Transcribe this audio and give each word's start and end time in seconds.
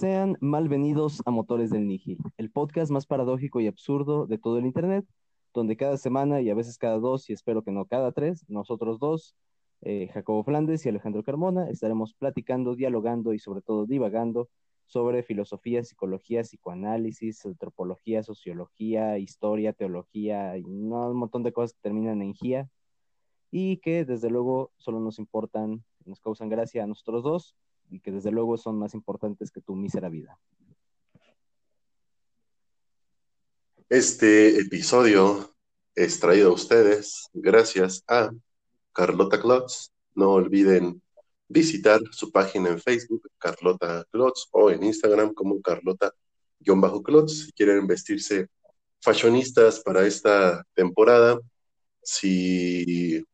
Sean 0.00 0.38
malvenidos 0.40 1.20
a 1.26 1.30
Motores 1.30 1.68
del 1.68 1.86
Nihil, 1.86 2.16
el 2.38 2.50
podcast 2.50 2.90
más 2.90 3.04
paradójico 3.04 3.60
y 3.60 3.66
absurdo 3.66 4.26
de 4.26 4.38
todo 4.38 4.56
el 4.56 4.64
Internet, 4.64 5.04
donde 5.52 5.76
cada 5.76 5.98
semana 5.98 6.40
y 6.40 6.48
a 6.48 6.54
veces 6.54 6.78
cada 6.78 6.98
dos, 6.98 7.28
y 7.28 7.34
espero 7.34 7.62
que 7.62 7.70
no 7.70 7.84
cada 7.84 8.10
tres, 8.10 8.46
nosotros 8.48 8.98
dos, 8.98 9.36
eh, 9.82 10.08
Jacobo 10.14 10.42
Flandes 10.42 10.86
y 10.86 10.88
Alejandro 10.88 11.22
Carmona, 11.22 11.68
estaremos 11.68 12.14
platicando, 12.14 12.76
dialogando 12.76 13.34
y 13.34 13.40
sobre 13.40 13.60
todo 13.60 13.84
divagando 13.84 14.48
sobre 14.86 15.22
filosofía, 15.22 15.84
psicología, 15.84 16.44
psicoanálisis, 16.44 17.44
antropología, 17.44 18.22
sociología, 18.22 19.18
historia, 19.18 19.74
teología 19.74 20.56
y 20.56 20.64
un 20.64 20.88
montón 21.14 21.42
de 21.42 21.52
cosas 21.52 21.74
que 21.74 21.82
terminan 21.82 22.22
en 22.22 22.32
GIA 22.32 22.70
y 23.50 23.76
que 23.80 24.06
desde 24.06 24.30
luego 24.30 24.72
solo 24.78 24.98
nos 24.98 25.18
importan, 25.18 25.84
nos 26.06 26.20
causan 26.20 26.48
gracia 26.48 26.84
a 26.84 26.86
nosotros 26.86 27.22
dos 27.22 27.54
y 27.90 28.00
que 28.00 28.12
desde 28.12 28.30
luego 28.30 28.56
son 28.56 28.78
más 28.78 28.94
importantes 28.94 29.50
que 29.50 29.60
tu 29.60 29.74
mísera 29.74 30.08
vida. 30.08 30.38
Este 33.88 34.60
episodio 34.60 35.54
es 35.94 36.20
traído 36.20 36.50
a 36.50 36.54
ustedes 36.54 37.28
gracias 37.32 38.04
a 38.06 38.30
Carlota 38.92 39.40
Klotz. 39.40 39.90
No 40.14 40.30
olviden 40.30 41.02
visitar 41.48 42.00
su 42.12 42.30
página 42.30 42.70
en 42.70 42.80
Facebook, 42.80 43.28
Carlota 43.36 44.04
Klotz, 44.12 44.46
o 44.52 44.70
en 44.70 44.84
Instagram 44.84 45.34
como 45.34 45.60
Carlota-Klotz. 45.60 47.46
Si 47.46 47.52
quieren 47.52 47.86
vestirse 47.88 48.48
fashionistas 49.00 49.80
para 49.80 50.06
esta 50.06 50.64
temporada, 50.74 51.40
si 52.02 53.24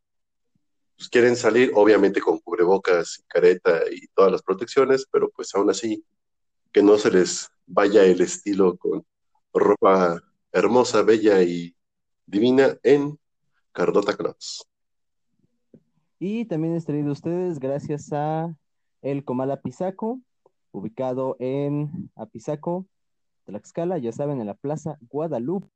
pues, 0.96 1.08
quieren 1.08 1.36
salir, 1.36 1.72
obviamente 1.74 2.20
con 2.20 2.38
cubrebocas, 2.38 3.22
careta 3.28 3.80
y 3.90 4.06
todas 4.08 4.32
las 4.32 4.42
protecciones, 4.42 5.06
pero 5.10 5.30
pues 5.30 5.54
aún 5.54 5.70
así 5.70 6.04
que 6.72 6.82
no 6.82 6.98
se 6.98 7.10
les 7.10 7.48
vaya 7.66 8.04
el 8.04 8.20
estilo 8.20 8.76
con 8.76 9.04
ropa 9.52 10.20
hermosa, 10.52 11.02
bella 11.02 11.42
y 11.42 11.74
divina 12.26 12.78
en 12.82 13.18
Carlota 13.72 14.16
Klotz. 14.16 14.62
Y 16.18 16.46
también 16.46 16.74
es 16.74 16.86
traído 16.86 17.12
ustedes 17.12 17.58
gracias 17.58 18.12
a 18.12 18.56
el 19.02 19.24
Comal 19.24 19.50
Apizaco, 19.50 20.20
ubicado 20.72 21.36
en 21.38 22.10
Apizaco, 22.16 22.86
Tlaxcala, 23.44 23.98
ya 23.98 24.12
saben, 24.12 24.40
en 24.40 24.46
la 24.46 24.54
Plaza 24.54 24.98
Guadalupe, 25.02 25.68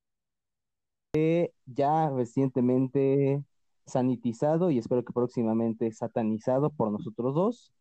que 1.13 1.53
ya 1.67 2.09
recientemente 2.11 3.45
sanitizado 3.91 4.71
y 4.71 4.79
espero 4.79 5.05
que 5.05 5.13
próximamente 5.13 5.93
satanizado 5.93 6.71
por 6.71 6.91
nosotros 6.91 7.35
dos. 7.35 7.73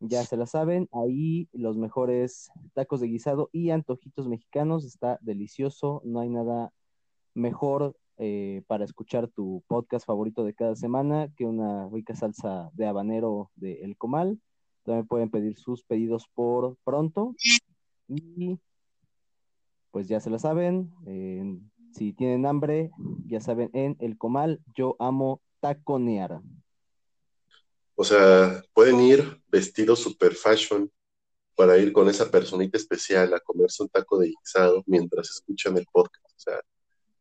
Ya 0.00 0.24
se 0.24 0.36
la 0.36 0.46
saben, 0.46 0.88
ahí 0.92 1.48
los 1.52 1.76
mejores 1.76 2.50
tacos 2.72 3.00
de 3.00 3.08
guisado 3.08 3.50
y 3.52 3.70
antojitos 3.70 4.28
mexicanos, 4.28 4.84
está 4.84 5.18
delicioso, 5.20 6.00
no 6.04 6.20
hay 6.20 6.30
nada 6.30 6.72
mejor 7.34 7.96
eh, 8.16 8.62
para 8.66 8.84
escuchar 8.84 9.28
tu 9.28 9.62
podcast 9.66 10.06
favorito 10.06 10.44
de 10.44 10.54
cada 10.54 10.76
semana 10.76 11.28
que 11.36 11.44
una 11.46 11.88
rica 11.88 12.14
salsa 12.14 12.70
de 12.74 12.86
habanero 12.86 13.50
de 13.56 13.82
El 13.82 13.96
Comal. 13.96 14.38
También 14.84 15.06
pueden 15.06 15.30
pedir 15.30 15.56
sus 15.56 15.84
pedidos 15.84 16.28
por 16.34 16.76
pronto 16.84 17.34
y 18.08 18.58
pues 19.90 20.08
ya 20.08 20.20
se 20.20 20.30
la 20.30 20.38
saben, 20.38 20.92
si 21.92 22.12
tienen 22.12 22.46
hambre, 22.46 22.90
ya 23.26 23.40
saben, 23.40 23.70
en 23.72 23.96
el 24.00 24.16
comal 24.16 24.60
yo 24.74 24.96
amo 24.98 25.40
taconear. 25.60 26.40
O 27.94 28.04
sea, 28.04 28.62
pueden 28.72 29.00
ir 29.00 29.42
vestidos 29.48 29.98
super 29.98 30.34
fashion 30.34 30.90
para 31.54 31.76
ir 31.76 31.92
con 31.92 32.08
esa 32.08 32.30
personita 32.30 32.78
especial 32.78 33.34
a 33.34 33.40
comerse 33.40 33.82
un 33.82 33.90
taco 33.90 34.18
de 34.18 34.28
guisado 34.28 34.82
mientras 34.86 35.28
escuchan 35.28 35.76
el 35.76 35.86
podcast. 35.92 36.24
O 36.24 36.40
sea, 36.40 36.60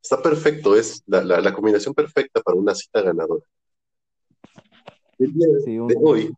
está 0.01 0.21
perfecto, 0.21 0.75
es 0.75 1.03
la, 1.07 1.53
combinación 1.53 1.93
perfecta 1.93 2.41
para 2.41 2.57
una 2.57 2.73
cita 2.73 3.01
ganadora. 3.01 3.43
El 5.17 5.33
día 5.33 5.47
de 5.65 5.97
hoy, 6.01 6.33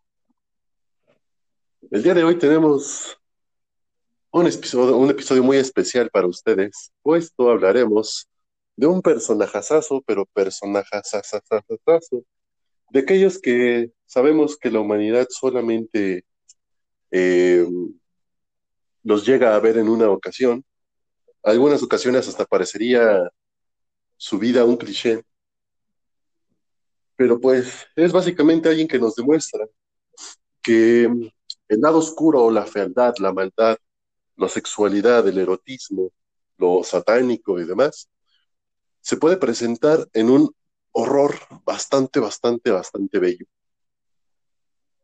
el 1.92 2.02
día 2.02 2.16
de 2.16 2.24
hoy 2.24 2.40
tenemos 2.40 3.21
un 4.32 4.48
episodio, 4.48 5.44
muy 5.44 5.58
especial 5.58 6.10
para 6.10 6.28
ustedes, 6.28 6.92
puesto 7.02 7.50
hablaremos 7.50 8.28
de 8.76 8.88
un 8.88 9.02
personajazazo, 9.02 10.02
pero 10.06 10.26
personajazazazazo, 10.34 12.24
de 12.90 13.00
aquellos 13.00 13.40
que 13.40 13.92
sabemos 14.06 14.58
que 14.58 14.72
la 14.72 14.80
humanidad 14.80 15.28
solamente 15.30 16.26
eh, 17.12 17.68
los 19.04 19.26
llega 19.26 19.56
a 19.56 19.60
ver 19.60 19.78
en 19.78 19.90
una 19.90 20.10
ocasión. 20.10 20.64
Algunas 21.44 21.84
ocasiones 21.84 22.28
hasta 22.28 22.46
parecería 22.46 23.30
su 24.18 24.38
vida 24.40 24.66
un 24.66 24.78
cliché, 24.78 25.24
pero 27.16 27.40
pues 27.40 27.88
es 27.96 28.12
básicamente 28.12 28.70
alguien 28.70 28.88
que 28.88 29.00
nos 29.00 29.16
demuestra 29.16 29.66
que 30.62 31.04
el 31.68 31.82
lado 31.82 31.98
oscuro, 32.00 32.52
la 32.52 32.66
fealdad, 32.66 33.14
la 33.20 33.34
maldad, 33.34 33.78
la 34.36 34.48
sexualidad, 34.48 35.28
el 35.28 35.38
erotismo, 35.38 36.12
lo 36.58 36.84
satánico 36.84 37.60
y 37.60 37.66
demás, 37.66 38.10
se 39.02 39.18
puede 39.18 39.38
presentar 39.38 40.08
en 40.14 40.30
un 40.30 40.56
horror 40.92 41.36
bastante, 41.66 42.20
bastante, 42.20 42.72
bastante 42.72 43.20
bello. 43.20 43.46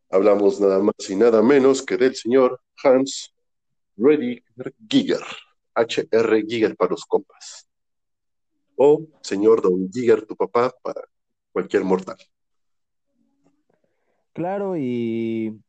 Hablamos 0.10 0.60
nada 0.60 0.80
más 0.80 0.96
y 1.10 1.16
nada 1.16 1.42
menos 1.42 1.82
que 1.82 1.98
del 1.98 2.16
señor 2.16 2.62
Hans 2.84 3.34
Rediger 3.98 4.74
Giger, 4.88 5.24
HR 5.76 6.46
Giger 6.48 6.76
para 6.76 6.92
los 6.92 7.06
compas. 7.06 7.68
O 8.76 9.08
señor 9.22 9.62
Don 9.62 9.90
Giger, 9.92 10.26
tu 10.26 10.36
papá, 10.36 10.74
para 10.82 11.02
cualquier 11.52 11.84
mortal. 11.84 12.18
Claro, 14.34 14.78
y 14.78 15.60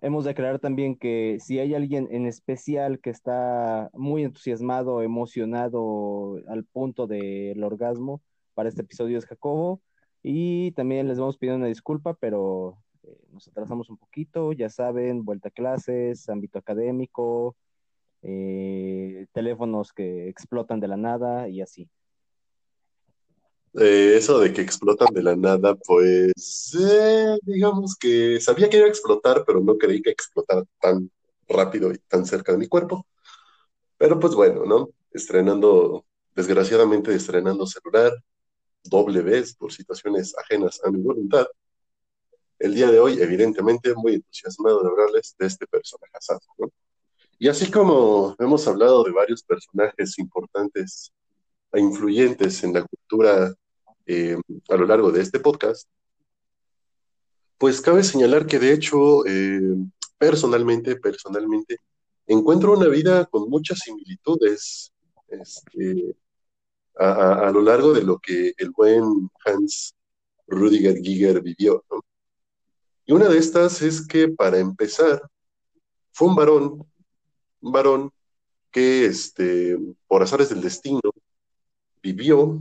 hemos 0.00 0.24
de 0.24 0.30
aclarar 0.30 0.58
también 0.58 0.96
que 0.96 1.38
si 1.40 1.58
hay 1.58 1.74
alguien 1.74 2.08
en 2.10 2.26
especial 2.26 3.00
que 3.00 3.10
está 3.10 3.90
muy 3.94 4.24
entusiasmado, 4.24 5.02
emocionado 5.02 6.36
al 6.48 6.64
punto 6.64 7.06
del 7.06 7.62
orgasmo 7.64 8.22
para 8.54 8.68
este 8.68 8.82
episodio 8.82 9.18
es 9.18 9.26
Jacobo. 9.26 9.80
Y 10.22 10.72
también 10.72 11.06
les 11.08 11.18
vamos 11.20 11.38
pedir 11.38 11.54
una 11.54 11.66
disculpa, 11.66 12.14
pero 12.14 12.78
eh, 13.04 13.16
nos 13.30 13.46
atrasamos 13.48 13.90
un 13.90 13.96
poquito, 13.96 14.52
ya 14.52 14.68
saben, 14.68 15.24
vuelta 15.24 15.48
a 15.48 15.52
clases, 15.52 16.28
ámbito 16.28 16.58
académico, 16.58 17.56
eh, 18.22 19.26
teléfonos 19.32 19.92
que 19.92 20.28
explotan 20.28 20.80
de 20.80 20.88
la 20.88 20.96
nada 20.96 21.48
y 21.48 21.60
así. 21.60 21.88
Eh, 23.78 24.16
eso 24.16 24.38
de 24.40 24.52
que 24.54 24.62
explotan 24.62 25.12
de 25.12 25.22
la 25.22 25.36
nada, 25.36 25.74
pues 25.74 26.74
eh, 26.80 27.36
digamos 27.42 27.94
que 27.96 28.40
sabía 28.40 28.70
que 28.70 28.78
iba 28.78 28.86
a 28.86 28.88
explotar, 28.88 29.44
pero 29.46 29.60
no 29.60 29.76
creí 29.76 30.00
que 30.00 30.10
explotara 30.10 30.62
tan 30.80 31.10
rápido 31.48 31.92
y 31.92 31.98
tan 31.98 32.24
cerca 32.24 32.52
de 32.52 32.58
mi 32.58 32.68
cuerpo. 32.68 33.06
Pero 33.98 34.18
pues 34.20 34.34
bueno, 34.34 34.64
¿no? 34.66 34.90
Estrenando, 35.12 36.06
desgraciadamente 36.34 37.14
estrenando 37.14 37.66
celular, 37.66 38.12
doble 38.84 39.22
vez 39.22 39.54
por 39.56 39.72
situaciones 39.72 40.34
ajenas 40.38 40.80
a 40.84 40.90
mi 40.90 41.02
voluntad. 41.02 41.46
El 42.58 42.74
día 42.74 42.90
de 42.90 42.98
hoy, 43.00 43.20
evidentemente, 43.20 43.94
muy 43.94 44.14
entusiasmado 44.14 44.82
de 44.82 44.88
hablarles 44.88 45.34
de 45.38 45.46
este 45.46 45.66
personaje, 45.66 46.12
¿no? 46.58 46.70
Y 47.38 47.48
así 47.48 47.70
como 47.70 48.34
hemos 48.38 48.66
hablado 48.66 49.04
de 49.04 49.12
varios 49.12 49.42
personajes 49.42 50.18
importantes 50.18 51.12
e 51.72 51.80
influyentes 51.80 52.64
en 52.64 52.72
la 52.74 52.82
cultura 52.86 53.54
eh, 54.06 54.36
a 54.68 54.76
lo 54.76 54.86
largo 54.86 55.10
de 55.12 55.22
este 55.22 55.40
podcast, 55.40 55.88
pues 57.58 57.80
cabe 57.80 58.04
señalar 58.04 58.46
que 58.46 58.58
de 58.58 58.72
hecho, 58.72 59.26
eh, 59.26 59.60
personalmente, 60.18 60.96
personalmente, 60.96 61.78
encuentro 62.26 62.76
una 62.76 62.88
vida 62.88 63.24
con 63.26 63.48
muchas 63.48 63.80
similitudes 63.80 64.92
este, 65.28 66.16
a, 66.96 67.50
lo 67.52 67.60
largo 67.62 67.92
de 67.92 68.02
lo 68.02 68.18
que 68.18 68.52
el 68.56 68.70
buen 68.70 69.30
Hans 69.44 69.94
Rudiger 70.46 70.96
Giger 71.02 71.42
vivió. 71.42 71.84
Y 73.04 73.12
una 73.12 73.28
de 73.28 73.38
estas 73.38 73.82
es 73.82 74.06
que, 74.06 74.28
para 74.28 74.58
empezar, 74.58 75.22
fue 76.12 76.28
un 76.28 76.34
varón, 76.34 76.86
un 77.60 77.72
varón 77.72 78.10
que, 78.70 79.06
este, 79.06 79.78
por 80.06 80.22
azares 80.22 80.48
del 80.48 80.60
destino, 80.60 81.00
vivió 82.02 82.60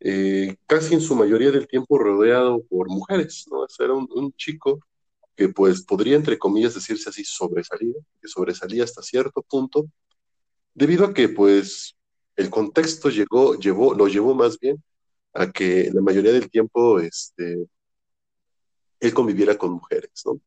eh, 0.00 0.56
casi 0.66 0.94
en 0.94 1.00
su 1.00 1.14
mayoría 1.14 1.50
del 1.50 1.66
tiempo 1.68 1.98
rodeado 1.98 2.62
por 2.64 2.88
mujeres, 2.88 3.46
¿no? 3.50 3.66
Era 3.78 3.94
un, 3.94 4.32
chico 4.34 4.80
que 5.36 5.48
pues 5.48 5.82
podría, 5.82 6.16
entre 6.16 6.38
comillas, 6.38 6.74
decirse 6.74 7.10
así, 7.10 7.24
sobresalir, 7.24 7.94
que 8.20 8.28
sobresalía 8.28 8.84
hasta 8.84 9.02
cierto 9.02 9.42
punto, 9.42 9.86
debido 10.74 11.06
a 11.06 11.14
que 11.14 11.28
pues 11.28 11.96
el 12.36 12.50
contexto 12.50 13.10
llegó, 13.10 13.54
llevó, 13.58 13.94
lo 13.94 14.08
llevó 14.08 14.34
más 14.34 14.58
bien 14.58 14.82
a 15.34 15.50
que 15.52 15.90
la 15.92 16.02
mayoría 16.02 16.32
del 16.32 16.50
tiempo 16.50 17.00
este, 17.00 17.66
él 19.00 19.14
conviviera 19.14 19.56
con 19.58 19.72
mujeres, 19.72 20.10
¿no? 20.24 20.40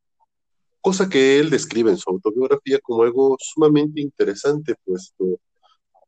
cosa 0.82 1.10
que 1.10 1.40
él 1.40 1.50
describe 1.50 1.92
en 1.92 1.98
su 1.98 2.10
autobiografía 2.10 2.80
como 2.80 3.04
algo 3.04 3.38
sumamente 3.40 4.02
interesante, 4.02 4.76
puesto 4.86 5.40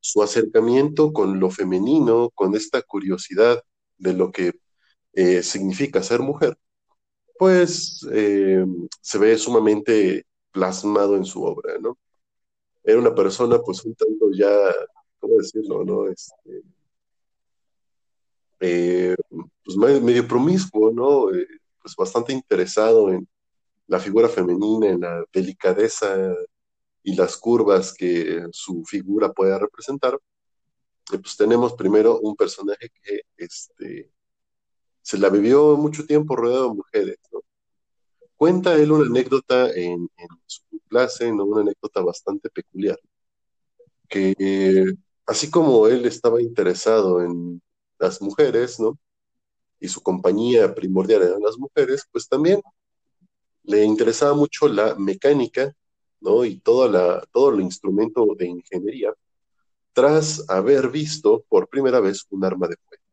su 0.02 0.22
acercamiento 0.24 1.14
con 1.14 1.40
lo 1.40 1.52
femenino, 1.52 2.32
con 2.32 2.56
esta 2.56 2.82
curiosidad 2.82 3.64
de 3.98 4.14
lo 4.14 4.32
que 4.32 4.54
eh, 5.14 5.44
significa 5.44 6.04
ser 6.04 6.22
mujer, 6.22 6.58
pues 7.38 8.06
eh, 8.12 8.66
se 9.02 9.18
ve 9.20 9.38
sumamente 9.38 10.26
plasmado 10.52 11.16
en 11.16 11.26
su 11.26 11.44
obra, 11.44 11.78
¿no? 11.80 11.98
Era 12.84 13.00
una 13.00 13.16
persona 13.16 13.60
pues 13.60 13.84
un 13.86 13.96
tanto 13.96 14.32
ya, 14.34 14.50
¿cómo 15.20 15.36
decirlo, 15.38 15.86
no? 15.86 16.08
Este, 16.08 16.64
eh, 18.60 19.16
pues 19.64 19.78
medio 19.78 20.28
promiscuo, 20.28 20.92
¿no? 20.92 21.28
Pues 21.82 21.96
bastante 21.96 22.34
interesado 22.34 23.12
en 23.12 23.28
la 23.88 24.00
figura 24.00 24.30
femenina, 24.30 24.88
en 24.90 25.02
la 25.02 25.24
delicadeza 25.34 26.34
y 27.04 27.16
las 27.16 27.38
curvas 27.38 27.94
que 27.94 28.46
su 28.52 28.84
figura 28.86 29.32
pueda 29.34 29.60
representar. 29.60 30.18
Y 31.12 31.18
pues 31.18 31.36
tenemos 31.38 31.74
primero 31.74 32.20
un 32.20 32.36
personaje 32.36 32.90
que 33.04 33.22
este, 33.38 34.12
se 35.02 35.18
la 35.18 35.30
vivió 35.30 35.78
mucho 35.78 36.06
tiempo 36.06 36.36
rodeado 36.36 36.70
de 36.70 36.76
mujeres. 36.76 37.18
Cuenta 38.36 38.76
él 38.76 38.92
una 38.92 39.06
anécdota 39.06 39.72
en, 39.72 40.10
su 40.46 40.64
clase, 40.90 41.32
¿no? 41.32 41.46
Una 41.46 41.62
anécdota 41.62 42.02
bastante 42.02 42.50
peculiar, 42.50 43.00
que 44.10 44.34
eh, 44.40 44.86
así 45.26 45.50
como 45.52 45.88
él 45.88 46.06
estaba 46.06 46.42
interesado 46.42 47.22
en 47.24 47.62
las 48.00 48.22
mujeres, 48.22 48.80
¿no? 48.80 48.98
Y 49.80 49.88
su 49.90 50.02
compañía 50.02 50.74
primordial 50.76 51.24
eran 51.24 51.42
las 51.42 51.58
mujeres, 51.58 52.06
pues 52.12 52.28
también 52.28 52.62
le 53.64 53.84
interesaba 53.84 54.34
mucho 54.34 54.68
la 54.68 54.96
mecánica, 54.96 55.74
¿no? 56.22 56.46
Y 56.46 56.60
toda 56.60 56.88
la, 56.90 57.26
todo 57.32 57.54
el 57.54 57.62
instrumento 57.62 58.26
de 58.38 58.48
ingeniería, 58.48 59.14
tras 59.94 60.50
haber 60.50 60.90
visto 60.90 61.44
por 61.50 61.68
primera 61.68 62.00
vez 62.00 62.26
un 62.30 62.46
arma 62.46 62.68
de 62.68 62.78
fuego. 62.78 63.04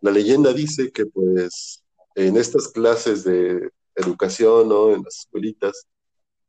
La 0.00 0.10
leyenda 0.10 0.52
dice 0.52 0.90
que, 0.90 1.06
pues, 1.06 1.82
en 2.14 2.36
estas 2.36 2.68
clases 2.68 3.24
de 3.24 3.70
educación, 3.94 4.68
¿no? 4.68 4.92
En 4.94 5.02
las 5.04 5.18
escuelitas, 5.18 5.86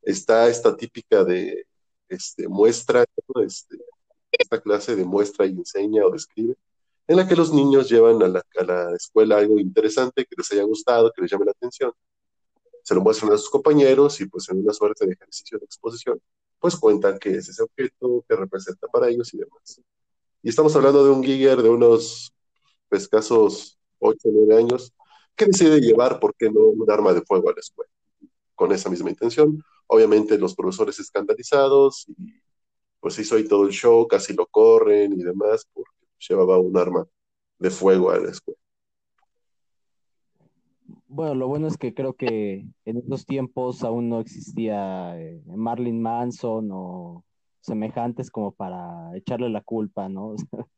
está 0.02 0.48
esta 0.48 0.76
típica 0.76 1.24
de 1.24 1.66
este, 2.08 2.48
muestra, 2.48 3.06
este, 3.46 3.78
esta 4.32 4.62
clase 4.62 4.96
de 4.96 5.06
muestra 5.06 5.46
y 5.46 5.52
enseña 5.52 6.06
o 6.06 6.12
describe, 6.12 6.56
en 7.08 7.18
la 7.18 7.28
que 7.28 7.36
los 7.36 7.54
niños 7.54 7.90
llevan 7.90 8.22
a 8.22 8.28
la, 8.28 8.44
a 8.58 8.64
la, 8.64 8.96
escuela 8.96 9.38
algo 9.38 9.60
interesante 9.60 10.26
que 10.26 10.36
les 10.38 10.52
haya 10.52 10.64
gustado, 10.64 11.12
que 11.12 11.22
les 11.22 11.32
llame 11.32 11.46
la 11.46 11.52
atención, 11.52 11.92
se 12.90 12.96
lo 12.96 13.02
muestran 13.02 13.32
a 13.32 13.38
sus 13.38 13.52
compañeros 13.52 14.20
y 14.20 14.26
pues 14.26 14.50
en 14.50 14.62
una 14.62 14.74
suerte 14.74 15.06
de 15.06 15.14
ejercicio 15.14 15.60
de 15.60 15.66
exposición, 15.66 16.20
pues 16.58 16.76
cuentan 16.76 17.20
qué 17.20 17.30
es 17.36 17.48
ese 17.48 17.62
objeto, 17.62 18.26
qué 18.28 18.36
representa 18.36 18.88
para 18.88 19.08
ellos 19.10 19.32
y 19.32 19.38
demás. 19.38 19.80
Y 20.42 20.50
estamos 20.50 20.76
hablando 20.76 21.06
de 21.06 21.12
un 21.12 21.24
Giger 21.24 21.62
de 21.62 21.70
unos 21.70 22.34
escasos 22.90 23.78
8 24.00 24.30
o 24.30 24.32
9 24.34 24.58
años 24.58 24.92
que 25.36 25.46
decide 25.46 25.80
llevar, 25.80 26.20
¿por 26.20 26.34
qué 26.34 26.50
no?, 26.50 26.62
un 26.62 26.90
arma 26.90 27.14
de 27.14 27.22
fuego 27.22 27.52
a 27.52 27.54
la 27.54 27.60
escuela, 27.60 27.92
con 28.56 28.72
esa 28.72 28.90
misma 28.90 29.12
intención. 29.12 29.64
Obviamente 29.86 30.40
los 30.40 30.56
profesores 30.56 31.00
escandalizados 31.00 32.08
y 32.08 32.42
pues 33.00 33.20
hizo 33.20 33.36
ahí 33.36 33.48
todo 33.48 33.68
el 33.68 33.72
show, 33.72 34.08
casi 34.08 34.34
lo 34.34 34.48
corren 34.48 35.14
y 35.14 35.24
demás, 35.24 35.64
porque 35.72 35.92
llevaba 36.28 36.58
un 36.58 36.76
arma 36.76 37.08
de 37.60 37.70
fuego 37.70 38.10
a 38.10 38.18
la 38.18 38.32
escuela. 38.32 38.59
Bueno, 41.12 41.34
lo 41.34 41.48
bueno 41.48 41.68
es 41.68 41.76
que 41.76 41.96
creo 41.96 42.14
que 42.14 42.68
en 42.86 42.98
estos 42.98 43.26
tiempos 43.26 43.84
aún 43.84 44.10
no 44.10 44.20
existía 44.20 45.20
eh, 45.20 45.42
Marlin 45.48 46.00
Manson 46.00 46.70
o 46.72 47.26
semejantes 47.62 48.30
como 48.30 48.52
para 48.52 49.18
echarle 49.18 49.50
la 49.50 49.62
culpa, 49.62 50.08
¿no? 50.08 50.36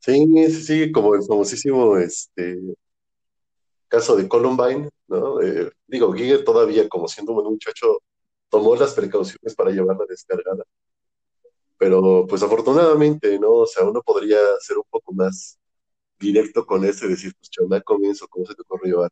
sí, 0.00 0.50
sí, 0.50 0.90
como 0.90 1.14
el 1.14 1.22
famosísimo 1.22 1.96
este, 1.96 2.58
caso 3.86 4.16
de 4.16 4.26
Columbine, 4.26 4.88
¿no? 5.06 5.40
Eh, 5.40 5.70
digo, 5.86 6.12
Giger 6.12 6.42
todavía, 6.42 6.88
como 6.88 7.06
siendo 7.06 7.32
un 7.32 7.52
muchacho, 7.52 7.98
tomó 8.48 8.74
las 8.74 8.94
precauciones 8.94 9.54
para 9.54 9.70
llevarla 9.70 10.06
descargada. 10.08 10.64
Pero, 11.78 12.26
pues 12.28 12.42
afortunadamente, 12.42 13.38
¿no? 13.38 13.52
O 13.52 13.66
sea, 13.66 13.84
uno 13.88 14.02
podría 14.02 14.38
ser 14.58 14.76
un 14.76 14.84
poco 14.90 15.12
más 15.12 15.59
directo 16.20 16.66
con 16.66 16.84
eso 16.84 17.06
y 17.06 17.10
decir, 17.10 17.32
pues 17.38 17.50
chama, 17.50 17.80
comienzo, 17.80 18.28
¿cómo 18.28 18.46
se 18.46 18.54
te 18.54 18.62
ocurre 18.62 18.90
llevar 18.90 19.10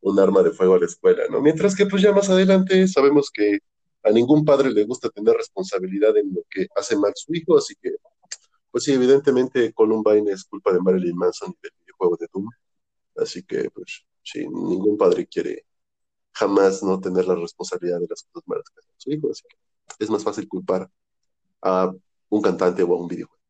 un 0.00 0.18
arma 0.20 0.42
de 0.42 0.52
fuego 0.52 0.74
a 0.74 0.78
la 0.78 0.86
escuela, 0.86 1.24
¿no? 1.30 1.40
Mientras 1.40 1.74
que, 1.74 1.86
pues 1.86 2.02
ya 2.02 2.12
más 2.12 2.30
adelante 2.30 2.86
sabemos 2.88 3.30
que 3.32 3.58
a 4.02 4.10
ningún 4.10 4.44
padre 4.44 4.70
le 4.70 4.84
gusta 4.84 5.08
tener 5.10 5.34
responsabilidad 5.34 6.16
en 6.16 6.32
lo 6.34 6.42
que 6.48 6.66
hace 6.76 6.96
mal 6.96 7.12
su 7.16 7.34
hijo, 7.34 7.56
así 7.58 7.74
que, 7.80 7.90
pues 8.70 8.84
sí, 8.84 8.92
evidentemente 8.92 9.72
Columbine 9.72 10.30
es 10.32 10.44
culpa 10.44 10.72
de 10.72 10.80
Marilyn 10.80 11.16
Manson 11.16 11.50
y 11.50 11.58
del 11.62 11.72
videojuego 11.80 12.16
de 12.20 12.26
Doom. 12.32 12.48
Así 13.16 13.42
que, 13.44 13.70
pues, 13.70 14.04
sí, 14.22 14.40
ningún 14.40 14.98
padre 14.98 15.26
quiere 15.26 15.64
jamás 16.32 16.82
no 16.82 17.00
tener 17.00 17.26
la 17.26 17.36
responsabilidad 17.36 18.00
de 18.00 18.08
las 18.10 18.24
cosas 18.24 18.46
malas 18.48 18.64
que 18.70 18.80
hace 18.80 18.90
su 18.96 19.12
hijo, 19.12 19.30
así 19.30 19.42
que 19.48 19.56
es 20.04 20.10
más 20.10 20.24
fácil 20.24 20.48
culpar 20.48 20.90
a 21.62 21.92
un 22.28 22.42
cantante 22.42 22.82
o 22.82 22.94
a 22.94 23.00
un 23.00 23.08
videojuego. 23.08 23.43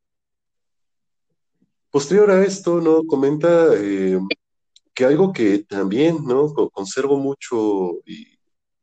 Posterior 1.94 2.29
a 2.32 2.44
esto, 2.44 2.81
¿no? 2.81 3.05
Comenta 3.06 3.69
eh, 3.76 4.19
que 4.93 5.05
algo 5.05 5.32
que 5.32 5.61
también, 5.61 6.25
¿no? 6.25 6.52
Conservo 6.73 7.19
mucho 7.19 8.00
y, 8.05 8.37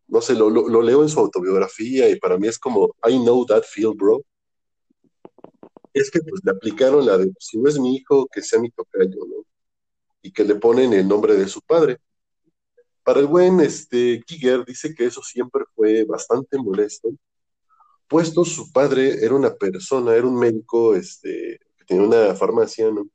no 0.07 0.21
sé, 0.21 0.33
lo, 0.33 0.49
lo, 0.49 0.81
leo 0.81 1.03
en 1.03 1.09
su 1.09 1.19
autobiografía 1.19 2.07
y 2.07 2.15
para 2.15 2.37
mí 2.37 2.47
es 2.47 2.57
como, 2.57 2.95
I 3.05 3.17
know 3.19 3.45
that 3.47 3.63
feel, 3.63 3.91
bro. 3.97 4.21
Es 5.93 6.09
que 6.09 6.21
pues 6.21 6.41
le 6.45 6.51
aplicaron 6.51 7.05
la 7.05 7.17
de, 7.17 7.33
si 7.37 7.57
no 7.57 7.67
es 7.67 7.77
mi 7.77 7.97
hijo, 7.97 8.27
que 8.31 8.41
sea 8.41 8.61
mi 8.61 8.71
tocayo, 8.71 9.19
¿no? 9.27 9.45
Y 10.21 10.31
que 10.31 10.45
le 10.45 10.55
ponen 10.55 10.93
el 10.93 11.05
nombre 11.05 11.35
de 11.35 11.49
su 11.49 11.59
padre. 11.59 11.97
Para 13.03 13.19
el 13.19 13.27
buen 13.27 13.59
este, 13.59 14.21
Giger 14.25 14.63
dice 14.63 14.95
que 14.95 15.07
eso 15.07 15.21
siempre 15.21 15.65
fue 15.75 16.05
bastante 16.05 16.57
molesto, 16.57 17.09
puesto 18.07 18.45
su 18.45 18.71
padre 18.71 19.25
era 19.25 19.35
una 19.35 19.53
persona, 19.53 20.15
era 20.15 20.25
un 20.25 20.39
médico 20.39 20.95
este, 20.95 21.59
tenía 21.91 22.07
una 22.07 22.35
farmacia, 22.35 22.89
¿no? 22.89 23.07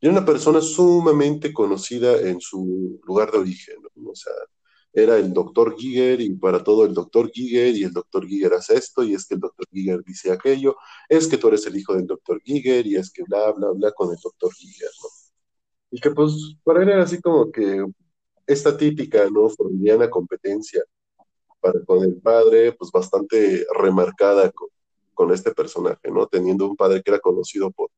Y 0.00 0.06
era 0.06 0.12
una 0.12 0.24
persona 0.24 0.60
sumamente 0.60 1.52
conocida 1.52 2.18
en 2.20 2.40
su 2.40 3.00
lugar 3.04 3.30
de 3.30 3.38
origen, 3.38 3.76
¿no? 3.96 4.10
O 4.10 4.14
sea, 4.14 4.32
era 4.92 5.16
el 5.18 5.32
doctor 5.32 5.76
Giger 5.78 6.20
y 6.20 6.34
para 6.34 6.62
todo 6.64 6.84
el 6.84 6.94
doctor 6.94 7.30
Giger 7.30 7.74
y 7.76 7.84
el 7.84 7.92
doctor 7.92 8.26
Giger 8.26 8.54
hace 8.54 8.76
esto 8.76 9.02
y 9.04 9.14
es 9.14 9.26
que 9.26 9.34
el 9.34 9.40
doctor 9.40 9.66
Giger 9.70 10.02
dice 10.04 10.32
aquello, 10.32 10.76
es 11.08 11.26
que 11.28 11.38
tú 11.38 11.48
eres 11.48 11.66
el 11.66 11.76
hijo 11.76 11.94
del 11.94 12.06
doctor 12.06 12.40
Giger 12.42 12.86
y 12.86 12.96
es 12.96 13.10
que 13.10 13.22
bla, 13.24 13.52
bla, 13.52 13.70
bla 13.70 13.92
con 13.92 14.10
el 14.10 14.18
doctor 14.22 14.52
Giger, 14.54 14.90
¿no? 15.02 15.08
Y 15.90 16.00
que 16.00 16.10
pues 16.10 16.56
para 16.64 16.82
él 16.82 16.88
era 16.88 17.02
así 17.02 17.20
como 17.20 17.50
que 17.52 17.84
esta 18.46 18.76
típica, 18.76 19.28
¿no? 19.30 19.50
Freudiana 19.50 20.08
competencia 20.08 20.82
para 21.60 21.84
con 21.84 22.02
el 22.02 22.16
padre, 22.20 22.72
pues 22.72 22.90
bastante 22.90 23.66
remarcada 23.78 24.50
con, 24.50 24.68
con, 25.24 25.32
este 25.32 25.52
personaje, 25.52 26.10
¿no? 26.10 26.26
Teniendo 26.26 26.66
un 26.66 26.76
padre 26.76 27.02
que 27.02 27.10
era 27.10 27.20
conocido 27.20 27.70
por, 27.70 27.90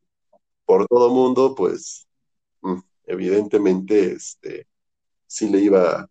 por 0.65 0.87
todo 0.87 1.11
mundo, 1.11 1.55
pues 1.55 2.07
mm, 2.63 2.79
evidentemente 3.07 4.13
este, 4.13 4.67
sí 5.27 5.49
le 5.49 5.61
iba 5.61 6.09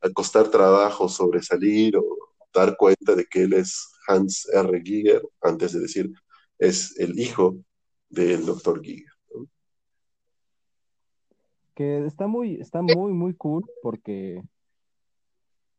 a 0.00 0.10
costar 0.14 0.48
trabajo 0.48 1.08
sobresalir 1.08 1.96
o 1.96 2.04
dar 2.52 2.76
cuenta 2.76 3.14
de 3.14 3.24
que 3.26 3.42
él 3.42 3.52
es 3.54 3.88
Hans 4.06 4.48
R. 4.52 4.82
Giger, 4.82 5.22
antes 5.40 5.72
de 5.72 5.80
decir 5.80 6.10
es 6.58 6.98
el 6.98 7.18
hijo 7.18 7.56
del 8.08 8.44
doctor 8.44 8.82
Giger. 8.82 9.12
que 11.78 12.04
está 12.06 12.26
muy, 12.26 12.56
está 12.60 12.82
muy, 12.82 13.12
muy 13.12 13.34
cool 13.34 13.64
porque, 13.82 14.42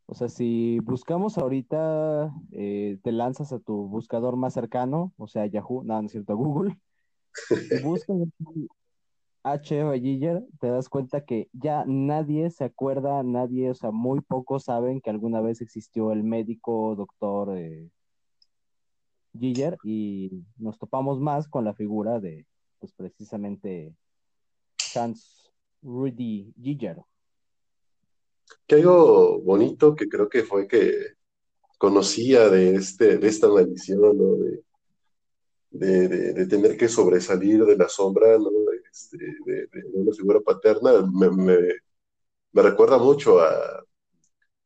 o 0.10 0.16
sea, 0.16 0.28
si 0.28 0.80
buscamos 0.80 1.38
ahorita, 1.38 2.34
eh, 2.52 2.98
te 3.04 3.12
lanzas 3.12 3.54
a 3.54 3.60
tu 3.60 3.88
buscador 3.88 4.38
más 4.38 4.56
cercano, 4.56 5.14
o 5.18 5.28
sea, 5.28 5.46
Yahoo, 5.46 5.84
no, 5.84 6.02
no 6.02 6.08
es 6.08 6.12
cierto, 6.12 6.36
Google, 6.36 6.80
y 7.50 7.84
buscas 7.84 8.18
H. 9.44 10.00
Giger, 10.00 10.44
te 10.60 10.68
das 10.68 10.90
cuenta 10.90 11.24
que 11.26 11.48
ya 11.54 11.86
nadie 11.86 12.50
se 12.50 12.64
acuerda, 12.64 13.22
nadie, 13.22 13.70
o 13.70 13.76
sea, 13.76 13.92
muy 13.92 14.22
pocos 14.22 14.64
saben 14.64 15.00
que 15.00 15.12
alguna 15.12 15.42
vez 15.42 15.62
existió 15.62 16.12
el 16.12 16.24
médico 16.24 16.96
doctor 16.96 17.56
eh, 17.56 17.88
Giger 19.40 19.78
y 19.84 20.44
nos 20.58 20.80
topamos 20.80 21.20
más 21.20 21.48
con 21.48 21.66
la 21.66 21.76
figura 21.76 22.20
de, 22.20 22.48
pues 22.80 22.94
precisamente, 22.94 23.94
Hans 24.96 25.52
Rudy 25.84 26.52
Giger. 26.60 26.98
Que 28.68 28.76
algo 28.76 29.40
bonito 29.42 29.96
que 29.96 30.08
creo 30.08 30.30
que 30.30 30.44
fue 30.44 30.68
que 30.68 31.16
conocía 31.78 32.50
de, 32.50 32.76
este, 32.76 33.18
de 33.18 33.28
esta 33.28 33.50
maldición, 33.50 34.18
¿no? 34.18 34.36
De, 34.36 34.64
de, 35.72 36.08
de, 36.08 36.34
de, 36.34 36.48
tener 36.48 36.78
que 36.78 36.88
sobresalir 36.88 37.64
de 37.66 37.78
la 37.78 37.90
sombra, 37.90 38.38
¿no? 38.38 38.50
Este, 38.92 39.18
de, 39.18 39.70
una 39.94 40.14
figura 40.14 40.40
paterna, 40.42 40.92
me, 41.14 41.30
me, 41.32 41.58
me, 42.52 42.62
recuerda 42.62 42.98
mucho 42.98 43.40
a 43.40 43.84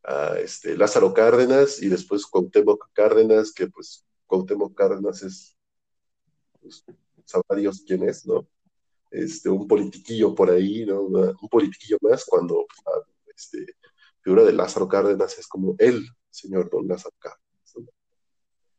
a 0.03 0.37
este, 0.39 0.77
Lázaro 0.77 1.13
Cárdenas 1.13 1.81
y 1.81 1.87
después 1.87 2.25
Cuauhtémoc 2.25 2.89
Cárdenas, 2.93 3.53
que 3.53 3.67
pues 3.67 4.05
Cuauhtémoc 4.27 4.75
Cárdenas 4.75 5.23
es, 5.23 5.57
pues, 6.61 6.83
sabrá 7.25 7.55
Dios 7.57 7.83
quién 7.85 8.03
es, 8.03 8.25
¿no? 8.25 8.47
Este, 9.11 9.49
un 9.49 9.67
politiquillo 9.67 10.35
por 10.35 10.49
ahí, 10.49 10.85
¿no? 10.85 11.03
Un 11.03 11.49
politiquillo 11.49 11.97
más 12.01 12.25
cuando 12.25 12.65
la 12.85 13.12
este, 13.35 13.65
figura 14.21 14.43
de 14.43 14.53
Lázaro 14.53 14.87
Cárdenas 14.87 15.37
es 15.37 15.47
como 15.47 15.75
el 15.79 16.07
señor 16.29 16.69
don 16.69 16.87
Lázaro 16.87 17.15
Cárdenas. 17.19 17.43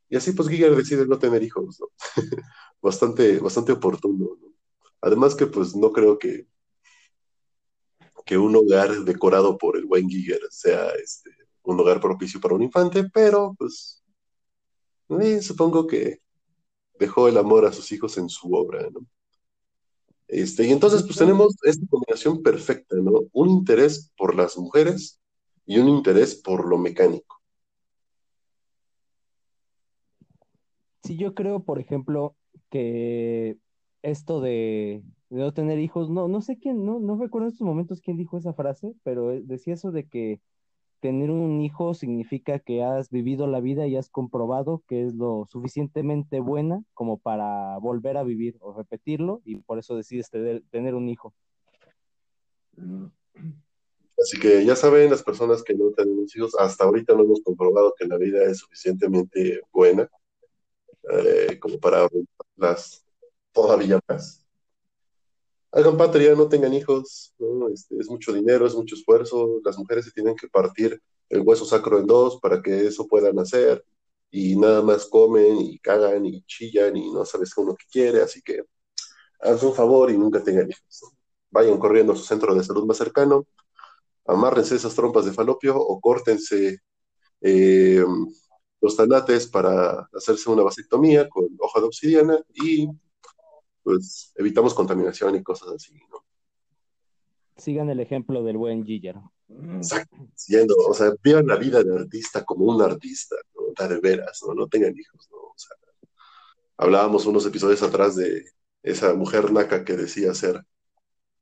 Y 0.08 0.16
así 0.16 0.32
pues 0.32 0.48
Giger 0.48 0.76
decide 0.76 1.06
no 1.06 1.18
tener 1.18 1.42
hijos, 1.42 1.80
¿no? 1.80 1.88
bastante, 2.82 3.38
bastante 3.38 3.72
oportuno, 3.72 4.36
¿no? 4.40 4.54
Además 5.00 5.34
que 5.34 5.46
pues 5.46 5.74
no 5.74 5.92
creo 5.92 6.18
que, 6.18 6.46
que 8.24 8.38
un 8.38 8.54
hogar 8.56 8.90
decorado 9.04 9.58
por 9.58 9.76
el 9.76 9.86
buen 9.86 10.08
Giger 10.08 10.40
sea 10.50 10.90
este, 10.90 11.30
un 11.62 11.80
hogar 11.80 12.00
propicio 12.00 12.40
para 12.40 12.54
un 12.54 12.62
infante, 12.62 13.04
pero 13.12 13.54
pues 13.58 14.02
eh, 15.08 15.42
supongo 15.42 15.86
que 15.86 16.20
dejó 16.98 17.28
el 17.28 17.36
amor 17.36 17.66
a 17.66 17.72
sus 17.72 17.90
hijos 17.92 18.16
en 18.18 18.28
su 18.28 18.52
obra, 18.54 18.88
¿no? 18.90 19.06
Este, 20.28 20.66
y 20.66 20.72
entonces 20.72 21.02
pues 21.02 21.16
tenemos 21.16 21.56
esta 21.62 21.86
combinación 21.88 22.42
perfecta, 22.42 22.96
¿no? 22.96 23.24
Un 23.32 23.50
interés 23.50 24.12
por 24.16 24.34
las 24.34 24.56
mujeres 24.56 25.20
y 25.66 25.78
un 25.78 25.88
interés 25.88 26.34
por 26.34 26.66
lo 26.68 26.78
mecánico. 26.78 27.40
Sí, 31.04 31.16
yo 31.16 31.34
creo, 31.34 31.62
por 31.62 31.78
ejemplo, 31.78 32.34
que 32.70 33.58
esto 34.02 34.40
de, 34.40 35.02
no 35.28 35.52
tener 35.52 35.78
hijos, 35.78 36.08
no, 36.08 36.28
no 36.28 36.40
sé 36.40 36.58
quién, 36.58 36.84
no, 36.84 36.98
no 37.00 37.18
recuerdo 37.18 37.48
en 37.48 37.52
estos 37.52 37.66
momentos 37.66 38.00
quién 38.00 38.16
dijo 38.16 38.38
esa 38.38 38.54
frase, 38.54 38.94
pero 39.02 39.28
decía 39.28 39.74
eso 39.74 39.92
de 39.92 40.08
que 40.08 40.40
tener 41.04 41.30
un 41.30 41.60
hijo 41.60 41.92
significa 41.92 42.58
que 42.60 42.82
has 42.82 43.10
vivido 43.10 43.46
la 43.46 43.60
vida 43.60 43.86
y 43.86 43.94
has 43.94 44.08
comprobado 44.08 44.82
que 44.88 45.04
es 45.04 45.12
lo 45.12 45.46
suficientemente 45.50 46.40
buena 46.40 46.82
como 46.94 47.18
para 47.18 47.76
volver 47.76 48.16
a 48.16 48.22
vivir 48.22 48.56
o 48.60 48.72
repetirlo 48.72 49.42
y 49.44 49.56
por 49.56 49.78
eso 49.78 49.96
decides 49.96 50.30
tener, 50.30 50.94
un 50.94 51.10
hijo. 51.10 51.34
Así 54.18 54.40
que 54.40 54.64
ya 54.64 54.74
saben, 54.76 55.10
las 55.10 55.22
personas 55.22 55.62
que 55.62 55.74
no 55.74 55.90
tenemos 55.90 56.34
hijos, 56.34 56.54
hasta 56.58 56.84
ahorita 56.84 57.12
no 57.12 57.24
hemos 57.24 57.42
comprobado 57.42 57.92
que 57.98 58.06
la 58.06 58.16
vida 58.16 58.42
es 58.44 58.60
suficientemente 58.60 59.60
buena 59.74 60.08
eh, 61.12 61.58
como 61.60 61.78
para 61.80 62.08
las 62.56 63.04
todavía 63.52 64.00
más. 64.08 64.43
Hagan 65.76 65.96
patria, 65.96 66.36
no 66.36 66.46
tengan 66.48 66.72
hijos, 66.72 67.34
este, 67.72 67.96
es 67.98 68.08
mucho 68.08 68.32
dinero, 68.32 68.64
es 68.64 68.76
mucho 68.76 68.94
esfuerzo, 68.94 69.60
las 69.64 69.76
mujeres 69.76 70.04
se 70.04 70.12
tienen 70.12 70.36
que 70.36 70.46
partir 70.46 71.02
el 71.28 71.40
hueso 71.40 71.64
sacro 71.64 71.98
en 71.98 72.06
dos 72.06 72.38
para 72.40 72.62
que 72.62 72.86
eso 72.86 73.08
pueda 73.08 73.32
nacer 73.32 73.84
y 74.30 74.54
nada 74.54 74.82
más 74.82 75.06
comen 75.06 75.60
y 75.60 75.80
cagan 75.80 76.26
y 76.26 76.42
chillan 76.44 76.96
y 76.96 77.12
no 77.12 77.24
sabes 77.24 77.56
uno 77.56 77.74
que 77.74 77.86
quiere, 77.90 78.22
así 78.22 78.40
que 78.40 78.62
hagan 79.40 79.66
un 79.66 79.74
favor 79.74 80.12
y 80.12 80.16
nunca 80.16 80.44
tengan 80.44 80.70
hijos. 80.70 81.12
Vayan 81.50 81.78
corriendo 81.78 82.12
a 82.12 82.16
su 82.16 82.22
centro 82.22 82.54
de 82.54 82.62
salud 82.62 82.84
más 82.86 82.98
cercano, 82.98 83.44
amárrense 84.26 84.76
esas 84.76 84.94
trompas 84.94 85.24
de 85.24 85.32
falopio 85.32 85.76
o 85.76 86.00
córtense 86.00 86.78
eh, 87.40 88.04
los 88.80 88.96
tanates 88.96 89.48
para 89.48 90.08
hacerse 90.12 90.48
una 90.50 90.62
vasectomía 90.62 91.28
con 91.28 91.48
hoja 91.58 91.80
de 91.80 91.86
obsidiana 91.86 92.38
y 92.54 92.88
pues 93.84 94.32
evitamos 94.34 94.74
contaminación 94.74 95.36
y 95.36 95.42
cosas 95.42 95.68
así, 95.68 95.94
¿no? 96.10 96.24
Sigan 97.56 97.88
el 97.90 98.00
ejemplo 98.00 98.42
del 98.42 98.56
buen 98.56 98.84
Giger. 98.84 99.16
Exacto, 99.48 100.16
siendo, 100.34 100.74
o 100.88 100.94
sea, 100.94 101.12
vean 101.22 101.46
la 101.46 101.56
vida 101.56 101.84
de 101.84 101.94
artista 101.94 102.44
como 102.44 102.64
un 102.64 102.82
artista, 102.82 103.36
¿no? 103.54 103.86
De 103.86 104.00
veras, 104.00 104.42
¿no? 104.46 104.54
No 104.54 104.66
tengan 104.66 104.98
hijos, 104.98 105.28
¿no? 105.30 105.36
O 105.36 105.54
sea, 105.56 105.76
hablábamos 106.78 107.26
unos 107.26 107.46
episodios 107.46 107.82
atrás 107.82 108.16
de 108.16 108.44
esa 108.82 109.14
mujer 109.14 109.52
naca 109.52 109.84
que 109.84 109.96
decía 109.96 110.34
ser 110.34 110.64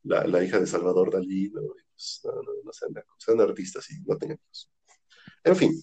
la, 0.02 0.44
hija 0.44 0.58
de 0.58 0.66
Salvador 0.66 1.12
Dalí, 1.12 1.50
¿no? 1.50 1.62
Pues, 1.62 2.20
no, 2.24 2.32
no, 2.32 2.52
no 2.64 2.72
sean, 2.72 2.92
sean 3.16 3.40
artistas 3.40 3.88
y 3.90 4.00
no 4.02 4.18
tengan 4.18 4.38
hijos. 4.42 4.70
En 5.44 5.56
fin, 5.56 5.82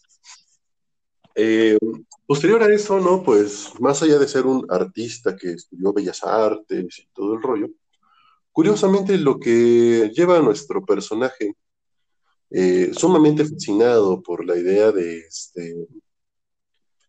eh, 1.35 1.77
posterior 2.25 2.61
a 2.63 2.73
eso, 2.73 2.99
¿no? 2.99 3.23
Pues 3.23 3.73
más 3.79 4.01
allá 4.03 4.19
de 4.19 4.27
ser 4.27 4.45
un 4.45 4.65
artista 4.69 5.35
que 5.35 5.51
estudió 5.51 5.93
bellas 5.93 6.23
artes 6.23 6.99
y 6.99 7.07
todo 7.13 7.35
el 7.35 7.41
rollo, 7.41 7.69
curiosamente 8.51 9.17
lo 9.17 9.39
que 9.39 10.11
lleva 10.13 10.37
a 10.37 10.41
nuestro 10.41 10.85
personaje 10.85 11.55
eh, 12.51 12.91
sumamente 12.93 13.45
fascinado 13.45 14.21
por 14.21 14.45
la 14.45 14.57
idea 14.57 14.91
de 14.91 15.19
este, 15.19 15.87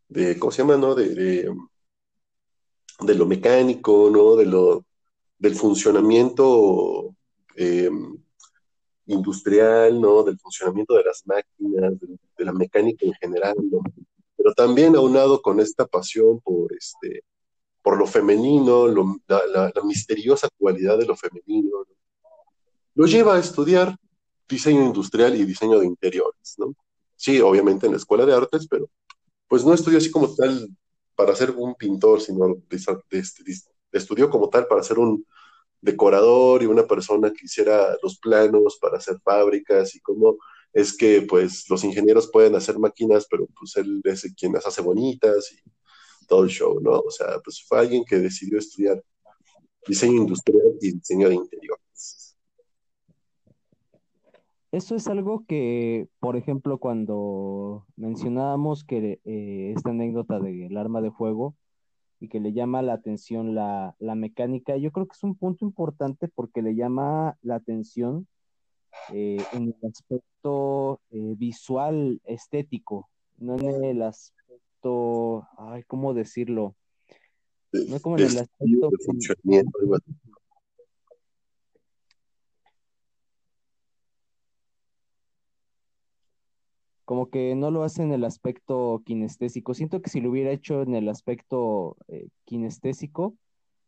de, 0.08 0.38
¿cómo 0.38 0.52
se 0.52 0.62
llama, 0.62 0.76
no? 0.76 0.94
De, 0.94 1.14
de, 1.14 1.54
lo 3.14 3.26
mecánico, 3.26 4.10
¿no? 4.12 4.36
De 4.36 4.44
lo, 4.44 4.84
del 5.38 5.54
funcionamiento 5.54 7.14
eh, 7.56 7.90
industrial, 9.06 10.00
¿no? 10.00 10.22
Del 10.22 10.38
funcionamiento 10.38 10.94
de 10.94 11.04
las 11.04 11.26
máquinas, 11.26 11.94
de, 12.00 12.44
la 12.44 12.52
mecánica 12.52 13.06
en 13.06 13.14
general, 13.14 13.56
¿no? 13.70 13.80
Pero 14.42 14.54
también 14.54 14.96
aunado 14.96 15.42
con 15.42 15.60
esta 15.60 15.86
pasión 15.86 16.40
por, 16.40 16.72
este, 16.72 17.24
por 17.82 17.98
lo 17.98 18.06
femenino, 18.06 18.88
la, 18.88 19.72
misteriosa 19.84 20.48
cualidad 20.56 20.96
de 20.96 21.04
lo 21.04 21.14
femenino, 21.14 21.84
lo 22.94 23.06
lleva 23.06 23.34
a 23.36 23.38
estudiar 23.38 23.94
diseño 24.48 24.82
industrial 24.82 25.36
y 25.36 25.44
diseño 25.44 25.78
de 25.78 25.84
interiores, 25.84 26.54
¿no? 26.56 26.74
Sí, 27.16 27.38
obviamente 27.42 27.84
en 27.84 27.92
la 27.92 27.98
escuela 27.98 28.24
de 28.24 28.32
artes, 28.32 28.66
pero 28.66 28.88
pues 29.46 29.62
no 29.62 29.74
estudió 29.74 29.98
así 29.98 30.10
como 30.10 30.34
tal 30.34 30.70
para 31.14 31.36
ser 31.36 31.50
un 31.50 31.74
pintor, 31.74 32.22
sino 32.22 32.56
estudió 33.92 34.30
como 34.30 34.48
tal 34.48 34.66
para 34.68 34.82
ser 34.82 34.98
un 34.98 35.26
decorador 35.82 36.62
y 36.62 36.66
una 36.66 36.86
persona 36.86 37.30
que 37.30 37.44
hiciera 37.44 37.94
los 38.02 38.18
planos 38.18 38.78
para 38.80 38.96
hacer 38.96 39.20
fábricas 39.22 39.94
y 39.94 40.00
cómo 40.00 40.38
es 40.72 40.96
que 40.96 41.22
pues 41.22 41.68
los 41.68 41.84
ingenieros 41.84 42.30
pueden 42.30 42.54
hacer 42.54 42.78
máquinas, 42.78 43.26
pero 43.30 43.46
pues 43.58 43.76
él 43.76 44.00
es 44.04 44.32
quien 44.36 44.52
las 44.52 44.66
hace 44.66 44.82
bonitas 44.82 45.52
y 45.52 46.26
todo 46.26 46.44
el 46.44 46.50
show, 46.50 46.80
¿no? 46.80 46.92
O 47.00 47.10
sea, 47.10 47.40
pues 47.44 47.62
fue 47.66 47.80
alguien 47.80 48.04
que 48.04 48.18
decidió 48.18 48.58
estudiar 48.58 49.02
diseño 49.86 50.22
industrial 50.22 50.76
y 50.80 50.92
diseño 50.92 51.28
de 51.28 51.34
interiores. 51.34 52.36
Eso 54.72 54.94
es 54.94 55.08
algo 55.08 55.44
que, 55.48 56.06
por 56.20 56.36
ejemplo, 56.36 56.78
cuando 56.78 57.86
mencionábamos 57.96 58.84
que 58.84 59.20
eh, 59.24 59.72
esta 59.74 59.90
anécdota 59.90 60.38
del 60.38 60.76
arma 60.76 61.00
de 61.00 61.10
fuego, 61.10 61.56
y 62.20 62.28
que 62.28 62.38
le 62.38 62.52
llama 62.52 62.82
la 62.82 62.92
atención 62.92 63.54
la, 63.54 63.96
mecánica, 63.98 64.76
yo 64.76 64.92
creo 64.92 65.06
que 65.06 65.14
es 65.16 65.24
un 65.24 65.34
punto 65.34 65.64
importante 65.64 66.28
porque 66.28 66.60
le 66.60 66.74
llama 66.74 67.36
la 67.40 67.56
atención 67.56 68.28
eh, 69.12 69.42
en 69.52 69.74
el 69.80 69.88
aspecto 69.88 71.00
eh, 71.10 71.34
visual, 71.36 72.20
estético, 72.24 73.08
no 73.38 73.56
en 73.58 73.84
el 73.84 74.02
aspecto, 74.02 75.46
ay, 75.58 75.82
¿cómo 75.84 76.14
decirlo? 76.14 76.74
No 77.72 78.00
como 78.00 78.18
en 78.18 78.24
el 78.24 78.38
aspecto... 78.38 78.90
como 87.10 87.28
que 87.28 87.56
no 87.56 87.72
lo 87.72 87.82
hace 87.82 88.04
en 88.04 88.12
el 88.12 88.22
aspecto 88.22 89.02
kinestésico. 89.04 89.74
Siento 89.74 90.00
que 90.00 90.10
si 90.10 90.20
lo 90.20 90.30
hubiera 90.30 90.52
hecho 90.52 90.82
en 90.82 90.94
el 90.94 91.08
aspecto 91.08 91.96
eh, 92.06 92.28
kinestésico, 92.44 93.34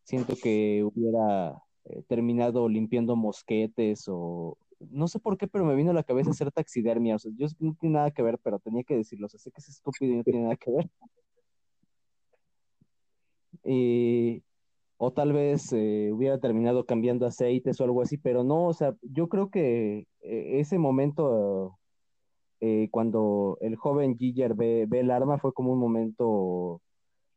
siento 0.03 0.35
que 0.35 0.83
hubiera 0.83 1.63
eh, 1.85 2.03
terminado 2.09 2.69
limpiando 2.69 3.15
mosquetes 3.15 4.07
o 4.09 4.59
no 4.91 5.09
sé 5.09 5.19
por 5.19 5.37
qué, 5.39 5.47
pero 5.49 5.65
me 5.65 5.75
vino 5.75 5.91
a 5.91 5.95
la 5.95 6.03
cabeza 6.05 6.31
hacer 6.31 6.51
taxidermia. 6.53 7.17
O 7.17 7.19
sea, 7.19 7.33
yo 7.37 7.47
no 7.61 7.75
tiene 7.79 7.95
nada 7.97 8.11
que 8.11 8.23
ver, 8.23 8.39
pero 8.43 8.59
tenía 8.59 8.85
que 8.85 8.97
decirlo. 8.97 9.27
O 9.27 9.29
sea, 9.29 9.41
sé 9.41 9.51
que 9.51 9.61
es 9.61 9.69
estúpido 9.69 10.13
y 10.13 10.17
no 10.17 10.25
tiene 10.25 10.43
nada 10.43 10.57
que 10.57 10.71
ver. 10.71 10.91
o 14.99 15.13
tal 15.13 15.33
vez 15.33 15.73
eh, 15.73 16.11
hubiera 16.13 16.39
terminado 16.39 16.87
cambiando 16.87 17.27
aceites 17.27 17.81
o 17.81 17.85
algo 17.85 18.03
así, 18.03 18.19
pero 18.19 18.45
no, 18.45 18.67
o 18.69 18.73
sea, 18.73 18.95
yo 19.03 19.29
creo 19.29 19.51
que 19.51 20.07
ese 20.21 20.79
momento 20.79 21.79
eh, 22.65 22.89
cuando 22.93 23.59
el 23.61 23.75
joven 23.75 24.17
Giger 24.17 24.55
ve, 24.55 24.87
el 24.93 25.11
arma 25.11 25.37
fue 25.39 25.53
como 25.53 25.73
un 25.73 25.81
momento 25.81 26.81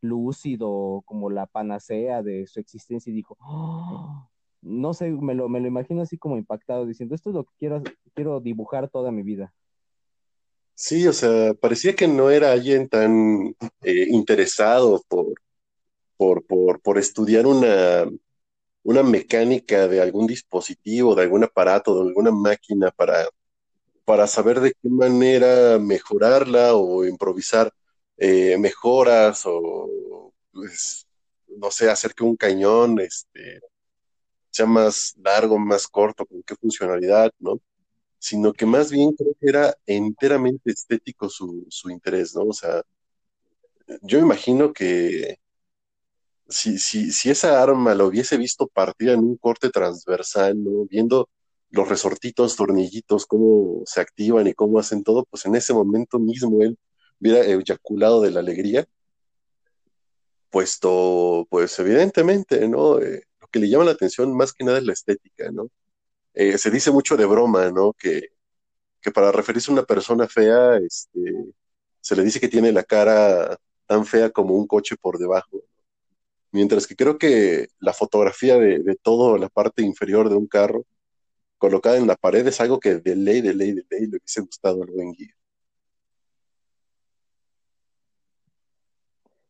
lúcido, 0.02 1.02
como 1.06 1.32
la 1.32 1.48
panacea 1.48 2.22
de 2.22 2.46
su 2.46 2.60
existencia 2.60 3.10
y 3.10 3.16
dijo, 3.16 3.36
¡Oh!". 3.40 4.30
No 4.66 4.94
sé, 4.94 5.10
me 5.12 5.36
lo, 5.36 5.50
me 5.50 5.60
lo 5.60 5.68
imagino 5.68 6.02
así 6.02 6.18
como 6.18 6.38
impactado, 6.38 6.86
diciendo, 6.86 7.16
esto 7.16 7.30
es 7.30 7.36
lo 7.36 7.44
que 7.46 7.54
quiero, 7.58 7.84
quiero 8.14 8.40
dibujar 8.42 8.90
toda 8.90 9.12
mi 9.12 9.24
vida. 9.24 9.54
Sí, 10.74 11.08
o 11.08 11.14
sea, 11.14 11.54
parecía 11.54 11.96
que 11.96 12.08
no 12.08 12.30
era 12.30 12.52
alguien 12.52 12.90
tan 12.90 13.56
eh, 13.84 14.08
interesado 14.10 15.02
por, 15.08 15.28
por, 16.18 16.46
por, 16.46 16.82
por 16.82 16.98
estudiar 16.98 17.48
una, 17.48 18.06
una 18.84 19.04
mecánica 19.04 19.88
de 19.88 20.02
algún 20.02 20.28
dispositivo, 20.28 21.16
de 21.16 21.24
algún 21.24 21.44
aparato, 21.46 21.96
de 21.96 22.10
alguna 22.10 22.32
máquina 22.32 22.92
para 22.92 23.28
para 24.06 24.28
saber 24.28 24.60
de 24.62 24.72
qué 24.72 24.90
manera 24.90 25.80
mejorarla 25.80 26.76
o 26.76 27.06
improvisar 27.06 27.72
eh, 28.18 28.58
mejoras 28.58 29.44
o, 29.46 30.32
pues, 30.54 31.08
no 31.58 31.72
sé, 31.72 31.90
hacer 31.90 32.14
que 32.14 32.24
un 32.24 32.38
cañón 32.38 33.00
este, 33.00 33.62
sea 34.56 34.66
más 34.66 35.16
largo, 35.18 35.60
más 35.60 35.88
corto, 35.88 36.26
con 36.26 36.42
qué 36.44 36.56
funcionalidad, 36.56 37.32
¿no? 37.40 37.60
Sino 38.20 38.54
que 38.54 38.66
más 38.66 38.92
bien 38.92 39.12
creo 39.14 39.34
que 39.40 39.50
era 39.50 39.76
enteramente 39.86 40.72
estético 40.72 41.30
su, 41.30 41.66
su 41.70 41.90
interés, 41.90 42.36
¿no? 42.36 42.44
O 42.44 42.54
sea, 42.54 42.82
yo 44.02 44.20
imagino 44.20 44.72
que 44.74 45.38
si, 46.48 46.78
si, 46.80 47.12
si 47.12 47.30
esa 47.32 47.62
arma 47.62 47.96
lo 47.96 48.08
hubiese 48.08 48.38
visto 48.38 48.68
partida 48.68 49.14
en 49.14 49.20
un 49.22 49.38
corte 49.38 49.70
transversal, 49.70 50.64
¿no? 50.64 50.86
Viendo 50.86 51.30
los 51.72 51.90
resortitos, 51.90 52.56
tornillitos, 52.56 53.26
cómo 53.26 53.82
se 53.86 54.00
activan 54.02 54.48
y 54.48 54.54
cómo 54.54 54.80
hacen 54.80 55.04
todo, 55.04 55.26
pues 55.26 55.46
en 55.46 55.56
ese 55.56 55.74
momento 55.74 56.18
mismo 56.20 56.62
él 56.62 56.78
hubiera 57.20 57.44
eyaculado 57.46 58.22
de 58.22 58.32
la 58.32 58.40
alegría, 58.40 58.88
puesto, 60.50 61.46
pues 61.50 61.78
evidentemente, 61.80 62.68
¿no? 62.70 63.02
Eh, 63.02 63.24
que 63.56 63.60
le 63.60 63.70
llama 63.70 63.86
la 63.86 63.92
atención 63.92 64.36
más 64.36 64.52
que 64.52 64.66
nada 64.66 64.80
es 64.80 64.84
la 64.84 64.92
estética, 64.92 65.50
¿no? 65.50 65.70
Eh, 66.34 66.58
se 66.58 66.70
dice 66.70 66.92
mucho 66.92 67.16
de 67.16 67.26
broma, 67.26 67.72
¿no? 67.72 67.94
Que, 67.94 68.32
que 69.02 69.12
para 69.12 69.32
referirse 69.32 69.72
a 69.72 69.74
una 69.76 69.84
persona 69.86 70.28
fea, 70.28 70.76
este, 70.76 71.22
se 72.02 72.16
le 72.18 72.24
dice 72.24 72.42
que 72.42 72.50
tiene 72.50 72.74
la 72.74 72.84
cara 72.84 73.58
tan 73.86 74.06
fea 74.06 74.30
como 74.32 74.56
un 74.56 74.68
coche 74.68 74.98
por 74.98 75.18
debajo. 75.20 75.64
Mientras 76.52 76.86
que 76.86 76.98
creo 76.98 77.18
que 77.18 77.70
la 77.80 77.94
fotografía 77.94 78.58
de, 78.58 78.80
de 78.80 78.96
toda 78.98 79.40
la 79.40 79.48
parte 79.48 79.84
inferior 79.84 80.28
de 80.28 80.36
un 80.36 80.48
carro 80.48 80.84
colocada 81.58 81.96
en 81.96 82.08
la 82.08 82.18
pared 82.18 82.46
es 82.46 82.60
algo 82.60 82.82
que 82.82 82.96
de 82.96 83.16
ley, 83.16 83.40
de 83.40 83.54
ley, 83.54 83.72
de 83.72 83.86
ley 83.90 84.02
le 84.08 84.18
hubiese 84.18 84.42
gustado 84.42 84.84
al 84.84 84.92
buen 84.92 85.14
guía. 85.14 85.34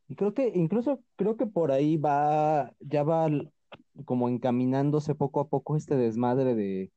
Y 0.07 0.15
creo 0.15 0.35
que, 0.35 0.51
incluso 0.53 1.03
creo 1.15 1.37
que 1.37 1.47
por 1.47 1.71
ahí 1.71 1.97
va, 1.97 2.71
ya 2.79 3.01
va 3.01 3.27
como 4.03 4.27
encaminándose 4.27 5.15
poco 5.15 5.39
a 5.39 5.47
poco 5.47 5.77
este 5.77 5.95
desmadre 5.95 6.55
de 6.55 6.91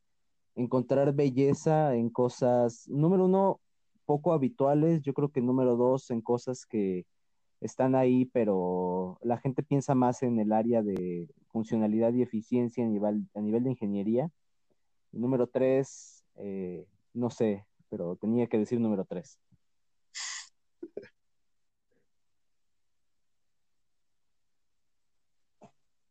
encontrar 0.57 1.15
belleza 1.15 1.95
en 1.95 2.11
cosas, 2.11 2.89
número 2.89 3.27
uno, 3.27 3.61
poco 4.07 4.33
habituales, 4.33 5.03
yo 5.03 5.15
creo 5.15 5.29
que 5.29 5.41
número 5.41 5.77
dos, 5.77 6.11
en 6.11 6.21
cosas 6.21 6.67
que 6.67 7.07
están 7.61 7.95
ahí, 7.95 8.25
pero 8.27 9.19
la 9.23 9.39
gente 9.39 9.63
piensa 9.63 9.95
más 9.95 10.23
en 10.23 10.39
el 10.39 10.53
área 10.53 10.83
de 10.83 11.29
funcionalidad 11.49 12.13
y 12.15 12.23
eficiencia 12.23 12.85
a 12.85 12.89
nivel, 12.89 13.29
nivel 13.35 13.65
de 13.65 13.71
ingeniería. 13.71 14.31
Número 15.13 15.47
tres, 15.47 16.25
eh, 16.37 16.87
no 17.15 17.31
sé, 17.31 17.65
pero 17.89 18.17
tenía 18.17 18.47
que 18.47 18.59
decir 18.59 18.81
número 18.81 19.05
tres. 19.05 19.39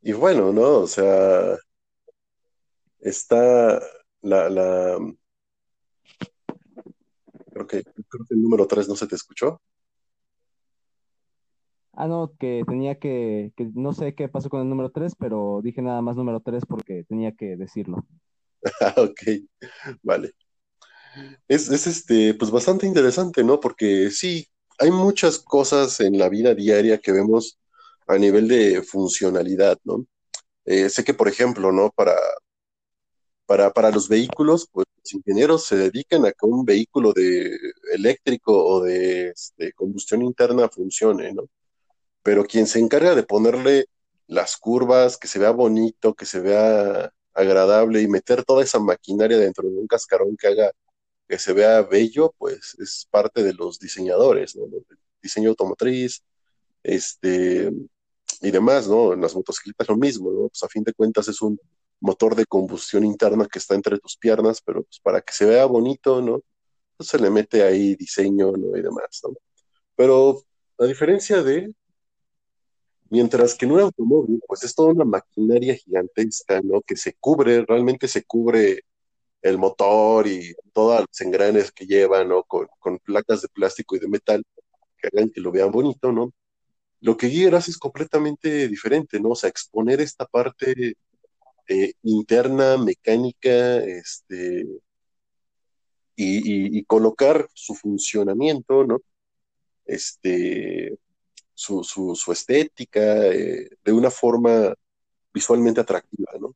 Y 0.07 0.13
bueno, 0.13 0.53
¿no? 0.53 0.79
O 0.79 0.87
sea, 0.87 1.57
está 3.01 3.81
la, 4.21 4.49
la, 4.49 4.97
creo 7.51 7.67
que, 7.67 7.83
creo 7.83 8.25
que 8.25 8.33
el 8.33 8.41
número 8.41 8.65
3 8.67 8.87
no 8.87 8.95
se 8.95 9.05
te 9.05 9.15
escuchó. 9.15 9.59
Ah, 11.91 12.07
no, 12.07 12.31
que 12.39 12.63
tenía 12.65 12.97
que, 12.97 13.51
que 13.57 13.69
no 13.73 13.91
sé 13.91 14.15
qué 14.15 14.29
pasó 14.29 14.49
con 14.49 14.61
el 14.61 14.69
número 14.69 14.91
3, 14.91 15.13
pero 15.19 15.59
dije 15.61 15.81
nada 15.81 16.01
más 16.01 16.15
número 16.15 16.39
3 16.39 16.63
porque 16.65 17.03
tenía 17.03 17.33
que 17.33 17.57
decirlo. 17.57 18.07
Ah, 18.79 18.95
ok, 18.95 19.21
vale. 20.03 20.31
Es, 21.49 21.69
es 21.69 21.85
este, 21.85 22.33
pues 22.33 22.49
bastante 22.49 22.87
interesante, 22.87 23.43
¿no? 23.43 23.59
Porque 23.59 24.09
sí, 24.09 24.47
hay 24.79 24.89
muchas 24.89 25.37
cosas 25.37 25.99
en 25.99 26.17
la 26.17 26.29
vida 26.29 26.55
diaria 26.55 26.97
que 26.97 27.11
vemos 27.11 27.59
a 28.07 28.17
nivel 28.17 28.47
de 28.47 28.81
funcionalidad, 28.83 29.77
¿no? 29.83 30.05
Eh, 30.65 30.89
sé 30.89 31.03
que, 31.03 31.13
por 31.13 31.27
ejemplo, 31.27 31.71
¿no? 31.71 31.91
Para, 31.91 32.15
para, 33.45 33.71
para 33.71 33.91
los 33.91 34.09
vehículos, 34.09 34.67
pues 34.71 34.85
los 35.03 35.13
ingenieros 35.13 35.65
se 35.65 35.77
dedican 35.77 36.25
a 36.25 36.31
que 36.31 36.45
un 36.45 36.65
vehículo 36.65 37.13
de 37.13 37.57
eléctrico 37.93 38.65
o 38.65 38.83
de 38.83 39.29
este, 39.29 39.73
combustión 39.73 40.21
interna 40.23 40.69
funcione, 40.69 41.33
¿no? 41.33 41.43
Pero 42.23 42.45
quien 42.45 42.67
se 42.67 42.79
encarga 42.79 43.15
de 43.15 43.23
ponerle 43.23 43.87
las 44.27 44.57
curvas, 44.57 45.17
que 45.17 45.27
se 45.27 45.39
vea 45.39 45.51
bonito, 45.51 46.13
que 46.15 46.25
se 46.25 46.39
vea 46.41 47.11
agradable 47.33 48.01
y 48.01 48.07
meter 48.07 48.43
toda 48.43 48.63
esa 48.63 48.79
maquinaria 48.79 49.37
dentro 49.37 49.69
de 49.69 49.77
un 49.77 49.87
cascarón 49.87 50.35
que 50.37 50.47
haga 50.47 50.71
que 51.27 51.39
se 51.39 51.53
vea 51.53 51.81
bello, 51.81 52.33
pues 52.37 52.75
es 52.79 53.07
parte 53.11 53.43
de 53.43 53.53
los 53.53 53.79
diseñadores, 53.79 54.55
¿no? 54.55 54.65
Diseño 55.21 55.49
automotriz, 55.49 56.23
este, 56.83 57.71
y 58.41 58.51
demás, 58.51 58.87
¿no? 58.87 59.13
En 59.13 59.21
las 59.21 59.35
motocicletas 59.35 59.87
lo 59.89 59.97
mismo, 59.97 60.31
¿no? 60.31 60.49
Pues 60.49 60.63
a 60.63 60.67
fin 60.67 60.83
de 60.83 60.93
cuentas 60.93 61.27
es 61.27 61.41
un 61.41 61.59
motor 61.99 62.35
de 62.35 62.45
combustión 62.45 63.03
interna 63.03 63.47
que 63.51 63.59
está 63.59 63.75
entre 63.75 63.99
tus 63.99 64.17
piernas, 64.17 64.61
pero 64.61 64.83
pues 64.83 64.99
para 65.01 65.21
que 65.21 65.33
se 65.33 65.45
vea 65.45 65.65
bonito, 65.65 66.21
¿no? 66.21 66.41
Pues 66.97 67.09
se 67.09 67.19
le 67.19 67.29
mete 67.29 67.63
ahí 67.63 67.95
diseño, 67.95 68.51
¿no? 68.51 68.77
Y 68.77 68.81
demás, 68.81 69.21
¿no? 69.23 69.35
Pero 69.95 70.41
a 70.79 70.85
diferencia 70.85 71.41
de, 71.43 71.73
mientras 73.09 73.55
que 73.55 73.65
en 73.65 73.71
un 73.73 73.79
automóvil, 73.81 74.41
pues 74.47 74.63
es 74.63 74.75
toda 74.75 74.93
una 74.93 75.05
maquinaria 75.05 75.75
gigantesca, 75.75 76.61
¿no? 76.61 76.81
Que 76.81 76.95
se 76.95 77.15
cubre, 77.19 77.65
realmente 77.65 78.07
se 78.07 78.23
cubre 78.23 78.83
el 79.41 79.57
motor 79.57 80.27
y 80.27 80.55
todos 80.73 81.01
los 81.01 81.21
engranes 81.21 81.71
que 81.71 81.85
llevan, 81.85 82.29
¿no? 82.29 82.43
Con, 82.43 82.67
con 82.79 82.99
placas 82.99 83.41
de 83.41 83.49
plástico 83.49 83.95
y 83.95 83.99
de 83.99 84.07
metal 84.07 84.43
que 84.97 85.07
hagan 85.07 85.29
que 85.29 85.41
lo 85.41 85.51
vean 85.51 85.71
bonito, 85.71 86.11
¿no? 86.11 86.31
Lo 87.01 87.17
que 87.17 87.27
hace 87.53 87.71
es 87.71 87.77
completamente 87.77 88.67
diferente, 88.67 89.19
¿no? 89.19 89.29
O 89.29 89.35
sea, 89.35 89.49
exponer 89.49 90.01
esta 90.01 90.25
parte 90.25 90.95
eh, 91.67 91.93
interna, 92.03 92.77
mecánica, 92.77 93.77
este, 93.77 94.65
y, 96.15 96.83
colocar 96.85 97.49
su 97.53 97.75
funcionamiento, 97.75 98.83
¿no? 98.85 98.99
Este, 99.85 100.97
su, 101.53 101.83
su, 101.83 102.15
su 102.15 102.31
estética 102.31 103.27
eh, 103.27 103.69
de 103.83 103.93
una 103.93 104.11
forma 104.11 104.73
visualmente 105.33 105.81
atractiva, 105.81 106.31
¿no? 106.39 106.55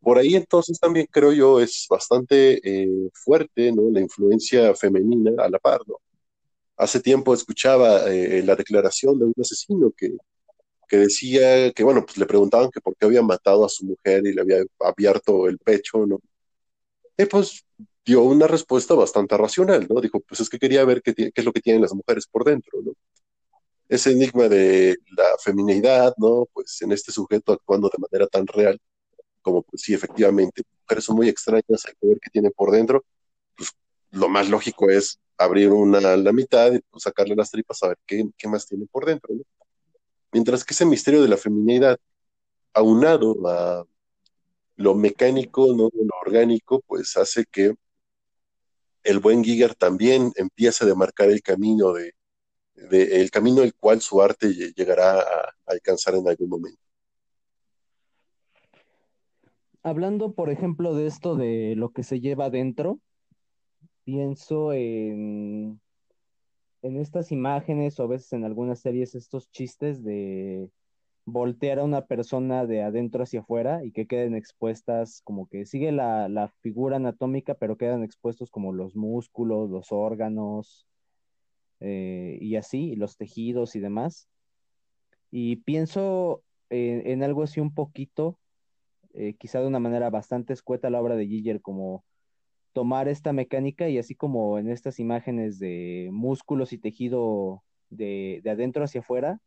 Por 0.00 0.18
ahí 0.18 0.34
entonces 0.34 0.78
también 0.80 1.06
creo 1.10 1.32
yo 1.32 1.60
es 1.60 1.86
bastante 1.88 2.60
eh, 2.64 3.10
fuerte, 3.12 3.72
¿no? 3.72 3.90
La 3.90 4.00
influencia 4.00 4.74
femenina 4.74 5.32
a 5.44 5.48
la 5.50 5.58
par, 5.58 5.80
¿no? 5.86 5.96
Hace 6.80 7.00
tiempo 7.00 7.34
escuchaba 7.34 8.10
eh, 8.10 8.42
la 8.42 8.56
declaración 8.56 9.18
de 9.18 9.26
un 9.26 9.34
asesino 9.38 9.92
que, 9.94 10.16
que 10.88 10.96
decía 10.96 11.72
que, 11.72 11.84
bueno, 11.84 12.06
pues 12.06 12.16
le 12.16 12.24
preguntaban 12.24 12.70
que 12.70 12.80
por 12.80 12.96
qué 12.96 13.04
había 13.04 13.20
matado 13.20 13.66
a 13.66 13.68
su 13.68 13.84
mujer 13.84 14.26
y 14.26 14.32
le 14.32 14.40
había 14.40 14.64
abierto 14.80 15.46
el 15.46 15.58
pecho, 15.58 16.06
¿no? 16.06 16.20
Y 17.18 17.26
pues 17.26 17.64
dio 18.02 18.22
una 18.22 18.46
respuesta 18.46 18.94
bastante 18.94 19.36
racional, 19.36 19.86
¿no? 19.90 20.00
Dijo, 20.00 20.20
pues 20.20 20.40
es 20.40 20.48
que 20.48 20.58
quería 20.58 20.82
ver 20.86 21.02
qué, 21.02 21.14
qué 21.14 21.32
es 21.34 21.44
lo 21.44 21.52
que 21.52 21.60
tienen 21.60 21.82
las 21.82 21.92
mujeres 21.92 22.26
por 22.26 22.44
dentro, 22.44 22.80
¿no? 22.82 22.92
Ese 23.86 24.12
enigma 24.12 24.48
de 24.48 24.96
la 25.16 25.26
feminidad, 25.44 26.14
¿no? 26.16 26.48
Pues 26.50 26.80
en 26.80 26.92
este 26.92 27.12
sujeto 27.12 27.52
actuando 27.52 27.90
de 27.90 27.98
manera 27.98 28.26
tan 28.26 28.46
real, 28.46 28.80
como 29.42 29.62
pues 29.62 29.82
sí, 29.82 29.92
efectivamente, 29.92 30.62
mujeres 30.84 31.04
son 31.04 31.16
muy 31.16 31.28
extrañas, 31.28 31.84
hay 31.86 31.94
que 32.00 32.06
ver 32.06 32.18
qué 32.22 32.30
tiene 32.30 32.50
por 32.50 32.70
dentro, 32.70 33.04
pues 33.54 33.70
lo 34.12 34.30
más 34.30 34.48
lógico 34.48 34.88
es 34.88 35.18
abrir 35.40 35.72
una 35.72 36.00
la 36.00 36.32
mitad 36.32 36.72
y 36.72 36.80
pues, 36.90 37.04
sacarle 37.04 37.34
las 37.34 37.50
tripas 37.50 37.82
a 37.82 37.88
ver 37.88 37.98
qué, 38.06 38.28
qué 38.36 38.48
más 38.48 38.66
tiene 38.66 38.86
por 38.86 39.06
dentro. 39.06 39.34
Mientras 40.32 40.64
que 40.64 40.74
ese 40.74 40.84
misterio 40.84 41.22
de 41.22 41.28
la 41.28 41.36
feminidad, 41.36 41.98
aunado 42.74 43.36
a 43.48 43.84
lo 44.76 44.94
mecánico, 44.94 45.66
¿no? 45.74 45.90
lo 45.92 46.14
orgánico, 46.20 46.82
pues 46.86 47.16
hace 47.16 47.44
que 47.50 47.74
el 49.02 49.18
buen 49.18 49.42
Giger 49.42 49.74
también 49.74 50.32
empiece 50.36 50.84
a 50.84 50.86
demarcar 50.86 51.30
el 51.30 51.42
camino 51.42 51.92
de, 51.94 52.12
de 52.74 53.20
el 53.22 53.30
camino 53.30 53.62
el 53.62 53.74
cual 53.74 54.00
su 54.00 54.20
arte 54.20 54.52
llegará 54.76 55.20
a, 55.20 55.54
alcanzar 55.66 56.14
en 56.16 56.28
algún 56.28 56.48
momento. 56.48 56.82
Hablando, 59.82 60.34
por 60.34 60.50
ejemplo, 60.50 60.94
de 60.94 61.06
esto 61.06 61.36
de 61.36 61.74
lo 61.76 61.90
que 61.90 62.02
se 62.02 62.20
lleva 62.20 62.46
adentro, 62.46 63.00
pienso 64.04 64.72
en, 64.72 65.80
en 66.82 66.96
estas 66.96 67.32
imágenes 67.32 67.98
o 67.98 68.04
a 68.04 68.08
veces 68.08 68.32
en 68.32 68.44
algunas 68.44 68.80
series 68.80 69.14
estos 69.14 69.50
chistes 69.50 70.02
de 70.02 70.70
voltear 71.24 71.78
a 71.78 71.84
una 71.84 72.06
persona 72.06 72.66
de 72.66 72.82
adentro 72.82 73.22
hacia 73.22 73.40
afuera 73.40 73.84
y 73.84 73.92
que 73.92 74.06
queden 74.06 74.34
expuestas, 74.34 75.22
como 75.22 75.48
que 75.48 75.66
sigue 75.66 75.92
la, 75.92 76.28
la 76.28 76.48
figura 76.60 76.96
anatómica, 76.96 77.54
pero 77.54 77.76
quedan 77.76 78.02
expuestos 78.02 78.50
como 78.50 78.72
los 78.72 78.96
músculos, 78.96 79.70
los 79.70 79.92
órganos 79.92 80.86
eh, 81.80 82.38
y 82.40 82.56
así, 82.56 82.94
los 82.96 83.16
tejidos 83.16 83.76
y 83.76 83.80
demás. 83.80 84.28
Y 85.30 85.56
pienso 85.56 86.42
en, 86.68 87.22
algo 87.22 87.42
así 87.42 87.60
un 87.60 87.74
poquito, 87.74 88.38
eh, 89.14 89.34
quizá 89.34 89.60
de 89.60 89.66
una 89.66 89.80
manera 89.80 90.10
bastante 90.10 90.52
escueta 90.52 90.90
la 90.90 91.00
obra 91.00 91.16
de 91.16 91.26
Giger, 91.26 91.60
como 91.60 92.04
tomar 92.72 93.08
esta 93.08 93.32
mecánica 93.32 93.88
y 93.88 93.98
así 93.98 94.14
como 94.14 94.58
en 94.58 94.70
estas 94.70 95.00
imágenes 95.00 95.58
de 95.58 96.08
músculos 96.12 96.72
y 96.72 96.78
tejido 96.78 97.62
de, 97.90 98.40
de 98.42 98.50
adentro 98.50 98.84
hacia 98.84 99.00
afuera, 99.00 99.40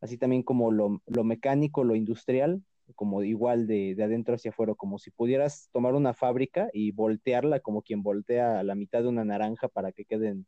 así 0.00 0.18
también 0.18 0.42
como 0.42 0.70
lo, 0.70 1.02
lo 1.06 1.24
mecánico, 1.24 1.84
lo 1.84 1.94
industrial, 1.94 2.62
como 2.94 3.22
igual 3.22 3.66
de, 3.66 3.94
de, 3.94 4.04
adentro 4.04 4.34
hacia 4.34 4.50
afuera, 4.50 4.74
como 4.74 4.98
si 4.98 5.10
pudieras 5.10 5.68
tomar 5.72 5.94
una 5.94 6.14
fábrica 6.14 6.68
y 6.72 6.92
voltearla 6.92 7.60
como 7.60 7.82
quien 7.82 8.02
voltea 8.02 8.62
la 8.62 8.74
mitad 8.74 9.02
de 9.02 9.08
una 9.08 9.24
naranja 9.24 9.68
para 9.68 9.92
que 9.92 10.04
queden 10.04 10.46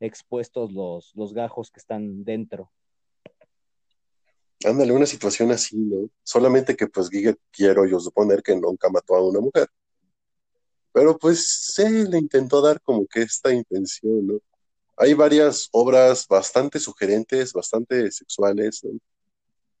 expuestos 0.00 0.72
los, 0.72 1.12
los 1.14 1.32
gajos 1.32 1.70
que 1.70 1.78
están 1.78 2.24
dentro. 2.24 2.70
Ándale, 4.64 4.92
una 4.92 5.06
situación 5.06 5.50
así, 5.52 5.76
¿no? 5.76 6.10
Solamente 6.22 6.76
que 6.76 6.86
pues 6.86 7.08
quiero 7.50 7.86
yo 7.86 7.98
suponer 7.98 8.42
que 8.42 8.54
nunca 8.56 8.90
mató 8.90 9.14
a 9.14 9.26
una 9.26 9.40
mujer. 9.40 9.68
Pero 10.92 11.18
pues 11.18 11.72
se 11.74 11.88
le 11.90 12.18
intentó 12.18 12.60
dar 12.60 12.80
como 12.82 13.06
que 13.06 13.22
esta 13.22 13.52
intención, 13.52 14.26
¿no? 14.26 14.40
Hay 14.96 15.14
varias 15.14 15.68
obras 15.72 16.26
bastante 16.28 16.78
sugerentes, 16.78 17.52
bastante 17.52 18.10
sexuales, 18.10 18.82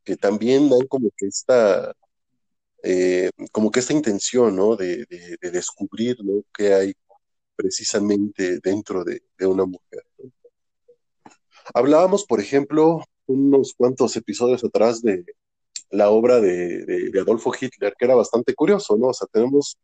que 0.04 0.16
también 0.16 0.70
dan 0.70 0.86
como 0.86 1.10
que 1.16 1.26
esta, 1.26 1.94
eh, 2.82 3.30
como 3.52 3.70
que 3.70 3.80
esta 3.80 3.92
intención, 3.92 4.56
¿no? 4.56 4.76
De, 4.76 5.04
de, 5.10 5.36
de, 5.40 5.50
descubrir, 5.50 6.16
¿no? 6.24 6.42
Qué 6.54 6.74
hay 6.74 6.94
precisamente 7.56 8.60
dentro 8.60 9.04
de, 9.04 9.22
de 9.38 9.46
una 9.46 9.66
mujer. 9.66 10.04
Hablábamos, 11.74 12.24
por 12.24 12.40
ejemplo, 12.40 13.04
unos 13.26 13.74
cuantos 13.74 14.16
episodios 14.16 14.64
atrás 14.64 15.02
de 15.02 15.24
la 15.90 16.10
obra 16.10 16.40
de, 16.40 16.84
de, 16.84 17.20
Adolfo 17.20 17.52
Hitler, 17.58 17.94
que 17.98 18.04
era 18.04 18.14
bastante 18.14 18.54
curioso, 18.54 18.96
¿no? 18.96 19.08
O 19.08 19.12
sea, 19.12 19.28
tenemos 19.32 19.76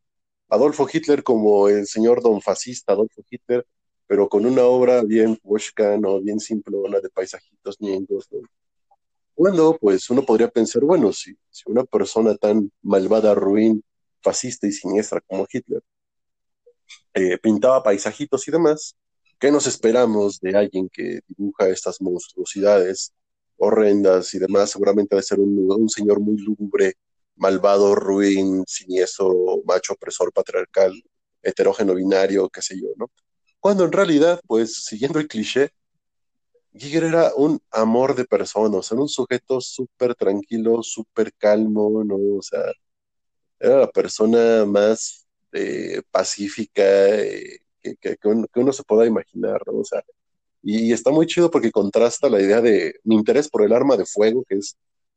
Adolfo 0.48 0.86
Hitler 0.92 1.22
como 1.22 1.68
el 1.68 1.86
señor 1.86 2.22
don 2.22 2.40
fascista 2.40 2.92
Adolfo 2.92 3.22
Hitler, 3.28 3.66
pero 4.06 4.28
con 4.28 4.46
una 4.46 4.64
obra 4.64 5.02
bien 5.02 5.36
pushka, 5.36 5.96
¿no? 5.98 6.20
Bien 6.20 6.38
simplona 6.40 7.00
de 7.00 7.10
paisajitos 7.10 7.80
niengos, 7.80 8.28
¿no? 8.30 8.40
Cuando, 9.34 9.76
pues, 9.78 10.08
uno 10.10 10.24
podría 10.24 10.48
pensar, 10.48 10.82
bueno, 10.82 11.12
si, 11.12 11.36
si 11.50 11.62
una 11.66 11.84
persona 11.84 12.34
tan 12.36 12.72
malvada, 12.82 13.34
ruin, 13.34 13.84
fascista 14.22 14.66
y 14.66 14.72
siniestra 14.72 15.20
como 15.20 15.46
Hitler 15.50 15.82
eh, 17.14 17.38
pintaba 17.38 17.82
paisajitos 17.82 18.46
y 18.48 18.50
demás, 18.50 18.96
¿qué 19.38 19.50
nos 19.50 19.66
esperamos 19.66 20.40
de 20.40 20.56
alguien 20.56 20.88
que 20.88 21.20
dibuja 21.28 21.68
estas 21.68 22.00
monstruosidades 22.00 23.12
horrendas 23.56 24.32
y 24.34 24.38
demás? 24.38 24.70
Seguramente 24.70 25.14
debe 25.14 25.22
ser 25.22 25.40
un, 25.40 25.70
un 25.70 25.88
señor 25.88 26.20
muy 26.20 26.36
lúgubre, 26.38 26.94
malvado, 27.36 27.94
ruin, 27.94 28.64
siniestro, 28.66 29.62
macho 29.64 29.94
opresor, 29.94 30.32
patriarcal, 30.32 30.92
heterógeno 31.42 31.94
binario, 31.94 32.48
qué 32.48 32.62
sé 32.62 32.76
yo, 32.80 32.88
¿no? 32.96 33.10
Cuando 33.60 33.84
en 33.84 33.92
realidad, 33.92 34.40
pues, 34.46 34.84
siguiendo 34.84 35.18
el 35.18 35.28
cliché, 35.28 35.70
Giger 36.74 37.04
era 37.04 37.32
un 37.34 37.60
amor 37.70 38.14
de 38.14 38.24
personas, 38.26 38.90
era 38.92 39.00
un 39.00 39.08
sujeto 39.08 39.60
súper 39.60 40.14
tranquilo, 40.14 40.82
súper 40.82 41.32
calmo, 41.34 42.04
¿no? 42.04 42.16
O 42.38 42.42
sea, 42.42 42.60
era 43.58 43.78
la 43.80 43.90
persona 43.90 44.64
más 44.66 45.26
eh, 45.52 46.02
pacífica 46.10 46.82
eh, 46.84 47.60
que, 47.82 47.96
que, 47.96 48.28
uno, 48.28 48.72
se 48.72 48.82
pueda 48.84 49.06
imaginar, 49.06 49.62
¿no? 49.66 49.78
O 49.80 49.84
sea, 49.84 50.02
y, 50.62 50.92
está 50.92 51.10
muy 51.10 51.26
chido 51.26 51.50
porque 51.50 51.70
contrasta 51.70 52.28
la 52.28 52.40
idea 52.40 52.60
de 52.60 52.96
mi 53.04 53.14
interés 53.16 53.48
por 53.48 53.62
el 53.64 53.72
arma 53.72 53.96
de 53.96 54.06
fuego, 54.06 54.44
que 54.48 54.56
es 54.56 54.76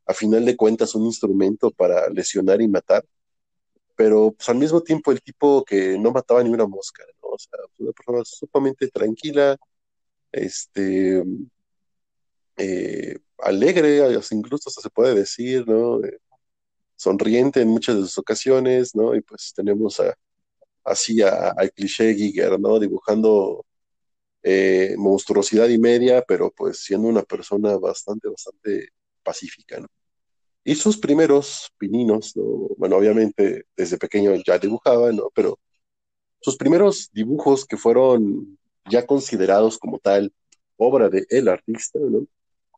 a 0.09 0.13
final 0.15 0.43
de 0.45 0.57
cuentas 0.57 0.95
un 0.95 1.05
instrumento 1.05 1.69
para 1.71 2.09
lesionar 2.09 2.61
y 2.61 2.67
matar, 2.67 3.05
pero 3.95 4.31
pues, 4.31 4.49
al 4.49 4.57
mismo 4.57 4.81
tiempo 4.81 5.11
el 5.11 5.21
tipo 5.21 5.63
que 5.63 5.99
no 5.99 6.11
mataba 6.11 6.43
ni 6.43 6.49
una 6.49 6.65
mosca, 6.67 7.03
¿no? 7.21 7.29
O 7.29 7.37
sea, 7.37 7.59
una 7.77 7.91
persona 7.91 8.23
sumamente 8.25 8.87
tranquila, 8.89 9.55
este, 10.31 11.23
eh, 12.57 13.19
alegre, 13.39 14.19
incluso 14.31 14.69
se 14.71 14.89
puede 14.89 15.15
decir, 15.15 15.67
¿no? 15.67 16.03
Eh, 16.03 16.19
sonriente 16.95 17.61
en 17.61 17.69
muchas 17.69 17.95
de 17.97 18.01
sus 18.03 18.17
ocasiones, 18.19 18.95
¿no? 18.95 19.15
Y 19.15 19.21
pues 19.21 19.53
tenemos 19.55 19.99
a, 19.99 20.15
así 20.83 21.21
al 21.21 21.71
cliché 21.73 22.15
Giger, 22.15 22.59
¿no? 22.59 22.79
Dibujando 22.79 23.65
eh, 24.43 24.95
monstruosidad 24.97 25.69
y 25.69 25.77
media, 25.79 26.23
pero 26.27 26.51
pues 26.51 26.79
siendo 26.83 27.07
una 27.09 27.23
persona 27.23 27.77
bastante, 27.77 28.29
bastante 28.29 28.89
pacífica, 29.23 29.79
¿no? 29.79 29.87
Y 30.69 30.75
sus 30.75 30.99
primeros 30.99 31.73
pininos, 31.79 32.37
¿no? 32.37 32.43
bueno, 32.77 32.97
obviamente 32.97 33.65
desde 33.75 33.97
pequeño 33.97 34.35
ya 34.45 34.59
dibujaba, 34.59 35.11
¿no? 35.11 35.31
Pero 35.33 35.57
sus 36.39 36.57
primeros 36.57 37.09
dibujos 37.11 37.65
que 37.65 37.75
fueron 37.75 38.55
ya 38.87 39.03
considerados 39.07 39.79
como 39.79 39.97
tal 39.97 40.31
obra 40.77 41.09
de 41.09 41.25
el 41.31 41.47
artista, 41.47 41.97
¿no? 41.97 42.27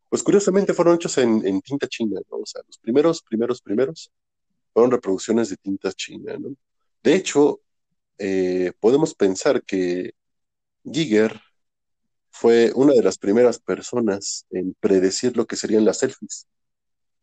Pues 0.08 0.24
curiosamente 0.24 0.74
fueron 0.74 0.96
hechos 0.96 1.18
en, 1.18 1.46
en, 1.46 1.60
tinta 1.60 1.86
china, 1.86 2.22
¿no? 2.32 2.38
O 2.38 2.46
sea, 2.46 2.62
los 2.66 2.78
primeros, 2.78 3.22
primeros, 3.24 3.62
primeros 3.62 4.10
fueron 4.74 4.92
reproducciones 4.92 5.50
de 5.50 5.58
tinta 5.58 5.92
china, 5.92 6.38
¿no? 6.40 6.56
De 7.04 7.14
hecho, 7.14 7.60
eh, 8.18 8.72
podemos 8.80 9.14
pensar 9.14 9.64
que 9.64 10.14
Giger 10.86 11.42
fue 12.30 12.72
una 12.74 12.94
de 12.94 13.04
las 13.04 13.18
primeras 13.18 13.60
personas 13.60 14.46
en 14.50 14.76
predecir 14.80 15.36
lo 15.36 15.46
que 15.46 15.58
serían 15.58 15.84
las 15.84 15.98
selfies. 15.98 16.48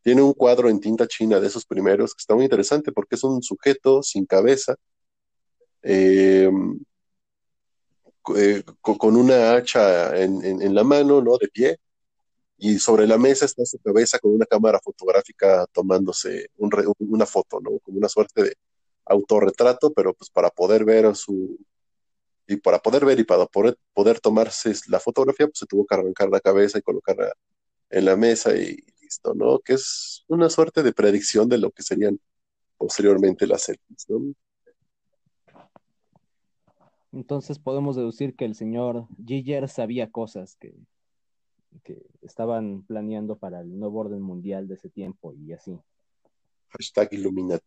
Tiene 0.09 0.23
un 0.23 0.33
cuadro 0.33 0.71
en 0.71 0.81
tinta 0.81 1.07
china 1.07 1.39
de 1.39 1.49
esos 1.49 1.67
primeros 1.67 2.15
que 2.15 2.21
está 2.21 2.35
muy 2.35 2.45
interesante 2.45 2.93
porque 2.93 3.17
es 3.17 3.25
un 3.25 3.43
sujeto 3.43 4.03
sin 4.03 4.25
cabeza, 4.25 4.75
eh, 5.83 6.51
eh, 8.35 8.63
con 8.81 9.17
una 9.17 9.53
hacha 9.55 10.19
en, 10.19 10.43
en, 10.63 10.75
la 10.75 10.83
mano, 10.83 11.21
¿no? 11.21 11.37
De 11.37 11.49
pie. 11.49 11.77
Y 12.57 12.79
sobre 12.79 13.07
la 13.07 13.19
mesa 13.19 13.45
está 13.45 13.67
su 13.67 13.79
cabeza 13.81 14.19
con 14.19 14.33
una 14.33 14.47
cámara 14.47 14.81
fotográfica 14.83 15.67
tomándose 15.73 16.49
una 16.57 17.27
foto, 17.27 17.61
¿no? 17.61 17.79
Como 17.81 17.99
una 17.99 18.09
suerte 18.09 18.45
de 18.45 18.55
autorretrato, 19.05 19.93
pero 19.93 20.15
pues 20.15 20.31
para 20.31 20.49
poder 20.49 20.87
ver 20.87 21.15
su... 21.17 21.59
Y 22.47 22.57
para 22.57 22.79
poder 22.79 23.05
ver 23.05 23.21
y 23.21 23.25
para 23.25 23.45
poder, 23.45 23.77
poder 23.93 24.21
tomarse 24.21 24.73
la 24.89 25.01
fotografía, 25.01 25.49
pues 25.49 25.59
se 25.59 25.67
tuvo 25.67 25.85
que 25.85 25.95
arrancar 25.97 26.31
la 26.31 26.41
cabeza 26.41 26.79
y 26.79 26.83
colocarla 26.83 27.31
en 27.91 28.05
la 28.07 28.17
mesa 28.17 28.57
y 28.57 28.79
listo, 29.09 29.35
¿no? 29.35 29.59
Que 29.61 29.75
es 29.75 30.25
una 30.29 30.51
suerte 30.51 30.83
de 30.83 30.93
predicción 30.93 31.49
de 31.49 31.59
lo 31.59 31.71
que 31.71 31.83
serían 31.83 32.21
posteriormente 32.77 33.47
las 33.47 33.63
selfies, 33.63 34.07
¿no? 34.09 34.35
Entonces 37.13 37.59
podemos 37.59 37.97
deducir 37.97 38.37
que 38.37 38.45
el 38.45 38.55
señor 38.55 39.09
Giger 39.27 39.69
sabía 39.69 40.11
cosas 40.11 40.57
que, 40.57 40.75
que, 41.83 42.03
estaban 42.21 42.83
planeando 42.83 43.39
para 43.39 43.61
el 43.61 43.79
nuevo 43.79 44.01
orden 44.01 44.21
mundial 44.21 44.69
de 44.69 44.75
ese 44.75 44.91
tiempo 44.91 45.33
y 45.33 45.53
así. 45.53 45.81
Hashtag 46.69 47.15
Illuminati. 47.15 47.65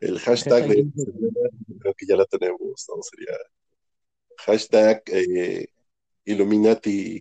El 0.00 0.18
hashtag, 0.18 0.62
hashtag 0.62 0.76
de, 0.94 1.78
creo 1.78 1.94
que 1.94 2.06
ya 2.06 2.16
la 2.16 2.24
tenemos, 2.24 2.86
¿no? 2.88 3.02
Sería 3.02 3.36
hashtag 4.38 5.02
eh, 5.06 5.66
Illuminati, 6.24 7.20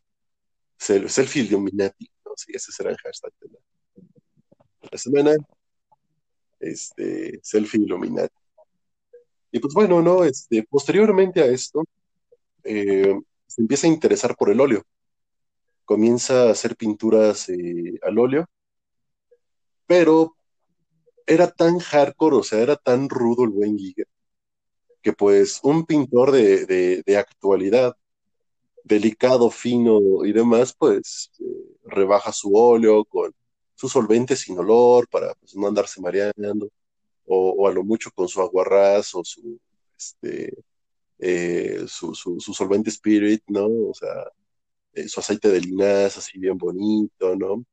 selfie 0.77 1.43
Illuminati. 1.43 2.09
Sí, 2.37 2.51
ese 2.53 2.71
será 2.71 2.91
el 2.91 2.97
hashtag 2.97 3.33
de 3.41 3.49
la, 4.91 4.97
semana. 4.97 5.35
Este, 6.59 7.39
selfie 7.41 7.81
Illuminati. 7.81 8.35
Y 9.51 9.59
pues 9.59 9.73
bueno, 9.73 10.03
¿no? 10.03 10.23
Este, 10.23 10.63
posteriormente 10.69 11.41
a 11.41 11.47
esto, 11.47 11.83
eh, 12.63 13.19
se 13.47 13.61
empieza 13.61 13.87
a 13.87 13.89
interesar 13.89 14.35
por 14.35 14.51
el 14.51 14.61
óleo. 14.61 14.83
Comienza 15.83 16.43
a 16.43 16.51
hacer 16.51 16.75
pinturas 16.75 17.49
eh, 17.49 17.97
al 18.03 18.19
óleo, 18.19 18.45
pero 19.87 20.35
era 21.25 21.49
tan 21.49 21.79
hardcore, 21.79 22.35
o 22.35 22.43
sea, 22.43 22.59
era 22.59 22.75
tan 22.75 23.09
rudo 23.09 23.45
el 23.45 23.49
buen 23.49 23.77
Giger, 23.79 24.07
que 25.01 25.13
pues 25.13 25.59
un 25.63 25.85
pintor 25.87 26.31
de, 26.31 27.03
de 27.03 27.17
actualidad, 27.17 27.95
delicado, 28.87 29.49
fino 29.51 30.25
y 30.25 30.33
demás, 30.33 30.73
pues 30.77 31.31
eh, 31.39 31.43
rebaja 31.85 32.31
su 32.31 32.55
óleo 32.55 33.05
con 33.05 33.33
su 33.75 33.89
solvente 33.89 34.35
sin 34.35 34.57
olor 34.59 35.07
para 35.09 35.33
pues, 35.35 35.55
no 35.55 35.67
andarse 35.67 36.01
mareando 36.01 36.69
o, 37.25 37.67
a 37.67 37.71
lo 37.73 37.83
mucho 37.83 38.11
con 38.11 38.27
su 38.27 38.41
aguarrás 38.41 39.13
o 39.15 39.23
su, 39.23 39.59
este, 39.97 40.53
eh, 41.19 41.85
su, 41.87 42.13
solvente 42.15 42.89
spirit, 42.89 43.43
¿no? 43.47 43.67
O 43.67 43.93
sea, 43.93 44.31
eh, 44.93 45.07
su 45.07 45.19
aceite 45.19 45.49
de 45.49 45.61
linaza 45.61 46.19
así 46.19 46.39
bien 46.39 46.57
bonito, 46.57 47.35
¿no? 47.35 47.65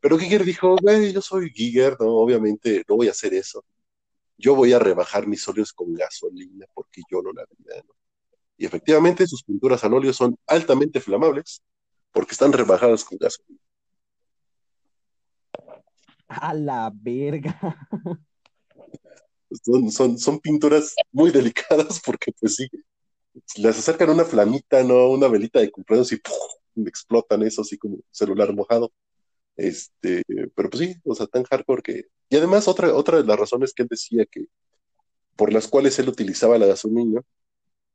Pero 0.00 0.18
Giger 0.18 0.44
dijo, 0.44 0.76
güey, 0.82 1.12
yo 1.12 1.22
soy 1.22 1.50
Giger, 1.50 1.96
¿no? 2.00 2.08
Obviamente 2.16 2.84
no 2.88 2.96
voy 2.96 3.08
a 3.08 3.12
hacer 3.12 3.34
eso. 3.34 3.64
Yo 4.38 4.54
voy 4.56 4.72
a 4.72 4.78
rebajar 4.78 5.26
mis 5.26 5.46
óleos 5.48 5.72
con 5.72 5.94
gasolina 5.94 6.66
porque 6.74 7.02
yo 7.10 7.22
no 7.22 7.32
la 7.32 7.44
vida, 7.58 7.82
¿no? 7.86 7.94
Y 8.62 8.66
efectivamente 8.66 9.26
sus 9.26 9.42
pinturas 9.42 9.82
al 9.82 9.92
óleo 9.92 10.12
son 10.12 10.38
altamente 10.46 11.00
flamables 11.00 11.64
porque 12.12 12.30
están 12.30 12.52
rebajadas 12.52 13.02
con 13.02 13.18
gasolina. 13.18 13.58
A 16.28 16.54
la 16.54 16.92
verga. 16.94 17.58
son, 19.64 19.90
son, 19.90 20.16
son 20.16 20.38
pinturas 20.38 20.94
muy 21.10 21.32
delicadas 21.32 22.00
porque 22.06 22.30
pues 22.38 22.54
sí, 22.54 22.68
les 23.56 23.76
acercan 23.76 24.10
una 24.10 24.24
flamita, 24.24 24.84
¿no? 24.84 25.08
Una 25.08 25.26
velita 25.26 25.58
de 25.58 25.72
cumpleaños 25.72 26.12
y 26.12 26.18
¡pum! 26.18 26.86
explotan 26.86 27.42
eso 27.42 27.62
así 27.62 27.76
como 27.76 27.98
celular 28.12 28.54
mojado. 28.54 28.92
Este, 29.56 30.22
pero 30.54 30.70
pues 30.70 30.84
sí, 30.84 30.94
o 31.02 31.16
sea, 31.16 31.26
tan 31.26 31.42
hardcore 31.42 31.82
que... 31.82 32.04
Y 32.28 32.36
además 32.36 32.68
otra, 32.68 32.94
otra 32.94 33.18
de 33.22 33.24
las 33.24 33.40
razones 33.40 33.74
que 33.74 33.82
él 33.82 33.88
decía 33.90 34.24
que 34.24 34.46
por 35.34 35.52
las 35.52 35.66
cuales 35.66 35.98
él 35.98 36.08
utilizaba 36.08 36.58
la 36.58 36.66
gasolina 36.66 37.22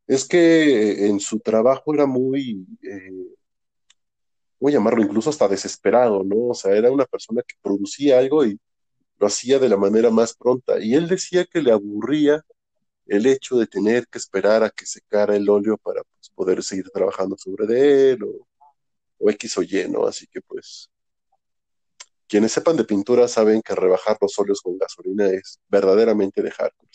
es 0.08 0.28
que 0.28 1.08
en 1.08 1.20
su 1.20 1.40
trabajo 1.40 1.94
era 1.94 2.06
muy, 2.06 2.66
eh, 2.84 3.28
voy 4.60 4.74
a 4.74 4.76
llamarlo 4.76 5.04
incluso 5.04 5.30
hasta 5.30 5.48
desesperado, 5.48 6.24
¿no? 6.24 6.50
O 6.50 6.54
sea, 6.54 6.76
era 6.76 6.92
una 6.92 7.06
persona 7.06 7.42
que 7.44 7.56
producía 7.62 8.20
algo 8.20 8.46
y 8.46 8.60
lo 9.20 9.28
hacía 9.28 9.60
de 9.60 9.70
la 9.70 9.78
manera 9.78 10.10
más 10.10 10.34
pronta. 10.36 10.80
Y 10.80 10.96
él 10.96 11.08
decía 11.08 11.46
que 11.46 11.62
le 11.62 11.72
aburría 11.72 12.44
el 13.08 13.26
hecho 13.26 13.58
de 13.58 13.68
tener 13.68 14.08
que 14.08 14.18
esperar 14.20 14.64
a 14.64 14.70
que 14.70 14.86
secara 14.86 15.36
el 15.36 15.50
óleo 15.50 15.78
para 15.78 16.04
pues, 16.04 16.30
poder 16.36 16.64
seguir 16.64 16.90
trabajando 16.92 17.38
sobre 17.38 18.12
él 18.12 18.24
o, 18.24 18.48
o 19.20 19.30
X 19.32 19.58
o 19.58 19.64
Y, 19.64 19.88
¿no? 19.90 20.06
Así 20.08 20.28
que 20.28 20.42
pues 20.42 20.90
quienes 22.28 22.52
sepan 22.52 22.76
de 22.78 22.84
pintura 22.84 23.28
saben 23.28 23.62
que 23.62 23.76
rebajar 23.76 24.18
los 24.22 24.38
óleos 24.40 24.62
con 24.62 24.78
gasolina 24.78 25.28
es 25.28 25.60
verdaderamente 25.70 26.42
de 26.42 26.52
hardcore. 26.52 26.90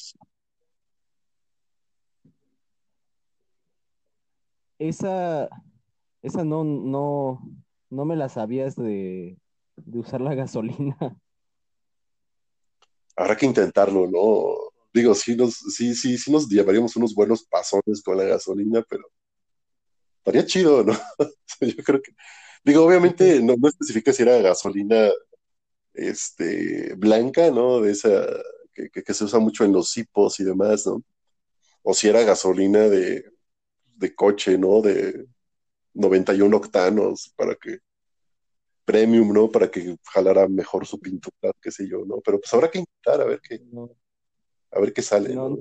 Esa, 4.88 5.49
esa 6.23 6.42
no, 6.42 6.64
no, 6.64 7.40
no 7.88 8.05
me 8.05 8.16
la 8.16 8.29
sabías 8.29 8.75
de, 8.75 9.38
de 9.77 9.99
usar 10.01 10.21
la 10.21 10.35
gasolina. 10.35 10.97
Habrá 13.14 13.37
que 13.37 13.47
intentarlo, 13.47 14.09
¿no? 14.11 14.57
Digo, 14.92 15.14
sí 15.14 15.37
nos, 15.37 15.55
sí, 15.55 15.95
sí, 15.95 16.18
sí 16.18 16.33
nos 16.33 16.49
llevaríamos 16.49 16.97
unos 16.97 17.14
buenos 17.14 17.45
pasones 17.45 18.03
con 18.03 18.16
la 18.16 18.25
gasolina, 18.25 18.85
pero 18.88 19.05
estaría 20.18 20.45
chido, 20.47 20.83
¿no? 20.83 20.95
Yo 21.61 21.85
creo 21.85 22.03
que, 22.03 22.12
digo, 22.64 22.85
obviamente 22.85 23.40
no, 23.40 23.55
no 23.57 23.68
especifica 23.68 24.12
si 24.12 24.25
era 24.25 24.38
gasolina 24.38 25.11
este, 25.95 26.95
blanca, 26.97 27.53
¿no? 27.53 27.81
De 27.81 27.92
esa 27.92 28.27
que, 28.75 28.90
que, 28.90 29.05
que 29.05 29.14
se 29.14 29.23
usa 29.23 29.38
mucho 29.38 29.64
en 29.64 29.73
los 29.75 29.97
hipos 29.97 30.40
y 30.40 30.45
demás, 30.45 30.87
¿no? 30.88 31.05
O 31.83 31.95
si 31.95 32.09
era 32.09 32.25
gasolina 32.25 32.81
de, 32.88 33.33
de 34.03 34.15
coche, 34.15 34.59
¿no? 34.59 34.83
De 34.83 35.27
91 35.95 36.57
octanos 36.57 37.33
para 37.37 37.55
que 37.55 37.79
premium, 38.85 39.33
¿no? 39.33 39.49
Para 39.49 39.71
que 39.71 39.97
jalara 40.12 40.49
mejor 40.49 40.87
su 40.87 41.01
pintura, 41.01 41.53
qué 41.61 41.71
sé 41.71 41.88
yo, 41.88 42.05
¿no? 42.05 42.21
Pero 42.21 42.41
pues 42.41 42.53
habrá 42.53 42.71
que 42.71 42.81
intentar 42.81 43.21
a 43.21 43.25
ver 43.25 43.41
qué, 43.41 43.62
a 44.73 44.81
ver 44.81 44.93
qué 44.93 45.03
sale, 45.03 45.35
no, 45.35 45.49
¿no? 45.49 45.59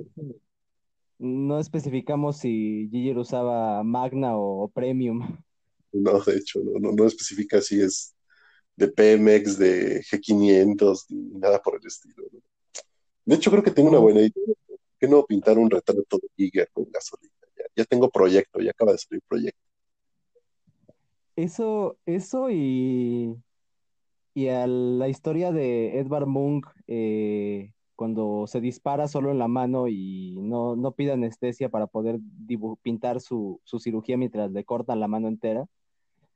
no 1.20 1.60
especificamos 1.60 2.38
si 2.38 2.90
Giger 2.92 3.18
usaba 3.18 3.84
Magna 3.84 4.36
o 4.36 4.68
Premium. 4.70 5.38
No, 5.94 6.20
de 6.22 6.38
hecho, 6.38 6.62
no, 6.64 6.80
no, 6.80 6.92
no 6.94 7.06
especifica 7.06 7.62
si 7.62 7.82
es 7.82 8.16
de 8.76 8.88
Pemex, 8.88 9.58
de 9.58 10.02
G500, 10.02 11.06
ni 11.10 11.40
nada 11.40 11.62
por 11.62 11.80
el 11.80 11.86
estilo, 11.86 12.24
¿no? 12.32 12.40
De 13.24 13.36
hecho, 13.36 13.52
creo 13.52 13.62
que 13.62 13.72
tengo 13.72 13.90
una 13.90 14.00
buena 14.00 14.22
idea. 14.22 14.56
¿Por 14.66 14.80
qué 15.00 15.08
no 15.08 15.24
pintar 15.26 15.60
un 15.60 15.70
retrato 15.70 16.18
de 16.18 16.28
Giger 16.36 16.70
con 16.74 16.90
gasolina? 16.90 17.41
Ya, 17.76 17.86
tengo 17.86 18.10
proyecto, 18.10 18.60
ya 18.60 18.72
acaba 18.72 18.92
de 18.94 18.98
salir 18.98 19.22
proyecto. 19.28 19.60
eso, 21.36 21.98
eso 22.06 22.50
y, 22.52 23.36
y 24.34 24.48
a 24.50 24.68
la 24.68 25.08
historia 25.10 25.52
de 25.52 26.00
Edvard 26.00 26.28
Munch 26.28 26.66
eh, 26.88 27.74
cuando 27.96 28.46
se 28.48 28.62
dispara 28.62 29.08
solo 29.08 29.32
en 29.32 29.40
la 29.40 29.48
mano 29.48 29.88
y 29.88 30.38
no, 30.42 30.76
no 30.76 30.94
pide 30.94 31.14
anestesia 31.14 31.70
para 31.70 31.88
poder 31.88 32.20
pintar 32.82 33.22
su, 33.22 33.62
su 33.64 33.80
cirugía 33.80 34.18
mientras 34.18 34.52
le 34.52 34.64
cortan 34.66 35.00
la 35.00 35.08
mano 35.08 35.28
entera. 35.28 35.66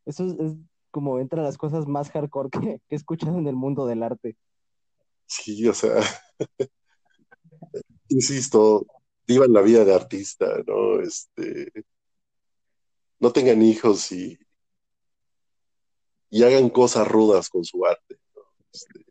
Eso 0.06 0.26
es, 0.26 0.34
es 0.40 0.54
como 0.92 1.20
entre 1.20 1.42
las 1.42 1.58
cosas 1.58 1.88
más 1.88 2.12
hardcore 2.12 2.50
que, 2.52 2.60
que 2.60 2.82
he 2.90 2.96
escuchado 2.96 3.38
en 3.38 3.48
el 3.48 3.56
mundo 3.56 3.86
del 3.88 4.04
arte. 4.04 4.38
Sí, 5.28 5.68
o 5.68 5.74
sea, 5.74 5.96
insisto, 8.10 8.86
vivan 9.28 9.54
la 9.54 9.62
vida 9.62 9.84
de 9.86 9.94
artista, 9.94 10.48
¿no? 10.68 11.00
Este, 11.02 11.72
no 13.20 13.32
tengan 13.32 13.62
hijos 13.62 14.12
y, 14.12 14.38
y 16.30 16.44
hagan 16.44 16.70
cosas 16.70 17.08
rudas 17.08 17.50
con 17.50 17.64
su 17.64 17.86
arte. 17.86 18.18
¿no? 18.36 18.42
Este, 18.72 19.06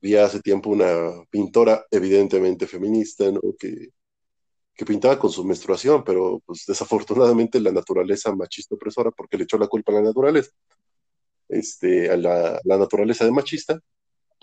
vi 0.00 0.16
hace 0.16 0.40
tiempo 0.40 0.70
una 0.70 1.24
pintora 1.30 1.86
evidentemente 1.90 2.66
feminista, 2.66 3.30
¿no? 3.30 3.40
Que, 3.58 3.90
que 4.74 4.84
pintaba 4.84 5.18
con 5.18 5.30
su 5.30 5.44
menstruación, 5.44 6.02
pero 6.04 6.42
pues 6.44 6.64
desafortunadamente 6.66 7.60
la 7.60 7.70
naturaleza 7.70 8.34
machista 8.34 8.74
opresora, 8.74 9.10
porque 9.10 9.38
le 9.38 9.44
echó 9.44 9.56
la 9.56 9.68
culpa 9.68 9.92
a 9.92 9.96
la 9.96 10.02
naturaleza, 10.02 10.50
este, 11.48 12.10
a 12.10 12.16
la, 12.16 12.60
la 12.64 12.76
naturaleza 12.76 13.24
de 13.24 13.30
machista, 13.30 13.80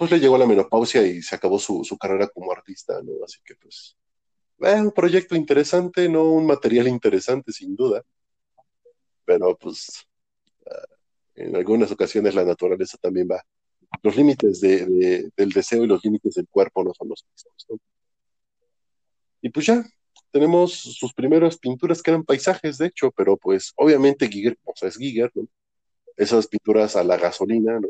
pues 0.02 0.10
le 0.10 0.20
llegó 0.20 0.36
la 0.36 0.48
menopausia 0.48 1.06
y 1.06 1.22
se 1.22 1.36
acabó 1.36 1.60
su, 1.60 1.84
su 1.84 1.96
carrera 1.96 2.28
como 2.28 2.52
artista, 2.52 3.00
¿no? 3.04 3.24
Así 3.24 3.38
que 3.46 3.54
pues, 3.54 3.96
eh, 4.62 4.82
un 4.82 4.92
proyecto 4.92 5.36
interesante, 5.36 6.10
no 6.10 6.24
un 6.24 6.48
material 6.48 6.88
interesante 6.88 7.52
sin 7.52 7.76
duda, 7.76 8.02
pero 9.24 9.56
pues 9.56 10.08
en 11.36 11.56
algunas 11.56 11.92
ocasiones 11.92 12.34
la 12.34 12.44
naturaleza 12.44 12.98
también 13.00 13.28
va. 13.30 13.44
Los 14.02 14.16
límites 14.16 14.60
de, 14.60 14.88
de, 14.88 15.32
del 15.38 15.52
deseo 15.52 15.84
y 15.84 15.88
los 15.88 16.04
límites 16.04 16.34
del 16.34 16.48
cuerpo 16.50 16.84
no 16.84 16.96
son 16.96 17.10
los 17.10 17.24
mismos, 17.32 17.66
¿no? 17.70 17.78
Y 19.40 19.50
pues 19.50 19.68
ya, 19.68 19.86
tenemos 20.32 20.74
sus 20.74 21.14
primeras 21.14 21.60
pinturas 21.60 22.02
que 22.02 22.10
eran 22.10 22.24
paisajes, 22.24 22.80
de 22.80 22.88
hecho, 22.88 23.12
pero 23.12 23.38
pues 23.38 23.72
obviamente 23.76 24.28
Giger, 24.28 24.58
o 24.64 24.74
sea, 24.76 24.90
es 24.90 24.98
Giger, 24.98 25.30
¿no? 25.36 25.48
Esas 26.18 26.48
pinturas 26.48 26.96
a 26.96 27.04
la 27.04 27.18
gasolina, 27.18 27.80
¿no? 27.80 27.90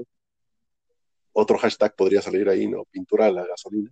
Otro 1.33 1.57
hashtag 1.57 1.95
podría 1.95 2.21
salir 2.21 2.47
ahí, 2.49 2.67
¿no? 2.67 2.85
Pintura 2.85 3.27
a 3.27 3.31
la 3.31 3.45
gasolina. 3.45 3.91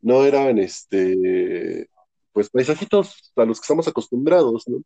No 0.00 0.24
eran, 0.24 0.58
este, 0.58 1.88
pues 2.32 2.50
paisajitos 2.50 3.32
a 3.36 3.44
los 3.44 3.60
que 3.60 3.64
estamos 3.64 3.88
acostumbrados, 3.88 4.68
¿no? 4.68 4.82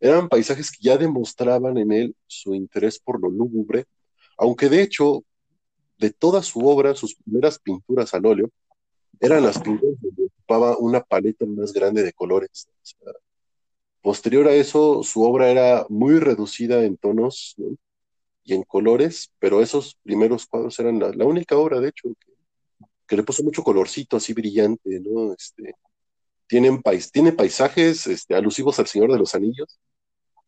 Eran 0.00 0.28
paisajes 0.28 0.70
que 0.70 0.78
ya 0.80 0.96
demostraban 0.96 1.78
en 1.78 1.92
él 1.92 2.16
su 2.26 2.54
interés 2.54 2.98
por 2.98 3.20
lo 3.20 3.30
lúgubre, 3.30 3.84
aunque 4.36 4.68
de 4.68 4.82
hecho, 4.82 5.22
de 5.98 6.10
toda 6.10 6.42
su 6.42 6.66
obra, 6.66 6.94
sus 6.94 7.14
primeras 7.14 7.58
pinturas 7.60 8.12
al 8.14 8.26
óleo, 8.26 8.50
eran 9.20 9.44
las 9.44 9.60
pinturas 9.60 10.00
donde 10.00 10.24
ocupaba 10.24 10.76
una 10.78 11.00
paleta 11.00 11.46
más 11.46 11.72
grande 11.72 12.02
de 12.02 12.12
colores. 12.12 12.66
Posterior 14.00 14.48
a 14.48 14.54
eso, 14.54 15.04
su 15.04 15.22
obra 15.22 15.48
era 15.48 15.86
muy 15.88 16.18
reducida 16.18 16.82
en 16.84 16.96
tonos, 16.96 17.54
¿no? 17.56 17.76
Y 18.44 18.54
en 18.54 18.62
colores, 18.64 19.32
pero 19.38 19.60
esos 19.60 19.96
primeros 20.02 20.46
cuadros 20.46 20.78
eran 20.80 20.98
la, 20.98 21.10
la 21.12 21.24
única 21.24 21.56
obra, 21.56 21.80
de 21.80 21.88
hecho, 21.88 22.08
que, 22.20 22.32
que, 23.06 23.16
le 23.16 23.22
puso 23.22 23.42
mucho 23.42 23.62
colorcito 23.62 24.16
así 24.16 24.32
brillante, 24.32 25.00
¿no? 25.00 25.32
Este, 25.32 25.74
tienen 26.46 26.82
pais 26.82 27.10
tiene 27.10 27.32
paisajes 27.32 28.06
este, 28.06 28.34
alusivos 28.34 28.78
al 28.78 28.86
Señor 28.86 29.12
de 29.12 29.18
los 29.18 29.34
Anillos, 29.34 29.78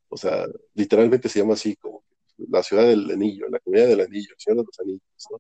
o 0.09 0.17
sea, 0.17 0.47
literalmente 0.75 1.29
se 1.29 1.41
llama 1.41 1.55
así 1.55 1.77
como 1.77 2.05
la 2.37 2.63
ciudad 2.63 2.85
del 2.85 3.11
anillo, 3.11 3.49
la 3.49 3.61
comunidad 3.61 3.89
del 3.89 4.01
anillo, 4.01 4.31
el 4.33 4.41
Señor 4.41 4.59
de 4.59 4.65
los 4.65 4.81
Anillos, 4.81 5.03
¿no? 5.31 5.39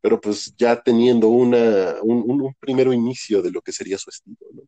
Pero 0.00 0.20
pues 0.20 0.54
ya 0.56 0.80
teniendo 0.80 1.28
una, 1.28 1.96
un, 2.02 2.30
un, 2.30 2.42
un 2.42 2.54
primero 2.60 2.92
inicio 2.92 3.42
de 3.42 3.50
lo 3.50 3.60
que 3.60 3.72
sería 3.72 3.98
su 3.98 4.10
estilo, 4.10 4.36
¿no? 4.52 4.62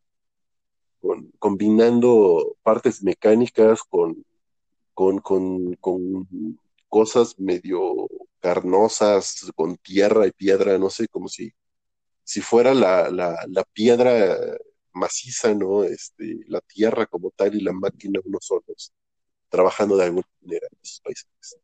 Con, 0.99 1.31
combinando 1.39 2.57
partes 2.63 3.01
mecánicas 3.03 3.81
con, 3.83 4.23
con, 4.93 5.19
con, 5.19 5.73
con 5.75 6.27
cosas 6.91 7.39
medio 7.39 8.07
carnosas, 8.41 9.49
con 9.55 9.77
tierra 9.77 10.27
y 10.27 10.31
piedra, 10.31 10.77
no 10.77 10.89
sé, 10.89 11.07
como 11.07 11.29
si, 11.29 11.53
si 12.23 12.41
fuera 12.41 12.73
la, 12.73 13.09
la, 13.09 13.37
la 13.47 13.63
piedra 13.63 14.37
maciza, 14.93 15.53
¿no? 15.55 15.85
Este, 15.85 16.41
la 16.47 16.59
tierra 16.61 17.05
como 17.05 17.31
tal 17.31 17.55
y 17.55 17.61
la 17.61 17.71
máquina 17.71 18.19
unos 18.25 18.45
solos, 18.45 18.93
trabajando 19.49 19.95
de 19.95 20.05
alguna 20.05 20.27
manera 20.41 20.67
en 20.69 20.77
esos 20.83 21.01
paisajes. 21.01 21.57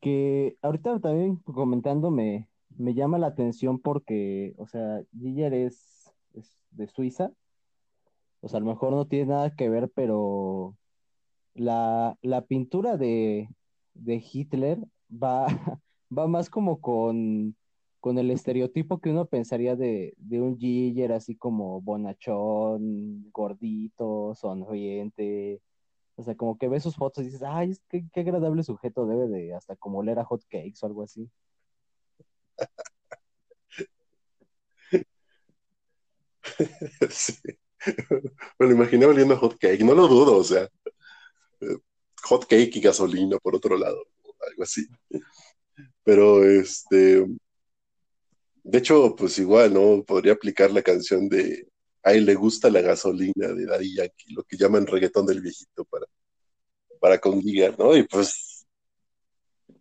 Que 0.00 0.56
ahorita 0.62 0.98
también 1.00 1.36
comentando 1.36 2.10
me, 2.10 2.48
me 2.78 2.94
llama 2.94 3.18
la 3.18 3.26
atención 3.26 3.78
porque, 3.80 4.54
o 4.56 4.66
sea, 4.66 5.02
Giger 5.12 5.52
es, 5.52 6.10
es 6.32 6.56
de 6.70 6.86
Suiza, 6.86 7.32
o 8.40 8.48
sea, 8.48 8.58
a 8.58 8.60
lo 8.60 8.66
mejor 8.66 8.92
no 8.92 9.06
tiene 9.06 9.26
nada 9.26 9.54
que 9.54 9.68
ver, 9.68 9.90
pero 9.94 10.74
la, 11.56 12.16
la 12.22 12.42
pintura 12.42 12.96
de, 12.96 13.48
de 13.94 14.22
Hitler 14.32 14.78
va, 15.10 15.46
va 16.16 16.28
más 16.28 16.50
como 16.50 16.80
con, 16.80 17.56
con 18.00 18.18
el 18.18 18.30
estereotipo 18.30 19.00
que 19.00 19.10
uno 19.10 19.26
pensaría 19.26 19.76
de, 19.76 20.14
de 20.18 20.40
un 20.40 20.58
Giger, 20.58 21.12
así 21.12 21.36
como 21.36 21.80
bonachón, 21.80 23.30
gordito, 23.32 24.34
sonriente. 24.34 25.60
O 26.16 26.22
sea, 26.22 26.34
como 26.34 26.56
que 26.58 26.68
ves 26.68 26.82
sus 26.82 26.96
fotos 26.96 27.22
y 27.22 27.26
dices, 27.26 27.42
ay, 27.42 27.76
qué, 27.88 28.04
qué 28.12 28.20
agradable 28.20 28.62
sujeto 28.62 29.06
debe 29.06 29.28
de 29.28 29.54
hasta 29.54 29.76
como 29.76 29.98
oler 29.98 30.18
a 30.18 30.24
hot 30.24 30.42
cakes 30.48 30.78
o 30.82 30.86
algo 30.86 31.02
así. 31.02 31.30
sí. 37.10 37.34
Me 38.58 38.66
lo 38.66 38.72
imaginé 38.72 39.06
oliendo 39.06 39.36
hot 39.36 39.56
cake, 39.58 39.84
no 39.84 39.94
lo 39.94 40.08
dudo, 40.08 40.36
o 40.38 40.44
sea, 40.44 40.68
hot 42.26 42.46
cake 42.46 42.76
y 42.76 42.80
gasolina 42.80 43.38
por 43.38 43.56
otro 43.56 43.76
lado, 43.76 44.06
algo 44.48 44.62
así. 44.62 44.86
Pero 46.04 46.44
este, 46.44 47.26
de 48.64 48.78
hecho, 48.78 49.14
pues 49.16 49.38
igual, 49.38 49.74
¿no? 49.74 50.02
Podría 50.04 50.32
aplicar 50.32 50.70
la 50.72 50.82
canción 50.82 51.28
de 51.28 51.68
a 52.02 52.12
él 52.12 52.24
le 52.24 52.36
gusta 52.36 52.70
la 52.70 52.80
gasolina 52.82 53.48
de 53.48 53.66
Daddy 53.66 53.96
Yankee, 53.96 54.32
lo 54.34 54.44
que 54.44 54.56
llaman 54.56 54.86
reggaetón 54.86 55.26
del 55.26 55.40
viejito 55.40 55.84
para, 55.84 56.06
para 57.00 57.20
con 57.20 57.40
Giga, 57.42 57.74
¿no? 57.76 57.96
Y 57.96 58.04
pues, 58.04 58.64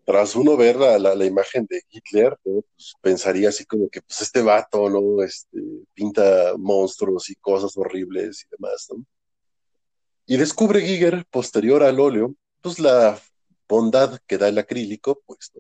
tras 0.04 0.36
uno 0.36 0.58
ver 0.58 0.76
la, 0.78 0.98
la, 0.98 1.26
imagen 1.26 1.68
de 1.70 1.84
Hitler, 1.88 2.36
¿no? 2.44 2.62
pues 2.76 2.94
pensaría 3.02 3.50
así 3.50 3.66
como 3.66 3.90
que, 3.90 4.02
pues 4.02 4.22
este 4.22 4.42
vato, 4.42 4.90
¿no? 4.90 5.24
Este, 5.24 5.60
pinta 5.94 6.54
monstruos 6.58 7.30
y 7.30 7.36
cosas 7.36 7.78
horribles 7.78 8.44
y 8.44 8.48
demás, 8.50 8.88
¿no? 8.90 9.06
Y 10.28 10.38
descubre 10.38 10.82
Giger, 10.82 11.26
posterior 11.30 11.84
al 11.84 12.00
óleo, 12.00 12.36
pues 12.62 12.80
la 12.80 13.20
bondad 13.68 14.20
que 14.26 14.38
da 14.38 14.48
el 14.48 14.58
acrílico, 14.58 15.22
pues 15.26 15.52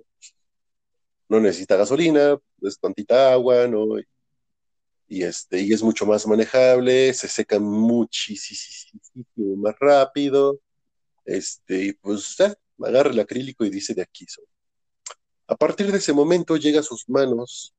no, 1.29 1.39
necesita 1.39 1.75
gasolina, 1.75 2.37
es 2.61 2.79
tantita 2.79 3.31
agua, 3.31 3.67
¿no? 3.67 3.85
Y, 5.07 5.23
este, 5.23 5.61
y 5.61 5.71
es 5.71 5.83
mucho 5.83 6.05
más 6.07 6.25
manejable, 6.25 7.13
se 7.13 7.27
seca 7.27 7.59
muchísimo 7.59 9.01
más 9.57 9.75
rápido, 9.79 10.59
este, 11.25 11.85
y 11.85 11.93
pues 11.93 12.35
agarra 12.79 13.11
el 13.11 13.19
acrílico 13.19 13.65
y 13.65 13.69
dice 13.69 13.93
de 13.93 14.01
aquí. 14.01 14.25
A 15.47 15.55
partir 15.55 15.91
de 15.91 15.99
ese 15.99 16.11
momento 16.13 16.57
llega 16.57 16.79
a 16.79 16.83
sus 16.83 17.07
manos 17.07 17.75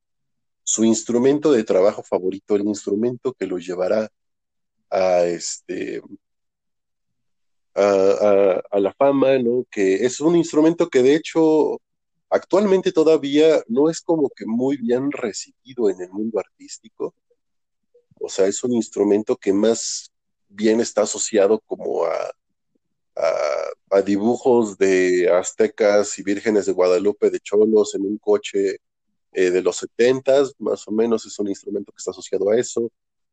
su 0.62 0.85
instrumento 0.85 1.53
de 1.53 1.64
trabajo 1.64 2.03
favorito, 2.03 2.55
el 2.55 2.62
instrumento 2.62 3.33
que 3.33 3.46
lo 3.46 3.59
llevará 3.59 4.09
a 4.90 5.25
este 5.25 6.01
a, 7.77 8.79
la 8.79 8.95
fama, 8.95 9.39
¿no? 9.39 9.67
Que 9.71 10.07
es 10.07 10.21
un 10.21 10.37
instrumento 10.37 10.89
que 10.89 11.03
de 11.03 11.15
hecho 11.15 11.81
actualmente 12.31 12.93
todavía 12.93 13.62
no 13.69 13.91
es 13.91 14.01
como 14.01 14.31
que 14.31 14.47
muy 14.47 14.77
bien 14.77 15.12
recibido 15.12 15.91
en 15.91 16.01
el 16.01 16.11
mundo 16.11 16.39
artístico. 16.39 17.15
O 18.21 18.29
sea, 18.29 18.47
es 18.47 18.65
un 18.65 18.73
instrumento 18.73 19.37
que 19.37 19.53
más 19.53 20.11
bien 20.49 20.81
está 20.81 21.03
asociado 21.03 21.61
como 21.67 22.05
a, 22.05 22.33
a, 23.91 24.03
dibujos 24.03 24.79
de 24.79 25.31
aztecas 25.31 26.19
y 26.19 26.23
vírgenes 26.23 26.67
de 26.67 26.73
Guadalupe 26.73 27.31
de 27.31 27.41
cholos 27.41 27.95
en 27.95 28.03
un 28.03 28.19
coche 28.19 28.79
eh, 29.33 29.51
de 29.51 29.62
los 29.62 29.77
setentas, 29.77 30.55
más 30.59 30.87
o 30.89 30.93
menos 30.93 31.27
es 31.27 31.39
un 31.39 31.49
instrumento 31.49 31.93
que 31.93 31.99
está 31.99 32.11
asociado 32.11 32.51
a 32.51 32.59
eso. 32.59 32.91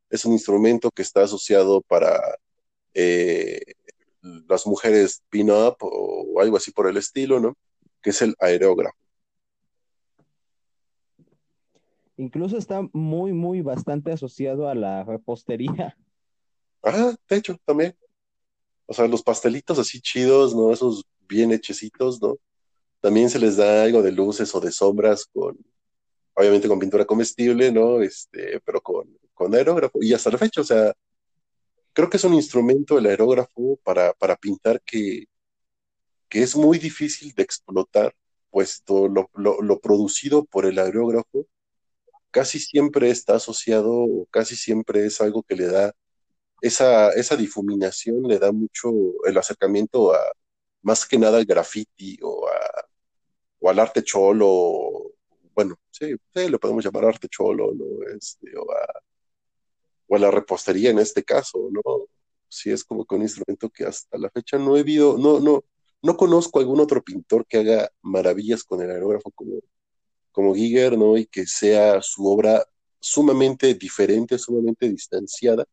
Es 0.10 0.26
un 0.26 0.34
instrumento 0.34 0.92
que 0.92 1.02
está 1.02 1.24
asociado 1.24 1.82
para 1.82 2.20
eh, 2.94 3.62
las 4.24 4.66
mujeres 4.66 5.24
pin-up 5.30 5.78
o 5.82 6.40
algo 6.40 6.58
así 6.58 6.72
por 6.72 6.88
el 6.88 6.98
estilo, 6.98 7.40
¿no? 7.40 7.56
Que 8.02 8.12
es 8.12 8.22
el 8.22 8.36
aerógrafo. 8.40 8.98
Incluso 12.18 12.58
está 12.58 12.82
muy, 12.94 13.34
muy 13.34 13.62
bastante 13.62 14.12
asociado 14.12 14.70
a 14.70 14.76
la 14.76 15.04
repostería. 15.04 15.98
Ah, 16.86 17.16
de 17.30 17.38
hecho, 17.38 17.56
también. 17.64 17.96
O 18.88 18.94
sea, 18.94 19.08
los 19.08 19.24
pastelitos 19.24 19.80
así 19.80 20.02
chidos, 20.02 20.54
¿no? 20.54 20.70
Esos 20.74 21.06
bien 21.30 21.54
hechecitos, 21.54 22.22
¿no? 22.22 22.36
También 23.00 23.30
se 23.30 23.40
les 23.40 23.56
da 23.56 23.84
algo 23.84 24.02
de 24.02 24.12
luces 24.12 24.54
o 24.54 24.60
de 24.60 24.70
sombras 24.70 25.26
con, 25.28 25.58
obviamente 26.36 26.68
con 26.68 26.80
pintura 26.80 27.06
comestible, 27.06 27.72
¿no? 27.72 28.02
Este, 28.02 28.60
pero 28.66 28.82
con, 28.82 29.18
con 29.34 29.56
aerógrafo. 29.56 30.00
Y 30.02 30.14
hasta 30.14 30.30
la 30.30 30.38
fecha, 30.38 30.60
o 30.60 30.66
sea, 30.66 30.94
creo 31.94 32.10
que 32.10 32.18
es 32.18 32.24
un 32.24 32.34
instrumento 32.34 32.98
el 32.98 33.06
aerógrafo 33.08 33.80
para, 33.84 34.14
para 34.14 34.36
pintar 34.36 34.82
que, 34.82 35.26
que, 36.30 36.44
es 36.44 36.56
muy 36.56 36.80
difícil 36.80 37.34
de 37.36 37.44
explotar, 37.44 38.16
puesto 38.52 39.08
lo, 39.08 39.30
lo, 39.36 39.80
producido 39.80 40.46
por 40.46 40.66
el 40.66 40.80
aerógrafo 40.80 41.48
casi 42.32 42.60
siempre 42.60 43.12
está 43.12 43.36
asociado 43.36 43.92
o 43.92 44.28
casi 44.32 44.56
siempre 44.56 45.06
es 45.06 45.22
algo 45.22 45.44
que 45.44 45.56
le 45.56 45.68
da 45.68 45.94
esa, 46.62 47.12
esa 47.14 47.36
difuminación, 47.38 48.24
le 48.24 48.40
da 48.40 48.52
mucho 48.52 48.92
el 49.26 49.38
acercamiento 49.38 50.14
a 50.14 50.20
más 50.84 51.06
que 51.08 51.18
nada 51.20 51.38
al 51.38 51.46
graffiti 51.46 52.20
o, 52.24 52.48
a, 52.48 52.86
o 53.60 53.70
al 53.70 53.80
arte 53.80 54.04
cholo, 54.04 55.14
bueno, 55.56 55.76
sí, 55.92 56.16
sí, 56.34 56.50
le 56.50 56.60
podemos 56.60 56.84
llamar 56.84 57.06
arte 57.06 57.28
cholo, 57.30 57.74
¿no? 57.76 57.86
Este, 58.18 58.58
o 58.58 58.72
a 58.72 58.86
o 60.08 60.16
a 60.16 60.20
la 60.20 60.32
repostería 60.32 60.92
en 60.92 61.00
este 61.00 61.24
caso, 61.24 61.70
¿no? 61.72 61.82
Sí, 62.48 62.72
es 62.72 62.84
como 62.84 63.06
que 63.06 63.16
un 63.16 63.24
instrumento 63.24 63.70
que 63.70 63.86
hasta 63.86 64.18
la 64.18 64.30
fecha 64.30 64.58
no 64.58 64.78
he 64.78 64.84
visto, 64.84 65.18
no, 65.18 65.40
no, 65.40 65.64
no 66.02 66.18
conozco 66.18 66.60
algún 66.60 66.80
otro 66.80 67.02
pintor 67.02 67.46
que 67.48 67.58
haga 67.58 67.90
maravillas 68.02 68.64
con 68.64 68.82
el 68.82 68.92
aerógrafo 68.92 69.32
como, 69.32 69.60
como 70.32 70.54
Giger, 70.54 70.98
¿no? 70.98 71.18
Y 71.18 71.26
que 71.26 71.48
sea 71.48 72.02
su 72.02 72.28
obra 72.28 72.64
sumamente 73.00 73.74
diferente, 73.74 74.38
sumamente 74.38 74.90
distanciada 74.90 75.66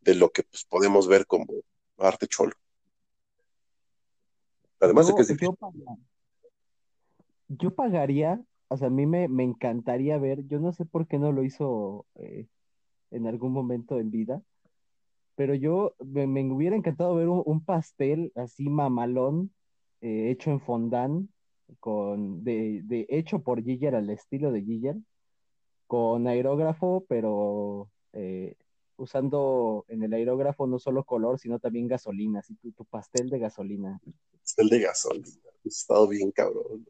de 0.00 0.14
lo 0.14 0.30
que 0.30 0.42
pues, 0.42 0.64
podemos 0.64 1.06
ver 1.06 1.26
como 1.26 1.46
arte 1.98 2.26
cholo. 2.26 2.52
Además 4.80 5.08
de 5.08 5.14
que 5.14 5.22
es. 5.22 5.28
Yo, 7.48 7.74
pagaría, 7.74 8.42
o 8.68 8.76
sea, 8.76 8.88
a 8.88 8.90
mí 8.90 9.06
me, 9.06 9.28
me, 9.28 9.44
encantaría 9.44 10.18
ver, 10.18 10.44
yo 10.48 10.58
no 10.58 10.72
sé 10.72 10.84
por 10.84 11.06
qué 11.06 11.18
no 11.18 11.30
lo 11.30 11.44
hizo 11.44 12.04
eh, 12.16 12.46
en 13.10 13.26
algún 13.26 13.52
momento 13.52 13.98
en 13.98 14.10
vida. 14.10 14.42
Pero 15.34 15.54
yo 15.54 15.94
me, 15.98 16.26
hubiera 16.50 16.76
encantado 16.76 17.14
ver 17.14 17.28
un, 17.28 17.64
pastel 17.64 18.32
así 18.34 18.68
mamalón, 18.68 19.52
eh, 20.00 20.30
hecho 20.30 20.50
en 20.50 20.60
fondant, 20.60 21.30
con, 21.80 22.42
de, 22.44 22.80
de, 22.84 23.06
hecho 23.08 23.40
por 23.40 23.62
Giger 23.62 23.94
al 23.94 24.08
estilo 24.10 24.50
de 24.52 24.62
Giger, 24.62 24.96
con 25.86 26.26
aerógrafo, 26.26 27.04
pero 27.08 27.90
eh, 28.12 28.54
usando 28.96 29.84
en 29.88 30.02
el 30.02 30.12
aerógrafo 30.14 30.66
no 30.66 30.78
solo 30.78 31.04
color, 31.04 31.38
sino 31.38 31.58
también 31.58 31.88
gasolina, 31.88 32.40
así 32.40 32.54
tu, 32.54 32.72
tu 32.72 32.84
pastel 32.84 33.28
de 33.28 33.38
gasolina. 33.38 34.00
Pastel 34.40 34.68
de 34.68 34.80
gasolina, 34.80 35.50
estado 35.64 36.08
bien 36.08 36.30
cabrón. 36.30 36.86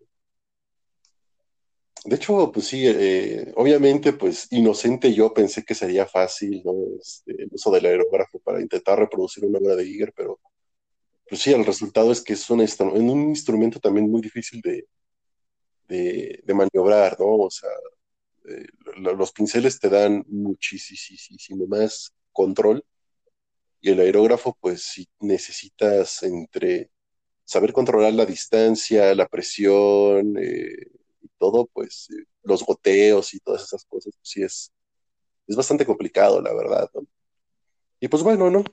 De 2.04 2.16
hecho, 2.16 2.52
pues 2.52 2.66
sí, 2.68 2.84
eh, 2.86 3.52
obviamente, 3.56 4.12
pues 4.12 4.46
inocente 4.52 5.12
yo 5.12 5.32
pensé 5.34 5.64
que 5.64 5.74
sería 5.74 6.06
fácil, 6.06 6.62
¿no? 6.64 6.72
Este, 7.00 7.32
el 7.42 7.48
uso 7.52 7.70
del 7.70 7.86
aerógrafo 7.86 8.38
para 8.40 8.60
intentar 8.60 8.98
reproducir 8.98 9.44
una 9.44 9.58
obra 9.58 9.74
de 9.76 9.84
Giger, 9.86 10.12
pero 10.16 10.38
pues 11.28 11.40
sí, 11.42 11.52
el 11.52 11.64
resultado 11.64 12.12
es 12.12 12.22
que 12.22 12.34
es 12.34 12.48
un, 12.50 12.60
un 12.60 13.28
instrumento 13.30 13.80
también 13.80 14.10
muy 14.10 14.20
difícil 14.20 14.60
de, 14.62 14.86
de, 15.88 16.54
maniobrar, 16.54 17.18
¿no? 17.18 17.26
O 17.36 17.50
sea, 17.50 17.70
eh, 18.48 18.66
los 18.96 19.32
pinceles 19.32 19.78
te 19.80 19.88
dan 19.88 20.24
muchísimo 20.28 21.66
más 21.66 22.12
control 22.32 22.84
y 23.80 23.90
el 23.90 24.00
aerógrafo, 24.00 24.56
pues 24.60 24.82
sí 24.82 25.08
necesitas 25.20 26.22
entre 26.22 26.90
saber 27.44 27.72
controlar 27.72 28.12
la 28.14 28.26
distancia, 28.26 29.14
la 29.14 29.28
presión, 29.28 30.36
eh, 30.38 30.88
todo, 31.38 31.66
pues 31.72 32.08
eh, 32.10 32.24
los 32.42 32.64
goteos 32.64 33.34
y 33.34 33.40
todas 33.40 33.64
esas 33.64 33.84
cosas, 33.84 34.14
pues 34.16 34.28
sí 34.30 34.42
es, 34.42 34.72
es 35.46 35.56
bastante 35.56 35.86
complicado, 35.86 36.40
la 36.40 36.54
verdad, 36.54 36.90
Y 38.00 38.08
pues 38.08 38.22
bueno, 38.22 38.50
¿no? 38.50 38.64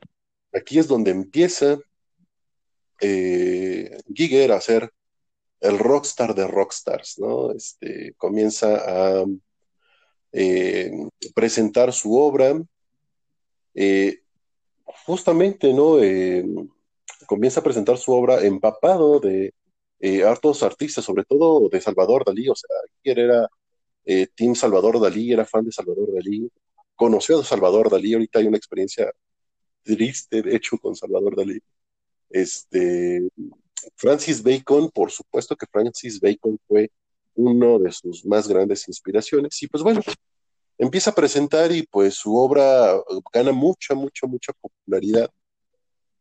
Aquí 0.54 0.80
es 0.80 0.88
donde 0.88 1.12
empieza 1.12 1.80
eh, 3.02 3.98
Giger 4.14 4.52
a 4.52 4.62
ser 4.62 4.92
el 5.60 5.80
rockstar 5.80 6.36
de 6.36 6.48
rockstars, 6.48 7.20
¿no? 7.20 7.52
Este, 7.52 8.14
comienza 8.18 9.22
a 9.22 9.26
eh, 10.32 10.92
presentar 11.34 11.94
su 11.94 12.16
obra, 12.16 12.62
eh, 13.76 14.20
justamente, 14.86 15.74
¿no? 15.74 15.98
comienza 17.26 17.62
a 17.62 17.64
presentar 17.64 17.98
su 17.98 18.12
obra 18.12 18.44
empapado 18.44 19.20
de, 19.20 19.54
eh, 20.06 20.22
hartos 20.22 20.62
artistas, 20.64 21.06
sobre 21.06 21.24
todo 21.24 21.70
de 21.70 21.80
Salvador 21.80 22.26
Dalí, 22.26 22.50
o 22.50 22.56
sea, 22.56 22.70
era 23.06 23.48
eh, 24.04 24.28
Salvador 24.54 25.00
Dalí, 25.00 25.32
era 25.32 25.46
fan 25.46 25.64
de 25.64 25.72
Salvador 25.72 26.14
Dalí, 26.14 26.52
conoció 26.94 27.40
a 27.40 27.46
Salvador 27.46 27.90
Dalí, 27.90 28.14
ahorita 28.14 28.40
hay 28.40 28.48
una 28.48 28.58
experiencia 28.58 29.10
triste, 29.82 30.42
de 30.42 30.58
hecho, 30.58 30.78
con 30.78 30.94
Salvador 30.94 31.38
Dalí. 31.38 31.58
Este, 32.30 33.30
Francis 33.96 34.44
Bacon, 34.44 34.90
por 34.90 35.10
supuesto 35.10 35.56
que 35.56 35.68
Francis 35.72 36.20
Bacon 36.20 36.60
fue 36.68 36.92
uno 37.36 37.80
de 37.80 37.94
sus 37.94 38.26
más 38.26 38.46
grandes 38.46 38.86
inspiraciones, 38.90 39.64
y 39.64 39.68
pues 39.70 39.84
bueno, 39.84 40.02
empieza 40.78 41.12
a 41.12 41.16
presentar 41.16 41.72
y 41.72 41.84
pues 41.84 42.16
su 42.16 42.36
obra 42.36 42.94
gana 43.32 43.54
mucha, 43.54 43.96
mucha, 43.96 44.28
mucha 44.28 44.52
popularidad, 44.52 45.32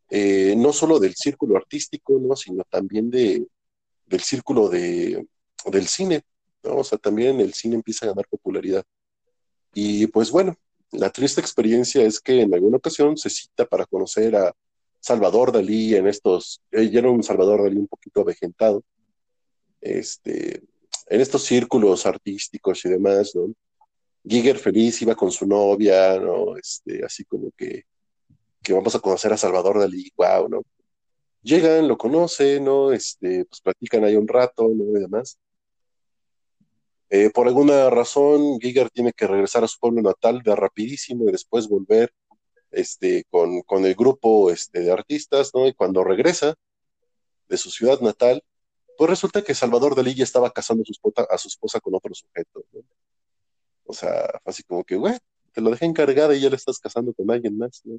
eh, 0.09 0.55
no 0.57 0.73
solo 0.73 1.01
del 1.01 1.17
círculo 1.17 1.57
artístico, 1.57 2.21
¿no? 2.21 2.37
sino 2.37 2.63
también 2.71 3.11
de, 3.11 3.45
del 4.13 4.21
círculo 4.21 4.69
de, 4.69 5.27
del 5.67 5.89
cine. 5.89 6.23
¿no? 6.63 6.77
O 6.77 6.85
sea, 6.85 6.99
también 6.99 7.41
el 7.41 7.55
cine 7.55 7.77
empieza 7.77 8.07
a 8.07 8.11
ganar 8.11 8.29
popularidad. 8.29 8.85
Y 9.75 10.07
pues 10.09 10.31
bueno, 10.31 10.55
la 10.91 11.11
triste 11.11 11.41
experiencia 11.41 12.03
es 12.05 12.21
que 12.21 12.43
en 12.43 12.55
alguna 12.55 12.77
ocasión 12.77 13.17
se 13.17 13.31
cita 13.31 13.65
para 13.65 13.87
conocer 13.87 14.37
a 14.37 14.53
Salvador 15.01 15.51
Dalí 15.51 15.95
en 15.97 16.07
estos, 16.07 16.61
eh, 16.71 16.91
ya 16.91 17.01
era 17.01 17.11
un 17.11 17.23
Salvador 17.23 17.63
Dalí 17.63 17.79
un 17.79 17.89
poquito 17.89 18.21
avejentado, 18.21 18.85
este, 19.81 20.63
en 21.09 21.21
estos 21.21 21.43
círculos 21.45 22.07
artísticos 22.07 22.85
y 22.85 22.91
demás, 22.91 23.33
¿no? 23.35 23.53
Giger 24.25 24.59
feliz 24.59 25.03
iba 25.03 25.17
con 25.17 25.33
su 25.33 25.47
novia, 25.47 26.21
¿no? 26.21 26.57
Este, 26.57 27.05
así 27.05 27.25
como 27.25 27.51
que, 27.57 27.85
que 28.63 28.73
vamos 28.73 28.95
a 28.95 29.01
conocer 29.01 29.33
a 29.33 29.37
Salvador 29.39 29.81
Dalí, 29.81 30.13
wow, 30.17 30.49
¿no? 30.49 30.63
Llegan, 31.43 31.89
lo 31.89 31.99
conocen, 31.99 32.65
¿no? 32.65 32.93
Este, 32.93 33.45
pues 33.45 33.61
platican 33.61 34.05
ahí 34.05 34.17
un 34.17 34.29
rato, 34.29 34.69
¿no? 34.69 34.97
Y 34.97 35.01
demás. 35.01 35.39
Eh, 37.11 37.31
por 37.31 37.47
alguna 37.47 37.91
razón, 37.91 38.59
Giger 38.61 38.91
tiene 38.91 39.13
que 39.13 39.27
regresar 39.27 39.65
a 39.65 39.69
su 39.69 39.79
pueblo 39.79 40.03
natal 40.03 40.43
de 40.43 40.57
rapidísimo 40.57 41.29
y 41.29 41.33
después 41.33 41.69
volver 41.69 42.13
este, 42.71 43.25
con, 43.31 43.63
con 43.63 43.85
el 43.85 43.95
grupo 43.95 44.51
este, 44.51 44.81
de 44.81 44.93
artistas, 44.93 45.51
¿no? 45.55 45.67
Y 45.67 45.75
cuando 45.75 46.05
regresa 46.05 46.55
de 47.49 47.57
su 47.59 47.71
ciudad 47.71 48.01
natal, 48.01 48.43
pues 48.97 49.11
resulta 49.11 49.43
que 49.43 49.55
Salvador 49.55 49.95
Dalí 49.95 50.15
ya 50.15 50.25
estaba 50.25 50.51
casando 50.53 50.83
a 50.83 50.87
su 50.87 50.93
esposa, 50.93 51.27
a 51.31 51.39
su 51.39 51.49
esposa 51.49 51.81
con 51.81 51.95
otro 51.95 52.15
sujeto, 52.15 52.65
¿no? 52.73 52.81
O 53.85 53.93
sea, 53.95 54.41
así 54.45 54.63
como 54.63 54.85
que, 54.85 54.97
güey, 54.97 55.19
te 55.53 55.61
lo 55.61 55.71
dejé 55.71 55.85
encargada 55.87 56.35
y 56.35 56.41
ya 56.41 56.51
le 56.51 56.57
estás 56.57 56.79
casando 56.79 57.13
con 57.13 57.31
alguien 57.31 57.59
más, 57.59 57.83
¿no? 57.85 57.99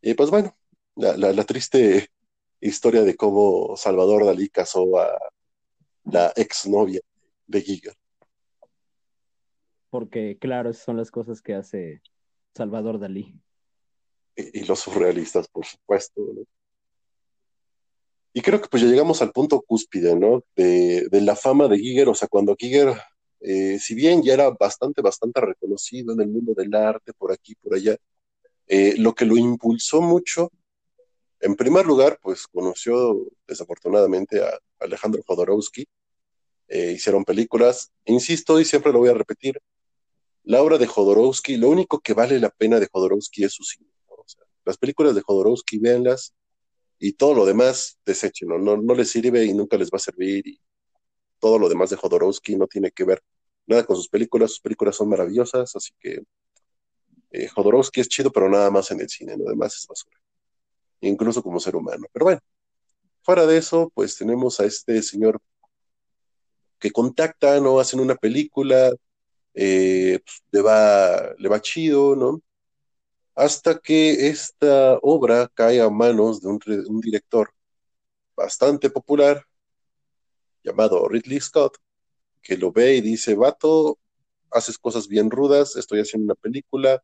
Y 0.00 0.14
pues 0.14 0.30
bueno, 0.30 0.56
la, 0.96 1.16
la, 1.16 1.44
triste 1.44 2.08
historia 2.60 3.02
de 3.02 3.16
cómo 3.16 3.76
Salvador 3.76 4.24
Dalí 4.24 4.48
casó 4.48 4.98
a 4.98 5.18
la 6.04 6.32
exnovia 6.36 7.00
de 7.46 7.60
Giga. 7.60 7.92
Porque, 9.90 10.36
claro, 10.38 10.70
esas 10.70 10.84
son 10.84 10.96
las 10.96 11.10
cosas 11.10 11.40
que 11.40 11.54
hace 11.54 12.02
Salvador 12.54 12.98
Dalí. 12.98 13.34
Y, 14.36 14.64
los 14.64 14.80
surrealistas, 14.80 15.48
por 15.48 15.64
supuesto, 15.64 16.20
¿no? 16.20 16.44
Y 18.34 18.42
creo 18.42 18.60
que 18.60 18.68
pues 18.68 18.82
ya 18.82 18.88
llegamos 18.88 19.20
al 19.20 19.32
punto 19.32 19.60
cúspide, 19.62 20.14
¿no? 20.14 20.44
De, 20.54 21.08
de 21.08 21.20
la 21.22 21.34
fama 21.34 21.66
de 21.66 21.78
Giger, 21.78 22.08
o 22.08 22.14
sea, 22.14 22.28
cuando 22.28 22.54
Giger 22.56 22.94
eh, 23.40 23.78
si 23.78 23.94
bien 23.94 24.22
ya 24.22 24.34
era 24.34 24.50
bastante, 24.50 25.00
bastante 25.00 25.40
reconocido 25.40 26.12
en 26.12 26.20
el 26.20 26.28
mundo 26.28 26.54
del 26.54 26.74
arte, 26.74 27.12
por 27.12 27.32
aquí, 27.32 27.54
por 27.54 27.74
allá, 27.74 27.96
eh, 28.66 28.94
lo 28.98 29.14
que 29.14 29.24
lo 29.24 29.36
impulsó 29.36 30.00
mucho, 30.00 30.50
en 31.40 31.54
primer 31.56 31.86
lugar, 31.86 32.18
pues 32.22 32.46
conoció 32.46 33.26
desafortunadamente 33.46 34.42
a 34.42 34.58
Alejandro 34.80 35.22
Jodorowsky, 35.26 35.86
eh, 36.68 36.92
hicieron 36.92 37.24
películas, 37.24 37.92
insisto 38.04 38.60
y 38.60 38.64
siempre 38.64 38.92
lo 38.92 38.98
voy 38.98 39.08
a 39.08 39.14
repetir, 39.14 39.60
la 40.44 40.62
obra 40.62 40.78
de 40.78 40.86
Jodorowsky, 40.86 41.56
lo 41.56 41.68
único 41.68 42.00
que 42.00 42.14
vale 42.14 42.38
la 42.40 42.50
pena 42.50 42.80
de 42.80 42.88
Jodorowsky 42.90 43.44
es 43.44 43.52
su 43.52 43.64
cine. 43.64 43.88
las 44.64 44.76
películas 44.76 45.14
de 45.14 45.22
Jodorowsky, 45.22 45.78
véanlas, 45.78 46.34
y 46.98 47.12
todo 47.12 47.34
lo 47.34 47.46
demás, 47.46 47.98
deséchenlo, 48.04 48.58
no, 48.58 48.76
no 48.76 48.94
les 48.94 49.10
sirve 49.10 49.44
y 49.44 49.54
nunca 49.54 49.76
les 49.76 49.90
va 49.90 49.96
a 49.96 50.00
servir, 50.00 50.46
y 50.46 50.60
todo 51.38 51.58
lo 51.58 51.68
demás 51.68 51.90
de 51.90 51.96
Jodorowsky 51.96 52.56
no 52.56 52.66
tiene 52.66 52.90
que 52.90 53.04
ver 53.04 53.22
nada 53.66 53.84
con 53.84 53.96
sus 53.96 54.08
películas, 54.08 54.50
sus 54.50 54.60
películas 54.60 54.96
son 54.96 55.08
maravillosas, 55.08 55.76
así 55.76 55.92
que 56.00 56.22
eh, 57.30 57.48
Jodorowsky 57.48 58.00
es 58.00 58.08
chido, 58.08 58.32
pero 58.32 58.48
nada 58.48 58.70
más 58.70 58.90
en 58.90 59.00
el 59.00 59.08
cine, 59.08 59.36
lo 59.36 59.44
demás 59.44 59.76
es 59.76 59.86
basura, 59.86 60.18
incluso 61.00 61.42
como 61.42 61.60
ser 61.60 61.76
humano. 61.76 62.06
Pero 62.12 62.24
bueno, 62.26 62.40
fuera 63.22 63.46
de 63.46 63.58
eso, 63.58 63.90
pues 63.94 64.16
tenemos 64.16 64.60
a 64.60 64.64
este 64.66 65.02
señor 65.02 65.40
que 66.78 66.90
contacta, 66.90 67.60
¿no? 67.60 67.80
Hacen 67.80 68.00
una 68.00 68.14
película, 68.16 68.92
eh, 69.54 70.20
pues, 70.24 70.42
le, 70.52 70.62
va, 70.62 71.34
le 71.38 71.48
va 71.48 71.60
chido, 71.60 72.16
¿no? 72.16 72.42
Hasta 73.34 73.78
que 73.78 74.28
esta 74.28 74.98
obra 75.02 75.48
cae 75.54 75.80
a 75.80 75.90
manos 75.90 76.40
de 76.40 76.48
un, 76.48 76.60
un 76.88 77.00
director 77.00 77.50
bastante 78.36 78.90
popular, 78.90 79.44
llamado 80.62 81.08
Ridley 81.08 81.40
Scott, 81.40 81.76
que 82.42 82.56
lo 82.56 82.72
ve 82.72 82.96
y 82.96 83.00
dice, 83.00 83.34
vato, 83.34 83.98
haces 84.50 84.78
cosas 84.78 85.08
bien 85.08 85.30
rudas, 85.30 85.76
estoy 85.76 86.00
haciendo 86.00 86.32
una 86.32 86.34
película, 86.34 87.02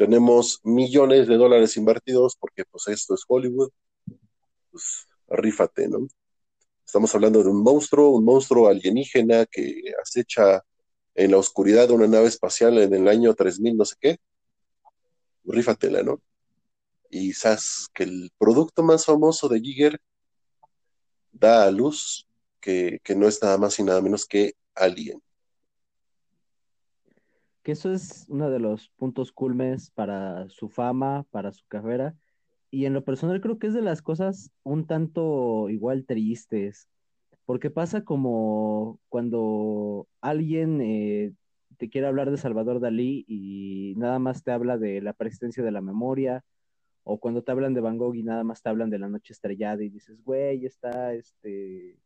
tenemos 0.00 0.60
millones 0.64 1.28
de 1.28 1.36
dólares 1.36 1.76
invertidos 1.76 2.34
porque 2.34 2.64
pues 2.64 2.88
esto 2.88 3.14
es 3.14 3.20
Hollywood, 3.28 3.68
pues 4.70 5.06
rífate, 5.28 5.88
¿no? 5.88 6.08
Estamos 6.86 7.14
hablando 7.14 7.42
de 7.42 7.50
un 7.50 7.62
monstruo, 7.62 8.08
un 8.08 8.24
monstruo 8.24 8.68
alienígena 8.68 9.44
que 9.44 9.92
acecha 10.02 10.64
en 11.14 11.32
la 11.32 11.36
oscuridad 11.36 11.88
de 11.88 11.92
una 11.92 12.06
nave 12.06 12.28
espacial 12.28 12.78
en 12.78 12.94
el 12.94 13.08
año 13.08 13.34
3000 13.34 13.76
no 13.76 13.84
sé 13.84 13.96
qué, 14.00 14.16
rífatela, 15.44 16.02
¿no? 16.02 16.22
Y 17.10 17.34
sabes 17.34 17.90
que 17.92 18.04
el 18.04 18.30
producto 18.38 18.82
más 18.82 19.04
famoso 19.04 19.50
de 19.50 19.60
Giger 19.60 20.00
da 21.30 21.64
a 21.64 21.70
luz 21.70 22.26
que, 22.58 23.02
no 23.14 23.28
es 23.28 23.42
nada 23.42 23.58
más 23.58 23.78
y 23.78 23.82
nada 23.82 24.00
menos 24.00 24.24
que 24.24 24.54
Alien. 24.74 25.22
Que 27.62 27.72
eso 27.72 27.92
es 27.92 28.26
uno 28.28 28.50
de 28.50 28.58
los 28.58 28.88
puntos 28.90 29.32
culmes 29.32 29.90
para 29.90 30.48
su 30.48 30.68
fama, 30.68 31.26
para 31.30 31.52
su 31.52 31.66
carrera. 31.66 32.14
Y 32.70 32.86
en 32.86 32.94
lo 32.94 33.04
personal 33.04 33.40
creo 33.40 33.58
que 33.58 33.66
es 33.66 33.74
de 33.74 33.82
las 33.82 34.02
cosas 34.02 34.50
un 34.62 34.86
tanto 34.86 35.68
igual 35.68 36.06
tristes, 36.06 36.88
porque 37.44 37.70
pasa 37.70 38.04
como 38.04 39.00
cuando 39.08 40.06
alguien 40.20 40.80
eh, 40.80 41.32
te 41.78 41.90
quiere 41.90 42.06
hablar 42.06 42.30
de 42.30 42.36
Salvador 42.36 42.80
Dalí 42.80 43.24
y 43.26 43.94
nada 43.96 44.18
más 44.18 44.44
te 44.44 44.52
habla 44.52 44.78
de 44.78 45.00
la 45.00 45.14
persistencia 45.14 45.64
de 45.64 45.72
la 45.72 45.80
memoria, 45.80 46.44
o 47.02 47.18
cuando 47.18 47.42
te 47.42 47.50
hablan 47.50 47.74
de 47.74 47.80
Van 47.80 47.98
Gogh 47.98 48.14
y 48.14 48.22
nada 48.22 48.44
más 48.44 48.62
te 48.62 48.68
hablan 48.68 48.90
de 48.90 48.98
la 48.98 49.08
noche 49.08 49.32
estrellada 49.32 49.82
y 49.82 49.88
dices, 49.88 50.22
güey, 50.22 50.64
está 50.64 51.12
este 51.14 51.98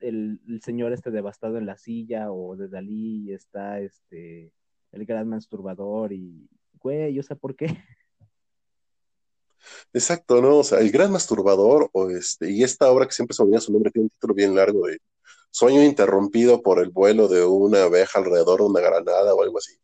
el, 0.00 0.40
señor 0.62 0.92
este 0.92 1.10
devastado 1.10 1.58
en 1.58 1.66
la 1.66 1.76
silla 1.76 2.32
o 2.32 2.56
de 2.56 2.68
Dalí 2.68 3.32
está 3.32 3.80
este 3.80 4.52
el 4.92 5.06
gran 5.06 5.28
masturbador 5.28 6.12
y 6.12 6.48
güey, 6.80 7.14
yo 7.14 7.22
sé 7.22 7.36
por 7.36 7.56
qué. 7.56 7.66
Exacto, 9.92 10.42
¿no? 10.42 10.58
O 10.58 10.64
sea, 10.64 10.80
el 10.80 10.90
gran 10.90 11.12
masturbador 11.12 11.88
o 11.92 12.10
este, 12.10 12.50
y 12.50 12.62
esta 12.64 12.90
obra 12.90 13.06
que 13.06 13.12
siempre 13.14 13.34
se 13.34 13.42
olvida 13.42 13.60
su 13.60 13.72
nombre 13.72 13.90
tiene 13.92 14.04
un 14.04 14.10
título 14.10 14.34
bien 14.34 14.54
largo 14.54 14.86
de 14.86 14.98
Sueño 15.50 15.82
interrumpido 15.84 16.62
por 16.62 16.80
el 16.80 16.90
vuelo 16.90 17.28
de 17.28 17.44
una 17.44 17.84
abeja 17.84 18.18
alrededor 18.18 18.60
de 18.60 18.66
una 18.66 18.80
granada 18.80 19.34
o 19.34 19.42
algo 19.42 19.58
así. 19.58 19.76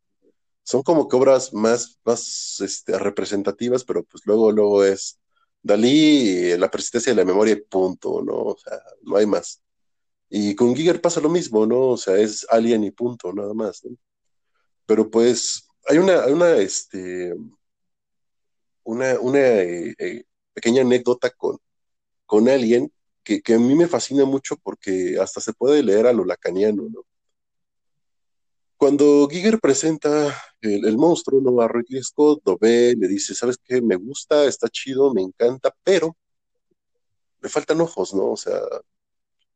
Son 0.63 0.83
como 0.83 1.09
que 1.09 1.17
obras 1.17 1.53
más, 1.55 1.99
más 2.05 2.61
este, 2.61 2.99
representativas, 2.99 3.85
pero 3.85 4.03
pues 4.05 4.23
luego, 4.27 4.51
luego 4.51 4.85
es 4.85 5.19
Dalí, 5.63 6.57
la 6.57 6.71
persistencia 6.71 7.13
de 7.13 7.17
la 7.17 7.25
memoria 7.25 7.53
y 7.55 7.61
punto, 7.63 8.23
¿no? 8.23 8.35
O 8.35 8.59
sea, 8.59 8.81
no 9.03 9.17
hay 9.17 9.27
más. 9.27 9.63
Y 10.31 10.55
con 10.55 10.75
Giger 10.75 11.01
pasa 11.01 11.21
lo 11.21 11.29
mismo, 11.31 11.67
¿no? 11.67 11.89
O 11.91 11.97
sea, 11.97 12.17
es 12.17 12.47
Alien 12.51 12.85
y 12.85 12.91
punto, 12.91 13.33
nada 13.33 13.55
más. 13.55 13.83
Pero 14.87 15.11
pues 15.11 15.69
hay 15.87 15.99
una, 15.99 16.27
una, 16.27 16.57
este, 16.57 17.35
una, 18.85 19.19
una 19.21 19.39
eh, 19.39 19.95
eh, 19.99 20.25
pequeña 20.53 20.83
anécdota 20.83 21.31
con, 21.31 21.59
con 22.27 22.49
Alien 22.49 22.93
que, 23.23 23.55
a 23.55 23.59
mí 23.59 23.75
me 23.75 23.89
fascina 23.89 24.25
mucho 24.25 24.57
porque 24.57 25.19
hasta 25.21 25.41
se 25.41 25.53
puede 25.53 25.83
leer 25.83 26.07
a 26.07 26.13
lo 26.13 26.25
lacaniano, 26.25 26.85
¿no? 26.91 27.03
Cuando 28.79 29.29
Giger 29.29 29.59
presenta 29.61 30.35
el, 30.61 30.87
el 30.87 30.97
monstruo, 30.97 31.41
¿no? 31.41 31.61
A 31.61 31.69
Ridley 31.69 32.03
Scott, 32.03 32.41
lo 32.47 32.57
ve, 32.57 32.95
le 32.97 33.09
dice, 33.09 33.35
¿sabes 33.35 33.59
qué? 33.63 33.83
Me 33.83 33.97
gusta, 33.97 34.47
está 34.47 34.69
chido, 34.69 35.13
me 35.13 35.23
encanta, 35.23 35.75
pero 35.83 36.17
me 37.41 37.49
faltan 37.49 37.81
ojos, 37.81 38.15
¿no? 38.15 38.33
O 38.33 38.37
sea, 38.37 38.61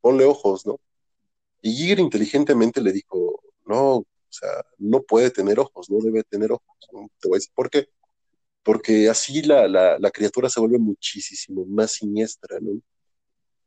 ponle 0.03 0.27
ojos, 0.27 0.67
¿no? 0.67 0.79
Y 1.63 1.73
Giger 1.73 2.01
inteligentemente 2.01 2.83
le 2.83 2.93
dijo, 2.93 3.41
no, 3.67 3.97
o 3.99 4.07
sea, 4.29 4.51
no 4.79 5.03
puede 5.03 5.31
tener 5.31 5.61
ojos, 5.61 5.91
no 5.91 5.99
debe 6.01 6.25
tener 6.25 6.53
ojos. 6.53 6.65
Te 7.21 7.29
voy 7.29 7.37
a 7.37 7.39
decir 7.39 7.53
por 7.55 7.71
qué. 7.71 7.89
Porque 8.63 9.09
así 9.09 9.43
la, 9.43 9.69
la, 9.69 10.11
criatura 10.13 10.49
se 10.49 10.61
vuelve 10.61 10.79
muchísimo 10.79 11.67
más 11.67 11.93
siniestra, 11.93 12.59
¿no? 12.61 12.81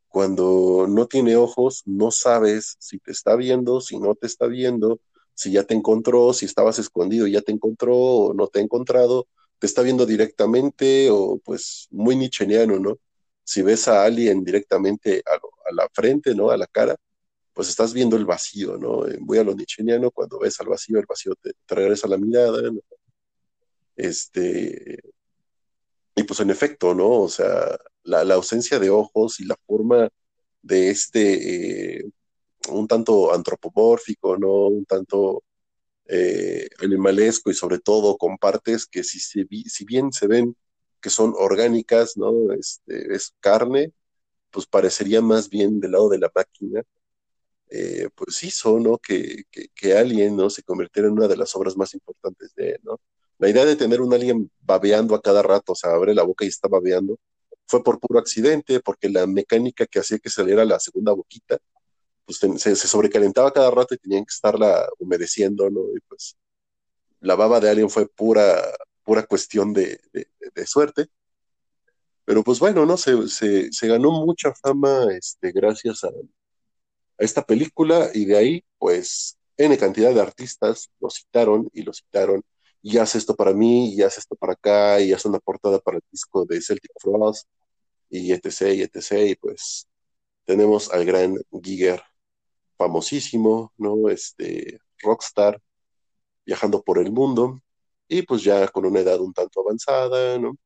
Cuando 0.07 0.87
no 0.89 1.07
tiene 1.07 1.35
ojos, 1.35 1.83
no 1.85 2.11
sabes 2.11 2.77
si 2.79 2.99
te 2.99 3.11
está 3.11 3.35
viendo, 3.35 3.81
si 3.81 3.99
no 3.99 4.15
te 4.15 4.27
está 4.27 4.47
viendo, 4.47 4.99
si 5.33 5.51
ya 5.51 5.63
te 5.63 5.73
encontró, 5.75 6.33
si 6.33 6.45
estabas 6.45 6.79
escondido, 6.79 7.27
ya 7.27 7.41
te 7.41 7.51
encontró 7.51 7.95
o 7.97 8.33
no 8.33 8.47
te 8.47 8.59
ha 8.59 8.61
encontrado, 8.63 9.27
te 9.59 9.67
está 9.67 9.81
viendo 9.81 10.05
directamente 10.05 11.09
o 11.11 11.39
pues 11.43 11.87
muy 11.91 12.15
nicheniano, 12.15 12.79
¿no? 12.79 12.97
Si 13.45 13.61
ves 13.61 13.87
a 13.87 14.03
alguien 14.03 14.43
directamente 14.43 15.23
a, 15.25 15.39
la 15.73 15.87
frente, 15.93 16.35
¿no? 16.35 16.49
A 16.49 16.57
la 16.57 16.67
cara, 16.67 16.95
pues 17.53 17.69
estás 17.69 17.93
viendo 17.93 18.17
el 18.17 18.25
vacío, 18.25 18.77
¿no? 18.77 19.05
Voy 19.21 19.37
a 19.37 19.43
lo 19.43 19.55
nicheniano, 19.55 20.11
cuando 20.11 20.39
ves 20.39 20.59
al 20.59 20.67
vacío, 20.67 20.99
el 20.99 21.05
vacío 21.07 21.35
te, 21.35 21.53
regresa 21.67 22.07
la 22.07 22.17
mirada. 22.17 22.71
Este, 23.95 24.99
y 26.15 26.23
pues 26.23 26.39
en 26.39 26.49
efecto, 26.49 26.95
¿no? 26.95 27.09
O 27.21 27.29
sea, 27.29 27.77
la, 28.03 28.21
ausencia 28.33 28.79
de 28.79 28.89
ojos 28.89 29.39
y 29.39 29.45
la 29.45 29.57
forma 29.67 30.09
de 30.61 30.89
este, 30.89 31.97
eh, 31.99 32.05
un 32.69 32.87
tanto 32.87 33.33
antropomórfico, 33.33 34.37
¿no? 34.37 34.67
Un 34.67 34.85
tanto 34.85 35.43
eh, 36.07 36.67
animalesco 36.81 37.51
y 37.51 37.53
sobre 37.53 37.79
todo 37.79 38.17
con 38.17 38.37
partes 38.37 38.85
que 38.87 39.03
si, 39.03 39.19
si 39.19 39.85
bien 39.85 40.11
se 40.11 40.27
ven 40.27 40.55
que 41.05 41.11
son 41.11 41.35
orgánicas, 41.37 42.17
¿no? 42.17 42.51
Este, 42.53 43.13
es 43.13 43.35
carne, 43.39 43.91
pues 44.49 44.65
parecería 44.65 45.21
más 45.21 45.49
bien 45.51 45.79
del 45.79 45.91
lado 45.91 46.09
de 46.09 46.17
la 46.17 46.31
máquina, 46.33 46.81
eh, 47.69 48.09
pues 48.15 48.43
hizo, 48.43 48.79
¿no? 48.79 48.97
Que, 48.97 49.43
que, 49.51 50.31
¿no? 50.31 50.49
Se 50.49 50.63
convirtiera 50.63 51.07
en 51.07 51.13
una 51.13 51.27
de 51.27 51.37
las 51.37 51.55
obras 51.55 51.77
más 51.77 51.93
importantes 51.93 52.55
de 52.55 52.71
él, 52.71 52.79
¿no? 52.81 52.99
La 53.37 53.49
idea 53.49 53.65
de 53.65 53.75
tener 53.75 54.01
un 54.01 54.15
alien 54.15 54.49
babeando 54.61 55.13
a 55.13 55.21
cada 55.21 55.43
rato, 55.43 55.73
o 55.73 55.75
sea, 55.75 55.91
abre 55.91 56.15
la 56.15 56.23
boca 56.23 56.43
y 56.43 56.47
está 56.47 56.67
babeando, 56.67 57.19
fue 57.67 57.83
por 57.83 57.99
puro 57.99 58.19
accidente, 58.19 58.79
porque 58.79 59.07
la 59.07 59.27
mecánica 59.27 59.85
que 59.85 59.99
hacía 59.99 60.17
que 60.17 60.31
saliera 60.31 60.65
la 60.65 60.79
segunda 60.79 61.11
boquita, 61.11 61.59
pues 62.25 62.39
se, 62.39 62.75
se, 62.75 62.87
sobrecalentaba 62.87 63.53
cada 63.53 63.69
rato 63.69 63.93
y 63.93 63.99
tenían 63.99 64.25
que 64.25 64.33
estarla 64.33 64.89
humedeciendo, 64.97 65.69
¿no? 65.69 65.81
Y 65.95 65.99
pues 66.07 66.35
la 67.19 67.35
baba 67.35 67.59
de 67.59 67.69
Alien 67.69 67.91
fue 67.91 68.07
pura, 68.07 68.59
pura 69.05 69.25
cuestión 69.25 69.73
de, 69.73 70.01
de, 70.11 70.67
suerte. 70.67 71.07
Pero 72.25 72.43
pues 72.43 72.59
bueno, 72.59 72.85
¿no? 72.85 72.97
Se, 72.97 73.27
se, 73.29 73.71
se 73.71 73.87
ganó 73.87 74.11
mucha 74.25 74.53
fama 74.55 75.07
este, 75.17 75.51
gracias 75.51 76.03
a, 76.03 76.07
a, 76.09 76.11
esta 77.19 77.45
película 77.45 78.09
y 78.13 78.25
de 78.25 78.37
ahí, 78.37 78.65
pues, 78.77 79.37
N 79.57 79.77
cantidad 79.77 80.13
de 80.13 80.21
artistas 80.21 80.89
lo 80.99 81.09
citaron 81.09 81.69
y 81.73 81.83
lo 81.83 81.93
citaron 81.93 82.43
y 82.87 82.99
hace 82.99 83.17
esto 83.17 83.35
para 83.35 83.51
mí, 83.51 83.95
y 83.95 84.03
hace 84.03 84.19
esto 84.19 84.35
para 84.35 84.53
acá, 84.53 85.01
y 85.01 85.11
hace 85.11 85.27
una 85.27 85.39
portada 85.39 85.79
para 85.79 85.97
el 85.97 86.03
disco 86.11 86.45
de 86.45 86.61
Celtic 86.61 86.91
Frost, 86.99 87.47
y 88.11 88.31
etc, 88.31 88.75
y 88.75 88.81
etc, 88.83 89.29
y 89.31 89.35
pues 89.35 89.87
tenemos 90.45 90.91
al 90.93 91.03
gran 91.03 91.35
Giger, 91.63 92.03
famosísimo, 92.77 93.73
¿no? 93.77 94.09
Este, 94.09 94.79
rockstar, 94.99 95.59
viajando 96.45 96.83
por 96.83 96.99
el 96.99 97.11
mundo, 97.11 97.61
y 98.07 98.21
pues 98.23 98.43
ya 98.43 98.67
con 98.69 98.85
una 98.85 98.99
edad 99.01 99.19
un 99.19 99.33
tanto 99.33 99.61
avanzada, 99.61 100.37
¿no? 100.39 100.57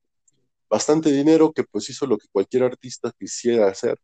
Bastante 0.70 1.12
dinero 1.12 1.52
que 1.54 1.64
pues 1.64 1.90
hizo 1.90 2.06
lo 2.08 2.18
que 2.18 2.28
cualquier 2.32 2.64
artista 2.64 3.12
quisiera 3.20 3.68
hacer, 3.70 3.98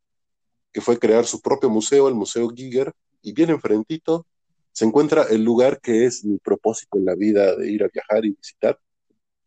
que 0.73 0.81
fue 0.81 0.99
crear 0.99 1.25
su 1.25 1.41
propio 1.41 1.69
museo, 1.69 2.07
el 2.07 2.15
Museo 2.15 2.49
Giger, 2.49 2.93
y 3.21 3.33
bien 3.33 3.49
enfrentito 3.51 4.27
se 4.71 4.85
encuentra 4.85 5.23
el 5.29 5.43
lugar 5.43 5.79
que 5.81 6.05
es 6.05 6.25
mi 6.25 6.37
propósito 6.37 6.97
en 6.97 7.05
la 7.05 7.15
vida 7.15 7.55
de 7.55 7.71
ir 7.71 7.83
a 7.83 7.87
viajar 7.87 8.25
y 8.25 8.31
visitar, 8.31 8.79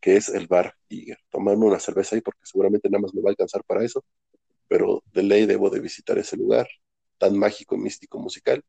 que 0.01 0.17
es 0.17 0.29
el 0.29 0.47
bar 0.47 0.75
Giger. 0.89 1.19
Tomarme 1.29 1.65
una 1.65 1.79
cerveza 1.79 2.15
ahí 2.15 2.21
porque 2.21 2.41
seguramente 2.43 2.89
nada 2.89 3.01
más 3.01 3.13
me 3.13 3.21
va 3.21 3.29
a 3.29 3.31
alcanzar 3.31 3.63
para 3.65 3.83
eso, 3.85 4.03
pero 4.67 5.03
de 5.13 5.23
ley 5.23 5.45
debo 5.45 5.69
de 5.69 5.81
visitar 5.81 6.17
ese 6.17 6.37
lugar 6.37 6.67
tan 7.19 7.37
mágico, 7.37 7.77
místico, 7.77 8.19
musical, 8.19 8.63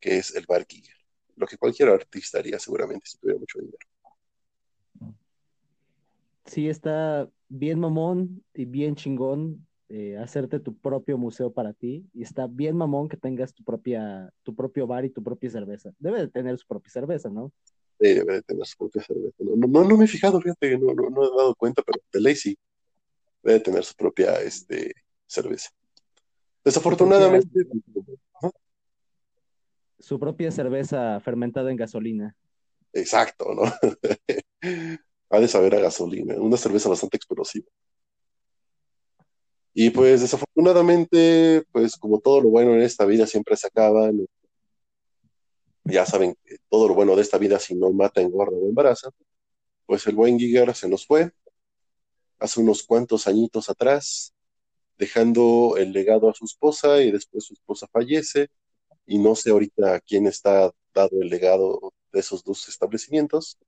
que 0.00 0.18
es 0.18 0.34
el 0.34 0.46
bar 0.46 0.66
Giger. 0.68 0.96
Lo 1.36 1.46
que 1.46 1.58
cualquier 1.58 1.90
artista 1.90 2.38
haría 2.38 2.58
seguramente 2.58 3.06
si 3.06 3.18
tuviera 3.18 3.40
mucho 3.40 3.58
dinero. 3.58 3.78
Sí, 6.44 6.68
está 6.68 7.28
bien 7.48 7.78
mamón 7.78 8.42
y 8.54 8.64
bien 8.64 8.94
chingón 8.94 9.66
eh, 9.90 10.16
hacerte 10.18 10.60
tu 10.60 10.76
propio 10.76 11.18
museo 11.18 11.52
para 11.52 11.72
ti 11.72 12.06
y 12.12 12.22
está 12.22 12.46
bien 12.46 12.76
mamón 12.76 13.08
que 13.08 13.16
tengas 13.16 13.54
tu 13.54 13.64
propia 13.64 14.32
tu 14.42 14.54
propio 14.54 14.86
bar 14.86 15.04
y 15.04 15.10
tu 15.10 15.22
propia 15.22 15.50
cerveza. 15.50 15.92
Debe 15.98 16.20
de 16.20 16.28
tener 16.28 16.58
su 16.58 16.66
propia 16.66 16.90
cerveza, 16.90 17.28
¿no? 17.28 17.52
Sí, 18.00 18.14
debe 18.14 18.34
de 18.34 18.42
tener 18.42 18.66
su 18.66 18.76
propia 18.76 19.02
cerveza. 19.02 19.34
No, 19.38 19.66
no, 19.66 19.84
no 19.84 19.96
me 19.96 20.04
he 20.04 20.08
fijado, 20.08 20.40
fíjate, 20.40 20.78
no, 20.78 20.94
no, 20.94 21.10
no 21.10 21.24
he 21.24 21.36
dado 21.36 21.54
cuenta, 21.54 21.82
pero 21.82 22.00
de 22.12 22.20
ley 22.20 22.34
sí 22.34 22.56
debe 23.42 23.60
tener 23.60 23.84
su 23.84 23.94
propia 23.94 24.40
este, 24.40 24.92
cerveza. 25.26 25.70
Desafortunadamente. 26.64 27.48
Su 27.64 27.92
propia, 27.92 28.50
su 29.98 30.18
propia 30.18 30.50
cerveza 30.50 31.20
fermentada 31.20 31.70
en 31.70 31.76
gasolina. 31.76 32.36
Exacto, 32.92 33.54
¿no? 33.54 33.62
ha 35.30 35.40
de 35.40 35.48
saber 35.48 35.74
a 35.74 35.80
gasolina, 35.80 36.34
una 36.36 36.56
cerveza 36.56 36.88
bastante 36.88 37.16
explosiva. 37.16 37.66
Y 39.74 39.90
pues 39.90 40.20
desafortunadamente, 40.22 41.64
pues 41.70 41.96
como 41.96 42.18
todo 42.20 42.40
lo 42.40 42.48
bueno 42.50 42.74
en 42.74 42.82
esta 42.82 43.04
vida 43.04 43.26
siempre 43.26 43.56
se 43.56 43.68
acaba. 43.68 44.10
Ya 45.84 46.04
saben 46.04 46.34
que 46.44 46.56
todo 46.68 46.88
lo 46.88 46.94
bueno 46.94 47.14
de 47.14 47.22
esta 47.22 47.38
vida 47.38 47.58
si 47.58 47.74
no 47.74 47.92
mata, 47.92 48.20
engorda 48.20 48.56
o 48.56 48.68
embaraza. 48.68 49.10
Pues 49.86 50.06
el 50.06 50.16
buen 50.16 50.38
Giger 50.38 50.74
se 50.74 50.88
nos 50.88 51.06
fue 51.06 51.32
hace 52.40 52.60
unos 52.60 52.82
cuantos 52.82 53.26
añitos 53.26 53.70
atrás, 53.70 54.34
dejando 54.96 55.76
el 55.76 55.92
legado 55.92 56.28
a 56.28 56.34
su 56.34 56.44
esposa 56.44 57.00
y 57.02 57.10
después 57.12 57.44
su 57.44 57.54
esposa 57.54 57.86
fallece. 57.92 58.48
Y 59.06 59.18
no 59.18 59.34
sé 59.34 59.50
ahorita 59.50 60.00
quién 60.00 60.26
está 60.26 60.72
dado 60.92 61.22
el 61.22 61.28
legado 61.28 61.92
de 62.12 62.20
esos 62.20 62.42
dos 62.44 62.68
establecimientos, 62.68 63.58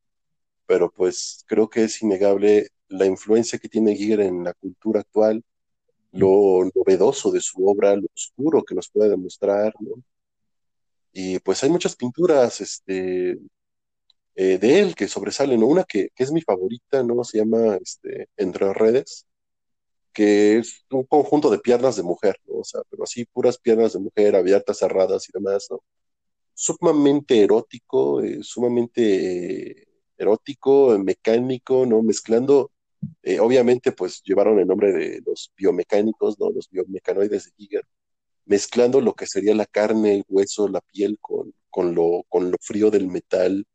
pero 0.71 0.89
pues 0.89 1.45
creo 1.49 1.69
que 1.69 1.83
es 1.83 2.01
innegable 2.01 2.69
la 2.89 3.05
influencia 3.05 3.59
que 3.59 3.69
tiene 3.69 3.97
Giger 3.97 4.21
en 4.21 4.45
la 4.45 4.55
cultura 4.55 5.01
actual 5.01 5.43
lo 6.13 6.71
novedoso 6.73 7.33
de 7.33 7.41
su 7.41 7.67
obra, 7.67 7.97
lo 7.97 8.07
oscuro 8.15 8.63
que 8.63 8.77
nos 8.77 8.89
puede 8.89 9.11
demostrar, 9.11 9.75
¿no? 9.81 9.97
Y 11.13 11.41
pues 11.41 11.65
hay 11.65 11.71
muchas 11.71 11.97
pinturas 11.97 12.61
este, 12.61 13.33
eh, 14.37 14.59
de 14.59 14.81
él 14.81 14.95
que 14.95 15.09
sobresalen, 15.09 15.59
¿no? 15.59 15.67
Una 15.67 15.83
que, 15.85 16.11
que, 16.15 16.23
es 16.25 16.31
mi 16.31 16.43
favorita, 16.43 17.03
¿no? 17.03 17.25
Se 17.25 17.39
llama 17.39 17.77
este, 17.83 18.29
Entre 18.37 18.73
Redes, 18.73 19.27
que 20.13 20.59
es 20.59 20.85
un 20.91 21.05
conjunto 21.05 21.51
de 21.51 21.59
piernas 21.59 21.97
de 21.97 22.05
mujer, 22.05 22.37
¿no? 22.47 22.61
O 22.61 22.65
sea, 22.65 22.83
pero 22.91 23.05
así 23.05 23.25
puras 23.25 23.59
piernas 23.59 23.95
de 23.95 24.01
mujer 24.01 24.37
abiertas, 24.37 24.79
cerradas 24.79 25.29
y 25.29 25.33
demás, 25.33 25.67
¿no? 25.71 25.83
Sumamente 26.55 27.43
erótico, 27.43 28.23
eh, 28.23 28.41
sumamente 28.43 29.83
eh, 29.83 29.90
erótico, 30.21 30.99
mecánico, 30.99 31.87
¿no? 31.87 32.03
Mezclando 32.03 32.71
eh, 33.23 33.41
obviamente, 33.41 33.93
pues 33.93 34.23
llevaron 34.23 34.59
el 34.59 34.67
nombre 34.67 34.93
de 34.93 35.23
los 35.25 35.53
biomecánicos, 35.57 36.39
¿no? 36.39 36.51
Los 36.51 36.69
biomecanoides 36.71 37.47
de 37.47 37.53
Giger, 37.57 37.87
mezclando 38.47 39.01
lo 39.01 39.15
que 39.15 39.27
sería 39.27 39.55
la 39.55 39.67
carne, 39.67 40.17
el 40.17 40.25
hueso, 40.29 40.69
la 40.69 40.81
piel 40.81 41.19
con, 41.21 41.55
con, 41.71 41.95
lo, 41.95 42.25
con 42.29 42.51
lo 42.51 42.57
frío 42.61 42.91
del 42.91 43.09
metal, 43.09 43.67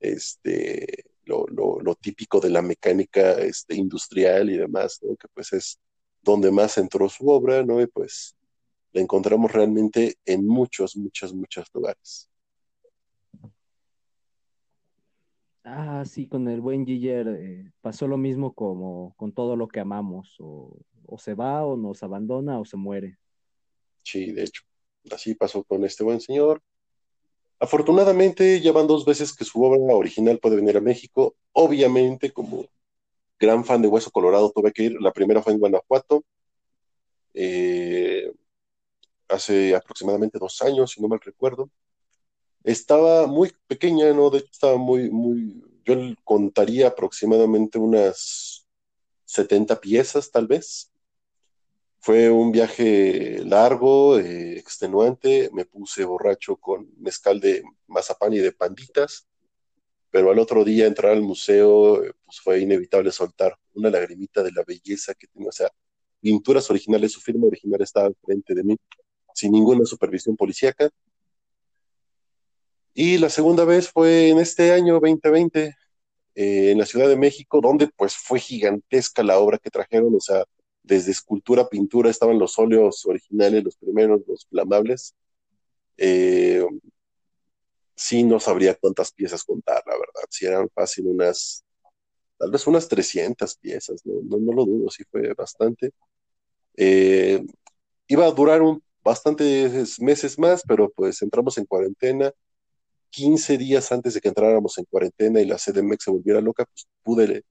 este, 0.00 1.04
lo, 1.24 1.46
lo, 1.48 1.80
lo 1.80 1.94
típico 1.94 2.40
de 2.40 2.50
la 2.50 2.62
mecánica 2.62 3.32
este, 3.40 3.76
industrial 3.76 4.50
y 4.50 4.58
demás, 4.58 5.00
¿no? 5.02 5.16
Que 5.16 5.28
pues 5.32 5.52
es 5.52 5.78
donde 6.22 6.50
más 6.50 6.78
entró 6.78 7.08
su 7.08 7.28
obra, 7.28 7.62
¿no? 7.64 7.80
Y 7.80 7.86
pues 7.86 8.36
la 8.92 9.00
encontramos 9.02 9.52
realmente 9.52 10.16
en 10.24 10.46
muchos, 10.46 10.96
muchos, 10.96 11.34
muchos 11.34 11.66
lugares. 11.74 12.28
Ah, 15.68 16.04
sí, 16.04 16.28
con 16.28 16.46
el 16.46 16.60
buen 16.60 16.86
Giger 16.86 17.26
eh, 17.26 17.72
pasó 17.80 18.06
lo 18.06 18.16
mismo 18.16 18.54
como 18.54 19.12
con 19.16 19.32
todo 19.32 19.56
lo 19.56 19.66
que 19.66 19.80
amamos, 19.80 20.36
o, 20.38 20.78
se 21.18 21.34
va, 21.34 21.66
o 21.66 21.76
nos 21.76 22.04
abandona, 22.04 22.60
o 22.60 22.64
se 22.64 22.76
muere. 22.76 23.18
Sí, 24.04 24.30
de 24.30 24.44
hecho, 24.44 24.62
así 25.10 25.34
pasó 25.34 25.64
con 25.64 25.84
este 25.84 26.04
buen 26.04 26.20
señor. 26.20 26.62
Afortunadamente, 27.58 28.60
ya 28.60 28.70
van 28.70 28.86
dos 28.86 29.04
veces 29.04 29.34
que 29.34 29.44
su 29.44 29.60
obra 29.60 29.92
original 29.92 30.38
puede 30.38 30.54
venir 30.54 30.76
a 30.76 30.80
México. 30.80 31.34
Obviamente, 31.50 32.30
como 32.30 32.66
gran 33.36 33.64
fan 33.64 33.82
de 33.82 33.88
Hueso 33.88 34.12
Colorado, 34.12 34.52
tuve 34.54 34.72
que 34.72 34.84
ir. 34.84 34.96
La 35.00 35.12
primera 35.12 35.42
fue 35.42 35.52
en 35.52 35.58
Guanajuato, 35.58 36.22
eh, 37.34 38.30
hace 39.28 39.74
aproximadamente 39.74 40.38
dos 40.38 40.62
años, 40.62 40.92
si 40.92 41.02
no 41.02 41.08
mal 41.08 41.18
recuerdo 41.18 41.68
estaba 42.66 43.28
muy 43.28 43.52
pequeña, 43.68 44.12
¿no? 44.12 44.28
De 44.28 44.38
hecho, 44.38 44.48
estaba 44.52 44.76
muy, 44.76 45.08
muy, 45.08 45.62
yo 45.84 45.94
contaría 46.24 46.88
aproximadamente 46.88 47.78
unas 47.78 48.66
70 49.24 49.80
piezas, 49.80 50.30
tal 50.32 50.48
vez. 50.48 50.92
Fue 52.00 52.28
un 52.28 52.52
viaje 52.52 53.40
largo, 53.44 54.18
eh, 54.18 54.58
extenuante, 54.58 55.48
me 55.52 55.64
puse 55.64 56.04
borracho 56.04 56.56
con 56.56 56.88
mezcal 56.98 57.40
de 57.40 57.62
mazapán 57.86 58.32
y 58.32 58.38
de 58.38 58.52
panditas, 58.52 59.28
pero 60.10 60.30
al 60.30 60.38
otro 60.38 60.64
día 60.64 60.86
entrar 60.86 61.12
al 61.12 61.22
museo, 61.22 62.02
eh, 62.04 62.12
pues 62.24 62.40
fue 62.40 62.60
inevitable 62.60 63.12
soltar 63.12 63.56
una 63.74 63.90
lagrimita 63.90 64.42
de 64.42 64.52
la 64.52 64.64
belleza 64.64 65.14
que 65.14 65.28
tenía, 65.28 65.50
o 65.50 65.52
sea, 65.52 65.70
pinturas 66.20 66.68
originales, 66.70 67.12
su 67.12 67.20
firma 67.20 67.46
original 67.46 67.82
estaba 67.82 68.10
frente 68.24 68.54
de 68.54 68.64
mí, 68.64 68.76
sin 69.34 69.52
ninguna 69.52 69.84
supervisión 69.84 70.36
policíaca, 70.36 70.90
y 72.96 73.18
la 73.18 73.28
segunda 73.28 73.64
vez 73.66 73.90
fue 73.90 74.30
en 74.30 74.38
este 74.38 74.72
año 74.72 74.94
2020, 74.94 75.76
eh, 76.34 76.70
en 76.72 76.78
la 76.78 76.86
Ciudad 76.86 77.08
de 77.08 77.16
México, 77.16 77.60
donde 77.60 77.88
pues 77.96 78.16
fue 78.16 78.40
gigantesca 78.40 79.22
la 79.22 79.38
obra 79.38 79.58
que 79.58 79.70
trajeron, 79.70 80.14
o 80.14 80.20
sea, 80.20 80.44
desde 80.82 81.12
escultura, 81.12 81.68
pintura, 81.68 82.08
estaban 82.10 82.38
los 82.38 82.58
óleos 82.58 83.04
originales, 83.04 83.64
los 83.64 83.76
primeros, 83.76 84.22
los 84.26 84.46
flamables. 84.46 85.14
Eh, 85.98 86.64
sí, 87.94 88.24
no 88.24 88.40
sabría 88.40 88.74
cuántas 88.74 89.12
piezas 89.12 89.44
contar, 89.44 89.82
la 89.86 89.94
verdad. 89.94 90.24
Si 90.30 90.46
eran 90.46 90.68
fácil 90.74 91.06
unas, 91.08 91.64
tal 92.38 92.50
vez 92.50 92.66
unas 92.66 92.88
300 92.88 93.56
piezas, 93.58 94.02
no, 94.06 94.38
no, 94.38 94.52
lo 94.54 94.64
dudo, 94.64 94.90
sí 94.90 95.04
fue 95.10 95.34
bastante. 95.34 95.92
Eh, 96.76 97.44
iba 98.08 98.26
a 98.26 98.32
durar 98.32 98.62
bastantes 99.04 100.00
meses 100.00 100.38
más, 100.38 100.62
pero 100.66 100.90
pues 100.90 101.22
entramos 101.22 101.58
en 101.58 101.66
cuarentena. 101.66 102.32
15 103.10 103.58
días 103.58 103.90
antes 103.92 104.14
de 104.14 104.20
que 104.20 104.28
entráramos 104.28 104.76
en 104.78 104.84
cuarentena 104.84 105.40
y 105.40 105.46
la 105.46 105.56
CDMX 105.56 106.04
se 106.04 106.10
volviera 106.10 106.40
loca, 106.40 106.64
pues 106.64 106.86
pude, 107.02 107.44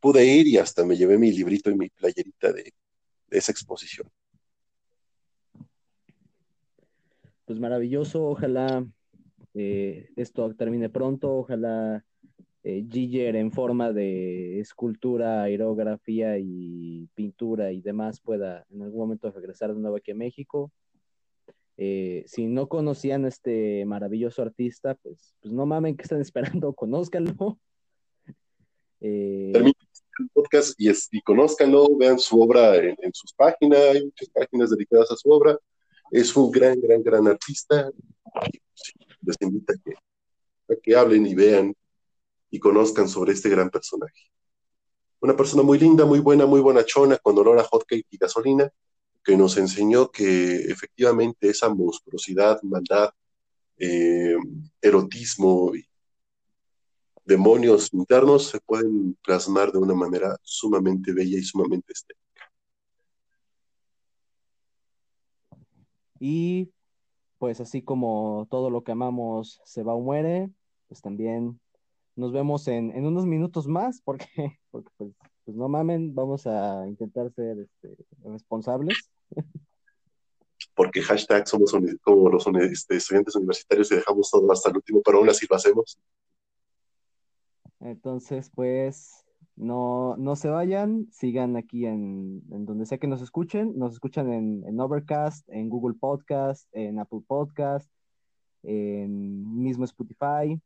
pude 0.00 0.24
ir 0.24 0.46
y 0.46 0.58
hasta 0.58 0.84
me 0.84 0.96
llevé 0.96 1.18
mi 1.18 1.30
librito 1.30 1.70
y 1.70 1.76
mi 1.76 1.88
playerita 1.88 2.52
de, 2.52 2.72
esa 3.30 3.52
exposición. 3.52 4.08
Pues 7.44 7.58
maravilloso, 7.58 8.24
ojalá 8.24 8.86
eh, 9.54 10.10
esto 10.16 10.54
termine 10.54 10.88
pronto, 10.88 11.38
ojalá 11.38 12.04
eh, 12.64 12.86
Giger 12.88 13.34
en 13.36 13.50
forma 13.50 13.92
de 13.92 14.60
escultura, 14.60 15.42
aerografía 15.42 16.38
y 16.38 17.08
pintura 17.14 17.72
y 17.72 17.80
demás 17.80 18.20
pueda 18.20 18.64
en 18.70 18.82
algún 18.82 19.00
momento 19.00 19.30
regresar 19.32 19.74
de 19.74 19.80
nuevo 19.80 19.96
aquí 19.96 20.12
a 20.12 20.14
México. 20.14 20.70
Eh, 21.84 22.22
si 22.28 22.46
no 22.46 22.68
conocían 22.68 23.24
a 23.24 23.28
este 23.28 23.84
maravilloso 23.86 24.40
artista, 24.40 24.94
pues, 25.02 25.34
pues 25.40 25.52
no 25.52 25.66
mamen 25.66 25.96
que 25.96 26.04
están 26.04 26.20
esperando, 26.60 26.72
conózcanlo. 26.74 27.58
Eh, 29.00 29.50
Terminen 29.52 29.74
el 30.20 30.28
podcast 30.32 30.80
y, 30.80 30.88
es, 30.88 31.10
conózcanlo, 31.24 31.88
vean 31.96 32.20
su 32.20 32.40
obra 32.40 32.76
en, 32.76 32.94
en, 33.02 33.12
sus 33.12 33.32
páginas, 33.32 33.80
hay 33.80 34.04
muchas 34.04 34.28
páginas 34.28 34.70
dedicadas 34.70 35.10
a 35.10 35.16
su 35.16 35.28
obra. 35.28 35.58
Es 36.12 36.36
un 36.36 36.52
gran, 36.52 36.80
gran, 36.80 37.02
gran 37.02 37.26
artista. 37.26 37.90
Les 39.22 39.36
invito 39.40 39.72
a 39.72 39.76
que, 39.82 39.94
a 40.72 40.76
que 40.80 40.94
hablen 40.94 41.26
y 41.26 41.34
vean 41.34 41.74
y 42.48 42.60
conozcan 42.60 43.08
sobre 43.08 43.32
este 43.32 43.48
gran 43.48 43.70
personaje. 43.70 44.30
Una 45.20 45.36
persona 45.36 45.64
muy 45.64 45.80
linda, 45.80 46.04
muy 46.04 46.20
buena, 46.20 46.46
muy 46.46 46.60
bonachona, 46.60 47.16
con 47.16 47.36
olor 47.36 47.58
a 47.58 47.64
hotcake 47.64 48.06
y 48.08 48.18
gasolina, 48.18 48.70
que 49.24 49.36
nos 49.36 49.56
enseñó 49.56 50.10
que 50.10 50.56
efectivamente 50.70 51.48
esa 51.48 51.68
monstruosidad, 51.72 52.60
maldad, 52.62 53.10
eh, 53.78 54.36
erotismo 54.80 55.74
y 55.74 55.84
demonios 57.24 57.92
internos 57.92 58.48
se 58.48 58.60
pueden 58.60 59.14
plasmar 59.24 59.72
de 59.72 59.78
una 59.78 59.94
manera 59.94 60.36
sumamente 60.42 61.12
bella 61.12 61.38
y 61.38 61.42
sumamente 61.42 61.92
estética. 61.92 62.20
Y 66.18 66.70
pues 67.38 67.60
así 67.60 67.82
como 67.82 68.46
todo 68.50 68.70
lo 68.70 68.84
que 68.84 68.92
amamos 68.92 69.60
se 69.64 69.82
va 69.82 69.94
o 69.94 70.00
muere, 70.00 70.50
pues 70.88 71.00
también 71.00 71.60
nos 72.14 72.32
vemos 72.32 72.68
en, 72.68 72.92
unos 73.04 73.26
minutos 73.26 73.66
más, 73.66 74.00
porque, 74.02 74.26
porque 74.70 74.90
pues, 74.96 75.12
pues, 75.44 75.56
no 75.56 75.68
mamen, 75.68 76.14
vamos 76.14 76.46
a 76.46 76.86
intentar 76.86 77.32
ser 77.32 77.58
este, 77.58 77.96
responsables. 78.24 79.11
Porque 80.74 81.02
hashtag 81.02 81.46
somos 81.46 81.76
como 82.02 82.30
los 82.30 82.46
este, 82.46 82.96
estudiantes 82.96 83.36
universitarios 83.36 83.92
y 83.92 83.96
dejamos 83.96 84.30
todo 84.30 84.50
hasta 84.50 84.70
el 84.70 84.76
último, 84.76 85.02
pero 85.04 85.18
aún 85.18 85.28
así 85.28 85.46
lo 85.48 85.56
hacemos. 85.56 85.98
Entonces, 87.80 88.50
pues, 88.54 89.24
no, 89.56 90.16
no 90.16 90.36
se 90.36 90.48
vayan, 90.48 91.08
sigan 91.10 91.56
aquí 91.56 91.84
en, 91.86 92.42
donde 92.48 92.86
sea 92.86 92.98
que 92.98 93.06
nos 93.06 93.20
escuchen. 93.22 93.76
Nos 93.76 93.92
escuchan 93.92 94.32
en, 94.32 94.80
Overcast, 94.80 95.48
en 95.50 95.68
Google 95.68 95.96
Podcast, 95.98 96.68
en 96.72 96.98
Apple 96.98 97.22
Podcast, 97.26 97.90
en 98.62 99.62
mismo 99.62 99.84
Spotify, 99.84 100.60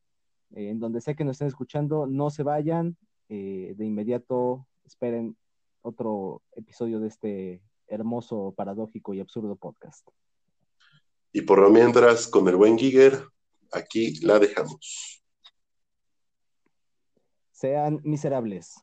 en 0.53 0.79
donde 0.79 1.01
sea 1.01 1.15
que 1.15 1.25
nos 1.25 1.33
estén 1.35 1.49
escuchando, 1.49 2.07
no 2.07 2.31
se 2.31 2.43
vayan, 2.43 2.97
eh, 3.29 3.75
de 3.77 3.85
inmediato 3.85 4.67
esperen 4.85 5.37
otro 5.83 6.43
episodio 6.53 7.01
de 7.01 7.09
este 7.09 7.63
hermoso, 7.89 8.53
paradójico 8.57 9.15
y 9.15 9.21
absurdo 9.21 9.57
podcast. 9.57 10.09
Y 11.33 11.43
por 11.43 11.61
lo 11.61 11.71
mientras, 11.71 12.29
con 12.29 12.49
el 12.49 12.57
buen 12.57 12.79
Giger, 12.79 13.23
aquí 13.73 14.19
la 14.21 14.39
dejamos. 14.39 15.23
Sean 17.53 18.01
miserables. 18.05 18.75